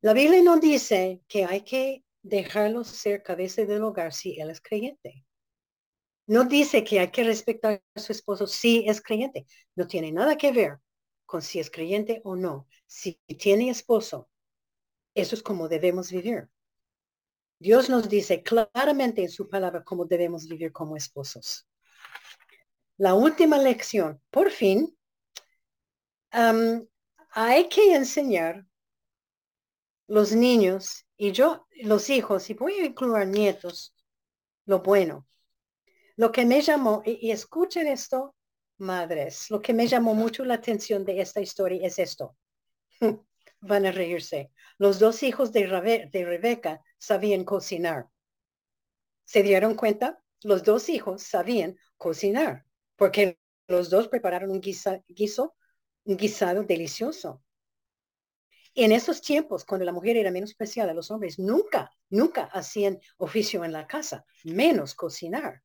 La 0.00 0.12
Biblia 0.14 0.42
no 0.42 0.58
dice 0.58 1.22
que 1.28 1.44
hay 1.44 1.62
que 1.62 2.04
dejarlo 2.22 2.84
ser 2.84 3.22
cabeza 3.22 3.64
del 3.64 3.82
hogar 3.82 4.12
si 4.12 4.40
él 4.40 4.50
es 4.50 4.60
creyente. 4.60 5.24
No 6.26 6.44
dice 6.44 6.84
que 6.84 7.00
hay 7.00 7.10
que 7.10 7.24
respetar 7.24 7.82
a 7.94 8.00
su 8.00 8.12
esposo 8.12 8.46
si 8.46 8.88
es 8.88 9.02
creyente. 9.02 9.46
No 9.74 9.86
tiene 9.86 10.12
nada 10.12 10.36
que 10.36 10.52
ver 10.52 10.78
con 11.26 11.42
si 11.42 11.60
es 11.60 11.70
creyente 11.70 12.20
o 12.24 12.36
no. 12.36 12.66
Si 12.86 13.20
tiene 13.38 13.68
esposo, 13.68 14.30
eso 15.14 15.34
es 15.34 15.42
como 15.42 15.68
debemos 15.68 16.10
vivir. 16.10 16.48
Dios 17.60 17.90
nos 17.90 18.08
dice 18.08 18.42
claramente 18.42 19.20
en 19.20 19.28
su 19.28 19.46
palabra 19.46 19.84
cómo 19.84 20.06
debemos 20.06 20.48
vivir 20.48 20.72
como 20.72 20.96
esposos. 20.96 21.68
La 22.96 23.12
última 23.12 23.58
lección, 23.58 24.18
por 24.30 24.50
fin, 24.50 24.96
hay 26.32 27.68
que 27.68 27.94
enseñar 27.94 28.64
los 30.06 30.32
niños 30.32 31.04
y 31.18 31.32
yo, 31.32 31.66
los 31.82 32.08
hijos, 32.08 32.48
y 32.48 32.54
voy 32.54 32.72
a 32.76 32.86
incluir 32.86 33.26
nietos, 33.26 33.94
lo 34.64 34.80
bueno. 34.80 35.26
Lo 36.16 36.32
que 36.32 36.46
me 36.46 36.62
llamó, 36.62 37.02
y, 37.04 37.30
escuchen 37.30 37.86
esto, 37.86 38.34
madres, 38.78 39.50
lo 39.50 39.60
que 39.60 39.74
me 39.74 39.86
llamó 39.86 40.14
mucho 40.14 40.46
la 40.46 40.54
atención 40.54 41.04
de 41.04 41.20
esta 41.20 41.42
historia 41.42 41.86
es 41.86 41.98
esto. 41.98 42.36
Van 43.60 43.84
a 43.84 43.92
reírse. 43.92 44.50
Los 44.78 44.98
dos 44.98 45.22
hijos 45.22 45.52
de, 45.52 46.08
de 46.10 46.24
Rebeca 46.24 46.82
sabían 47.00 47.44
cocinar. 47.44 48.08
¿Se 49.24 49.42
dieron 49.42 49.74
cuenta? 49.74 50.22
Los 50.42 50.62
dos 50.62 50.88
hijos 50.88 51.24
sabían 51.24 51.76
cocinar 51.96 52.64
porque 53.00 53.38
los 53.66 53.88
dos 53.88 54.08
prepararon 54.08 54.50
un 54.50 54.60
guiso, 54.60 55.56
un 56.04 56.16
guisado 56.18 56.64
delicioso. 56.64 57.42
En 58.74 58.92
esos 58.92 59.22
tiempos, 59.22 59.64
cuando 59.64 59.86
la 59.86 59.92
mujer 59.92 60.18
era 60.18 60.30
menos 60.30 60.50
especial 60.50 60.90
a 60.90 60.92
los 60.92 61.10
hombres, 61.10 61.38
nunca, 61.38 61.90
nunca 62.10 62.44
hacían 62.44 63.00
oficio 63.16 63.64
en 63.64 63.72
la 63.72 63.86
casa, 63.86 64.26
menos 64.44 64.94
cocinar. 64.94 65.62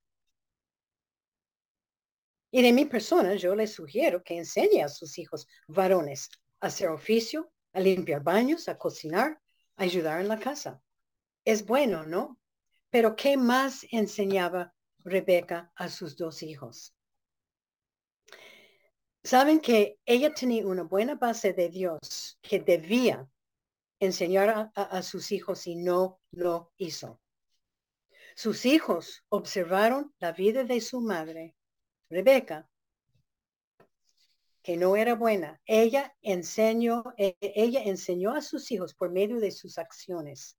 Y 2.51 2.61
de 2.61 2.71
mi 2.71 2.86
persona, 2.86 3.36
yo 3.36 3.53
les 3.53 3.73
sugiero 3.73 4.23
que 4.23 4.38
enseñe 4.38 4.81
a 4.81 4.88
sus 4.88 5.17
hijos 5.17 5.45
varones 5.67 6.29
a 6.61 6.67
hacer 6.67 6.88
oficio, 6.88 7.51
a 7.73 7.81
limpiar 7.81 8.23
baños, 8.23 8.69
a 8.69 8.77
cocinar, 8.77 9.41
a 9.75 9.83
ayudar 9.83 10.21
en 10.21 10.29
la 10.29 10.39
casa. 10.39 10.81
Es 11.46 11.66
bueno, 11.66 12.06
¿no? 12.06 12.39
Pero 12.89 13.16
¿qué 13.16 13.38
más 13.38 13.86
enseñaba 13.91 14.74
Rebeca 15.04 15.72
a 15.76 15.89
sus 15.89 16.18
dos 16.18 16.41
hijos? 16.41 16.96
Saben 19.24 19.60
que 19.60 20.00
ella 20.06 20.34
tenía 20.34 20.66
una 20.66 20.84
buena 20.84 21.16
base 21.16 21.54
de 21.54 21.70
Dios 21.70 22.39
que 22.41 22.60
debía 22.60 23.28
enseñar 24.00 24.72
a, 24.76 25.02
sus 25.04 25.32
hijos 25.32 25.68
y 25.68 25.76
no 25.76 26.20
lo 26.32 26.74
hizo. 26.78 27.20
Sus 28.36 28.66
hijos 28.66 29.24
observaron 29.30 30.14
la 30.20 30.32
vida 30.32 30.64
de 30.64 30.82
su 30.82 31.00
madre, 31.00 31.56
Rebeca, 32.10 32.70
que 34.62 34.78
no 34.78 34.96
era 34.96 35.16
buena. 35.16 35.62
Ella 35.66 36.16
enseñó, 36.22 37.04
e, 37.18 37.38
ella 37.39 37.84
enseñó 37.84 38.34
a 38.34 38.41
sus 38.41 38.72
hijos 38.72 38.93
por 38.93 39.12
medio 39.12 39.39
de 39.39 39.52
sus 39.52 39.78
acciones. 39.78 40.58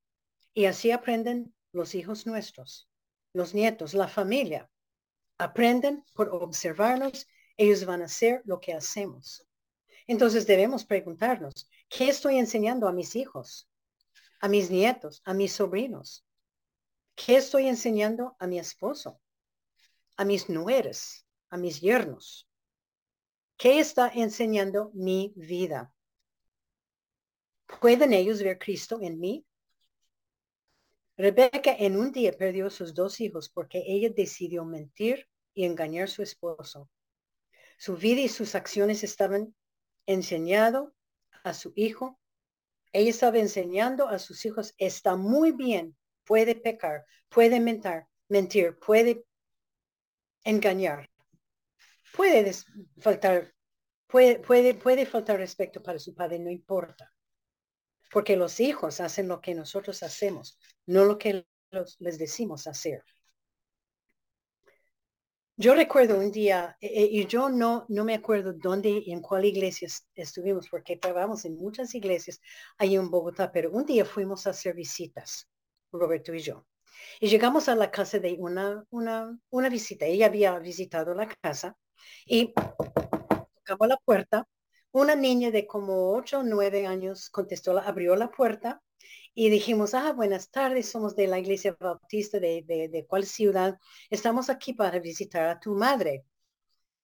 Y 0.57 0.65
así 0.65 0.91
aprenden 0.91 1.55
los 1.73 1.95
hijos 1.95 2.27
nuestros, 2.27 2.89
los 3.35 3.53
nietos, 3.53 3.93
la 3.93 4.09
familia. 4.09 4.71
Aprenden 5.37 6.03
por 6.15 6.31
observarnos 6.31 7.27
ellos 7.59 7.85
van 7.85 8.01
a 8.01 8.07
hacer 8.07 8.41
lo 8.47 8.59
que 8.59 8.73
hacemos. 8.73 9.47
Entonces 10.07 10.47
debemos 10.47 10.87
preguntarnos, 10.87 11.69
¿qué 11.91 12.09
estoy 12.09 12.39
enseñando 12.39 12.89
a 12.89 12.93
mis 12.93 13.17
hijos, 13.17 13.69
a 14.41 14.49
mis 14.49 14.71
nietos, 14.71 15.21
a 15.27 15.35
mis 15.35 15.53
sobrinos? 15.53 16.25
¿Qué 17.15 17.37
estoy 17.37 17.67
enseñando 17.67 18.35
a 18.39 18.47
mi 18.47 18.59
esposo, 18.59 19.21
a 20.17 20.25
mis 20.25 20.49
nueras, 20.49 21.27
a 21.51 21.59
mis 21.59 21.83
yernos? 21.83 22.49
¿Qué 23.59 23.79
está 23.79 24.09
enseñando 24.09 24.91
mi 24.95 25.35
vida? 25.37 25.93
¿Pueden 27.79 28.15
ellos 28.15 28.43
ver 28.43 28.59
Cristo 28.59 29.01
en 29.03 29.21
mí? 29.21 29.46
Rebeca 31.17 31.75
en 31.79 31.97
un 31.97 32.13
día 32.13 32.33
perdió 32.33 32.69
sus 32.69 32.93
dos 32.93 33.21
hijos 33.21 33.49
porque 33.49 33.83
ella 33.87 34.11
decidió 34.15 34.65
mentir 34.65 35.27
y 35.55 35.65
engañar 35.65 36.05
a 36.05 36.09
su 36.09 36.23
esposo. 36.23 36.91
Su 37.79 37.97
vida 37.97 38.21
y 38.21 38.29
sus 38.29 38.55
acciones 38.55 39.03
estaban 39.03 39.55
enseñando 40.05 40.95
a 41.43 41.55
su 41.55 41.73
hijo. 41.75 42.21
Ella 42.93 43.11
estaba 43.11 43.39
enseñando 43.39 44.09
a 44.09 44.19
sus 44.19 44.45
hijos, 44.45 44.75
está 44.77 45.17
muy 45.17 45.53
bien, 45.53 45.97
puede 46.25 46.55
pecar, 46.55 47.07
puede 47.29 47.61
mentir, 47.61 48.05
mentir, 48.29 48.79
puede 48.79 49.25
engañar, 50.45 51.11
puede 52.15 52.53
faltar, 52.99 53.55
puede, 54.07 54.39
puede, 54.39 54.75
puede 54.75 55.07
faltar 55.07 55.39
respeto 55.39 55.83
para 55.83 55.99
su 55.99 56.15
padre, 56.15 56.39
no 56.39 56.51
importa. 56.51 57.13
Porque 58.11 58.37
los 58.37 58.61
hijos 58.61 59.01
hacen 59.01 59.29
lo 59.29 59.41
que 59.41 59.55
nosotros 59.55 60.03
hacemos, 60.03 60.59
no 60.87 61.05
lo 61.05 61.19
que 61.19 61.47
les 61.99 62.19
decimos 62.19 62.67
hacer. 62.67 63.03
Yo 65.59 65.75
recuerdo 65.75 66.19
un 66.19 66.31
día, 66.31 66.77
eh, 66.83 66.87
eh, 66.87 67.09
y 67.11 67.27
yo 67.27 67.49
no, 67.49 67.87
no 67.89 68.05
me 68.05 68.15
acuerdo 68.15 68.53
dónde 68.53 68.91
y 68.91 69.11
en 69.13 69.23
cuál 69.23 69.47
iglesia 69.47 69.89
estuvimos, 70.15 70.69
porque 70.69 70.97
trabajamos 70.99 71.47
en 71.47 71.57
muchas 71.57 71.95
iglesias 71.95 72.41
ahí 72.77 72.95
en 72.95 73.11
Bogotá, 73.11 73.51
pero 73.51 73.71
un 73.71 73.87
día 73.87 74.05
fuimos 74.05 74.47
a 74.47 74.51
hacer 74.51 74.75
visitas, 74.75 75.49
Roberto 75.91 76.35
y 76.35 76.41
yo. 76.41 76.67
Y 77.21 77.29
llegamos 77.29 77.69
a 77.71 77.75
la 77.75 77.91
casa 77.91 78.19
de 78.19 78.35
una, 78.39 78.85
una, 78.91 79.39
una 79.51 79.69
visita. 79.71 80.05
Ella 80.05 80.27
había 80.27 80.59
visitado 80.59 81.15
la 81.15 81.27
casa 81.27 81.75
y 82.27 82.53
tocamos 82.53 83.89
la 83.89 83.97
puerta. 84.05 84.47
Una 84.93 85.15
niña 85.17 85.51
de 85.51 85.67
como 85.67 86.13
ocho 86.13 86.41
o 86.41 86.43
nueve 86.43 86.87
años 86.87 87.31
contestó, 87.31 87.79
abrió 87.79 88.17
la 88.17 88.31
puerta 88.31 88.83
y 89.35 89.51
dijimos, 89.51 89.95
ah, 89.95 90.13
buenas 90.13 90.51
tardes, 90.51 90.91
somos 90.91 91.15
de 91.15 91.27
la 91.27 91.39
Iglesia 91.39 91.77
Bautista 91.79 92.41
de, 92.41 92.63
de, 92.67 92.89
de 92.89 93.07
cuál 93.07 93.27
ciudad. 93.27 93.79
Estamos 94.09 94.49
aquí 94.49 94.73
para 94.73 94.99
visitar 94.99 95.47
a 95.49 95.61
tu 95.61 95.75
madre. 95.75 96.25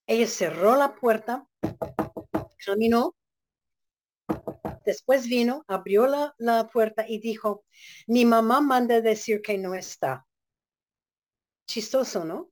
Ella 0.07 0.27
cerró 0.27 0.77
la 0.77 0.95
puerta, 0.95 1.47
caminó, 2.65 3.15
después 4.85 5.27
vino, 5.27 5.65
abrió 5.69 6.07
la, 6.07 6.35
la 6.39 6.69
puerta 6.69 7.05
y 7.07 7.19
dijo, 7.19 7.65
mi 8.07 8.25
mamá 8.25 8.61
manda 8.61 9.01
decir 9.01 9.43
que 9.43 9.59
no 9.59 9.75
está. 9.75 10.27
Chistoso, 11.67 12.25
¿no? 12.25 12.51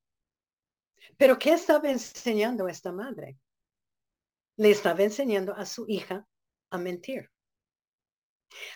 Pero 1.16 1.38
¿qué 1.38 1.52
estaba 1.52 1.90
enseñando 1.90 2.68
esta 2.68 2.92
madre? 2.92 3.38
Le 4.56 4.70
estaba 4.70 5.02
enseñando 5.02 5.54
a 5.54 5.66
su 5.66 5.86
hija 5.88 6.26
a 6.70 6.78
mentir. 6.78 7.30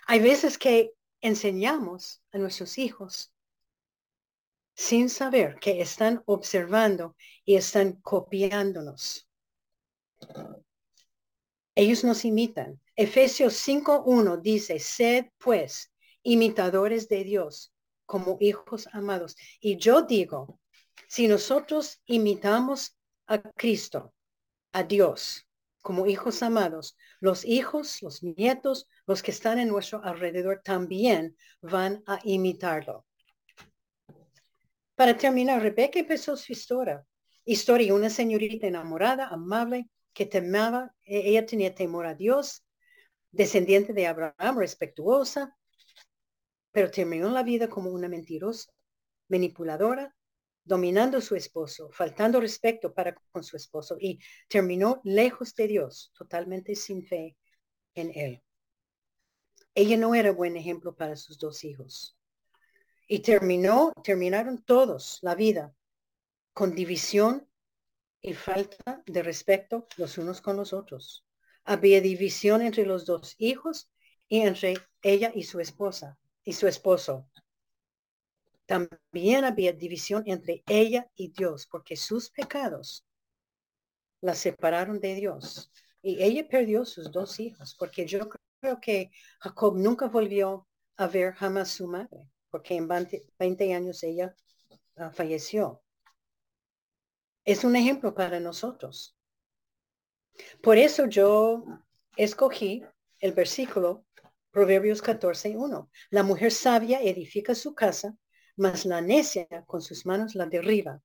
Hay 0.07 0.21
veces 0.21 0.59
que 0.59 0.93
enseñamos 1.21 2.23
a 2.33 2.39
nuestros 2.39 2.79
hijos 2.79 3.33
sin 4.75 5.09
saber 5.09 5.57
que 5.61 5.81
están 5.81 6.23
observando 6.27 7.17
y 7.45 7.57
están 7.57 7.93
copiándonos. 8.03 9.29
Ellos 11.75 12.05
nos 12.05 12.25
imitan. 12.25 12.81
Efesios 12.97 13.55
5.1 13.67 14.41
dice, 14.41 14.79
sed 14.79 15.27
pues 15.39 15.93
imitadores 16.23 17.09
de 17.09 17.25
Dios 17.25 17.73
como 18.07 18.37
hijos 18.41 18.89
amados. 18.93 19.37
Y 19.61 19.77
yo 19.77 20.03
digo, 20.03 20.61
si 21.09 21.27
nosotros 21.29 22.01
imitamos 22.07 22.97
a 23.27 23.39
Cristo, 23.39 24.15
a 24.73 24.83
Dios, 24.83 25.44
como 25.85 26.07
hijos 26.07 26.43
amados, 26.43 26.97
los 27.21 27.45
hijos, 27.45 28.01
los 28.01 28.23
nietos, 28.23 28.89
los 29.07 29.23
que 29.23 29.33
están 29.33 29.59
en 29.59 29.69
nuestro 29.69 30.03
alrededor 30.03 30.63
también 30.65 31.37
van 31.61 32.03
a 32.07 32.19
imitarlo. 32.25 33.05
Para 34.95 35.15
terminar, 35.19 35.61
Rebeca 35.61 35.99
empezó 35.99 36.39
su 36.39 36.53
historia. 36.53 37.05
Historia, 37.45 37.95
una 37.95 38.09
señorita 38.09 38.67
enamorada, 38.67 39.29
amable, 39.29 39.91
que 40.15 40.25
temaba, 40.25 40.95
e-, 41.05 41.29
ella 41.29 41.45
tenía 41.45 41.75
temor 41.75 42.07
a 42.07 42.15
Dios, 42.15 42.65
descendiente 43.31 43.93
de 43.93 44.07
Abraham, 44.07 44.57
respetuosa, 44.57 45.55
pero 46.73 46.91
terminó 46.91 47.29
la 47.29 47.43
vida 47.43 47.69
como 47.69 47.91
una 47.91 48.09
mentirosa, 48.09 48.73
manipuladora, 49.29 50.17
dominando 50.65 51.19
a 51.19 51.21
su 51.21 51.37
esposo, 51.37 51.91
faltando 51.93 52.41
respeto 52.41 52.93
para 52.93 53.15
con 53.15 53.45
su 53.45 53.57
esposo 53.57 53.97
y 54.01 54.19
terminó 54.49 55.01
lejos 55.05 55.55
de 55.55 55.69
Dios, 55.69 56.11
totalmente 56.17 56.75
sin 56.75 57.07
fe 57.07 57.37
en 57.95 58.11
él. 58.15 58.43
Ella 59.75 59.97
no 59.97 60.15
era 60.15 60.33
buen 60.33 60.57
ejemplo 60.57 60.95
para 60.95 61.17
sus 61.17 61.39
dos 61.39 61.65
hijos. 61.65 62.17
Y 63.07 63.21
terminó, 63.21 63.93
terminaron 64.03 64.63
todos 64.63 65.19
la 65.21 65.35
vida 65.35 65.75
con 66.53 66.75
división 66.75 67.49
y 68.23 68.33
falta 68.33 69.03
de 69.05 69.23
respeto 69.23 69.87
los 69.97 70.17
unos 70.17 70.41
con 70.41 70.57
los 70.57 70.73
otros. 70.73 71.27
Había 71.65 72.01
división 72.01 72.63
entre 72.63 72.87
los 72.87 73.05
dos 73.05 73.35
hijos 73.37 73.91
y 74.29 74.41
entre 74.41 74.75
ella 75.03 75.31
y 75.35 75.43
su 75.43 75.61
esposa 75.61 76.19
y 76.43 76.55
su 76.55 76.67
esposo. 76.67 77.29
También 78.67 79.45
había 79.45 79.73
división 79.73 80.23
entre 80.27 80.63
ella 80.67 81.09
y 81.15 81.29
Dios, 81.33 81.67
porque 81.71 81.97
sus 81.97 82.31
pecados 82.31 83.05
la 84.21 84.35
separaron 84.35 85.01
de 85.01 85.15
Dios. 85.15 85.71
Y 86.01 86.23
ella 86.23 86.49
perdió 86.49 86.85
sus 86.85 87.11
dos 87.11 87.41
hijos, 87.41 87.75
porque 87.79 88.07
yo 88.07 88.29
creo 88.61 88.81
que 88.81 89.11
Jacob 89.41 89.77
nunca 89.77 90.07
volvió 90.07 90.67
a 90.97 91.07
ver 91.07 91.35
jamás 91.35 91.71
su 91.71 91.87
madre, 91.87 92.27
porque 92.51 92.77
en 92.77 92.89
20, 92.89 93.75
años 93.75 94.03
ella 94.03 94.35
ah, 94.97 95.11
falleció. 95.11 95.83
Es 97.45 97.65
un 97.65 97.77
ejemplo 97.77 98.15
para 98.15 98.41
nosotros. 98.41 99.15
Por 100.63 100.79
eso 100.79 101.07
yo 101.07 101.65
escogí 102.17 102.83
el 103.21 103.33
versículo 103.33 104.07
Proverbios 104.51 105.03
14, 105.03 105.57
1. 105.57 105.91
La 106.11 106.23
mujer 106.23 106.53
sabia 106.53 107.03
edifica 107.03 107.55
su 107.55 107.75
casa, 107.75 108.17
mas 108.57 108.85
la 108.85 109.01
necia 109.01 109.47
con 109.67 109.81
sus 109.81 110.07
manos 110.07 110.35
la 110.35 110.47
derriba. 110.47 111.01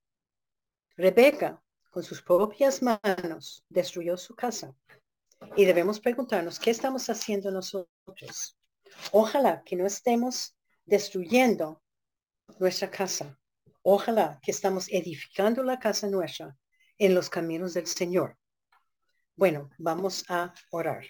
Rebeca, 0.95 1.61
con 1.89 2.03
sus 2.03 2.21
propias 2.21 2.81
manos, 2.81 3.63
destruyó 3.69 4.17
su 4.17 4.35
casa. 4.35 4.75
Y 5.55 5.65
debemos 5.65 5.99
preguntarnos, 5.99 6.59
¿qué 6.59 6.71
estamos 6.71 7.09
haciendo 7.09 7.51
nosotros? 7.51 8.57
Ojalá 9.11 9.63
que 9.63 9.75
no 9.75 9.85
estemos 9.85 10.55
destruyendo 10.85 11.81
nuestra 12.59 12.91
casa. 12.91 13.39
Ojalá 13.81 14.39
que 14.43 14.51
estamos 14.51 14.89
edificando 14.89 15.63
la 15.63 15.79
casa 15.79 16.07
nuestra 16.07 16.55
en 16.97 17.15
los 17.15 17.29
caminos 17.29 17.73
del 17.73 17.87
Señor. 17.87 18.37
Bueno, 19.35 19.69
vamos 19.77 20.25
a 20.27 20.53
orar. 20.71 21.05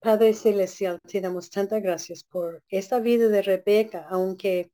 Padre 0.00 0.34
Celestial, 0.34 1.00
te 1.00 1.20
damos 1.20 1.50
tantas 1.50 1.82
gracias 1.82 2.24
por 2.24 2.62
esta 2.68 2.98
vida 2.98 3.28
de 3.28 3.42
Rebeca, 3.42 4.06
aunque 4.08 4.70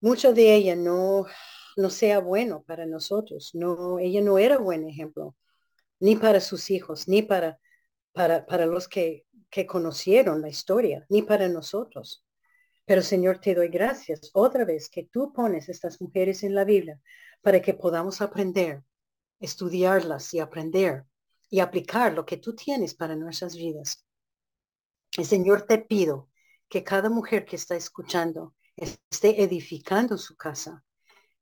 mucho 0.00 0.32
de 0.32 0.54
ella 0.54 0.76
no, 0.76 1.26
no 1.76 1.90
sea 1.90 2.20
bueno 2.20 2.62
para 2.66 2.86
nosotros. 2.86 3.50
No, 3.54 3.98
ella 3.98 4.20
no 4.22 4.38
era 4.38 4.58
buen 4.58 4.88
ejemplo, 4.88 5.36
ni 6.00 6.16
para 6.16 6.40
sus 6.40 6.70
hijos, 6.70 7.08
ni 7.08 7.22
para, 7.22 7.58
para, 8.12 8.46
para 8.46 8.66
los 8.66 8.88
que, 8.88 9.26
que 9.50 9.66
conocieron 9.66 10.42
la 10.42 10.48
historia, 10.48 11.06
ni 11.08 11.22
para 11.22 11.48
nosotros. 11.48 12.24
Pero 12.84 13.02
Señor, 13.02 13.38
te 13.40 13.54
doy 13.54 13.68
gracias 13.68 14.30
otra 14.32 14.64
vez 14.64 14.88
que 14.88 15.04
tú 15.04 15.32
pones 15.32 15.68
estas 15.68 16.00
mujeres 16.00 16.42
en 16.42 16.54
la 16.54 16.64
Biblia 16.64 17.00
para 17.42 17.60
que 17.60 17.74
podamos 17.74 18.20
aprender, 18.20 18.82
estudiarlas 19.40 20.32
y 20.34 20.40
aprender 20.40 21.04
y 21.50 21.60
aplicar 21.60 22.12
lo 22.12 22.24
que 22.24 22.36
tú 22.38 22.54
tienes 22.54 22.94
para 22.94 23.16
nuestras 23.16 23.54
vidas. 23.54 24.04
El 25.16 25.24
Señor 25.24 25.62
te 25.62 25.78
pido 25.78 26.28
que 26.68 26.84
cada 26.84 27.08
mujer 27.08 27.44
que 27.44 27.56
está 27.56 27.76
escuchando 27.76 28.54
esté 28.76 29.42
edificando 29.42 30.18
su 30.18 30.36
casa 30.36 30.84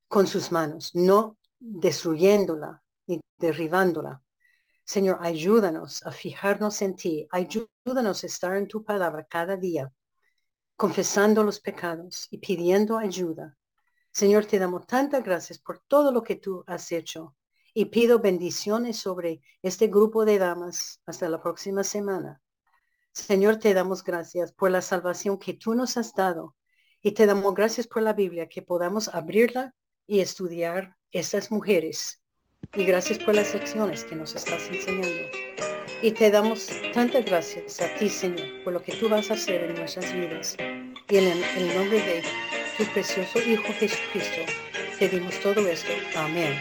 con 0.08 0.26
sus 0.26 0.52
manos, 0.52 0.94
no 0.94 1.36
destruyéndola 1.58 2.82
ni 3.06 3.20
derribándola. 3.38 4.22
Señor, 4.84 5.18
ayúdanos 5.20 6.04
a 6.06 6.12
fijarnos 6.12 6.82
en 6.82 6.94
ti, 6.94 7.26
ayúdanos 7.30 8.22
a 8.22 8.26
estar 8.26 8.56
en 8.56 8.68
tu 8.68 8.84
palabra 8.84 9.26
cada 9.28 9.56
día, 9.56 9.90
confesando 10.76 11.42
los 11.42 11.58
pecados 11.60 12.28
y 12.30 12.38
pidiendo 12.38 12.98
ayuda. 12.98 13.56
Señor, 14.12 14.46
te 14.46 14.58
damos 14.58 14.86
tantas 14.86 15.24
gracias 15.24 15.58
por 15.58 15.80
todo 15.88 16.12
lo 16.12 16.22
que 16.22 16.36
tú 16.36 16.62
has 16.66 16.92
hecho 16.92 17.34
y 17.72 17.86
pido 17.86 18.20
bendiciones 18.20 18.98
sobre 18.98 19.40
este 19.62 19.88
grupo 19.88 20.24
de 20.24 20.38
damas 20.38 21.00
hasta 21.06 21.28
la 21.28 21.42
próxima 21.42 21.82
semana. 21.82 22.40
Señor, 23.12 23.56
te 23.56 23.74
damos 23.74 24.04
gracias 24.04 24.52
por 24.52 24.70
la 24.70 24.82
salvación 24.82 25.38
que 25.38 25.54
tú 25.54 25.74
nos 25.74 25.96
has 25.96 26.14
dado 26.14 26.54
y 27.04 27.12
te 27.12 27.26
damos 27.26 27.54
gracias 27.54 27.86
por 27.86 28.02
la 28.02 28.14
Biblia 28.14 28.48
que 28.48 28.62
podamos 28.62 29.08
abrirla 29.08 29.74
y 30.06 30.20
estudiar 30.20 30.96
estas 31.12 31.50
mujeres. 31.50 32.22
Y 32.72 32.84
gracias 32.84 33.18
por 33.18 33.34
las 33.34 33.52
lecciones 33.52 34.04
que 34.04 34.16
nos 34.16 34.34
estás 34.34 34.68
enseñando. 34.70 35.28
Y 36.00 36.12
te 36.12 36.30
damos 36.30 36.70
tantas 36.94 37.26
gracias 37.26 37.82
a 37.82 37.94
ti, 37.96 38.08
Señor, 38.08 38.64
por 38.64 38.72
lo 38.72 38.82
que 38.82 38.92
tú 38.92 39.10
vas 39.10 39.30
a 39.30 39.34
hacer 39.34 39.64
en 39.64 39.74
nuestras 39.76 40.10
vidas. 40.14 40.56
Y 41.10 41.16
en 41.18 41.44
el, 41.58 41.76
nombre 41.76 41.98
de 41.98 42.22
tu 42.78 42.90
precioso 42.94 43.38
Hijo 43.38 43.70
Jesucristo, 43.74 44.40
te 44.98 45.06
dimos 45.06 45.38
todo 45.40 45.60
esto. 45.68 45.92
Amén. 46.16 46.58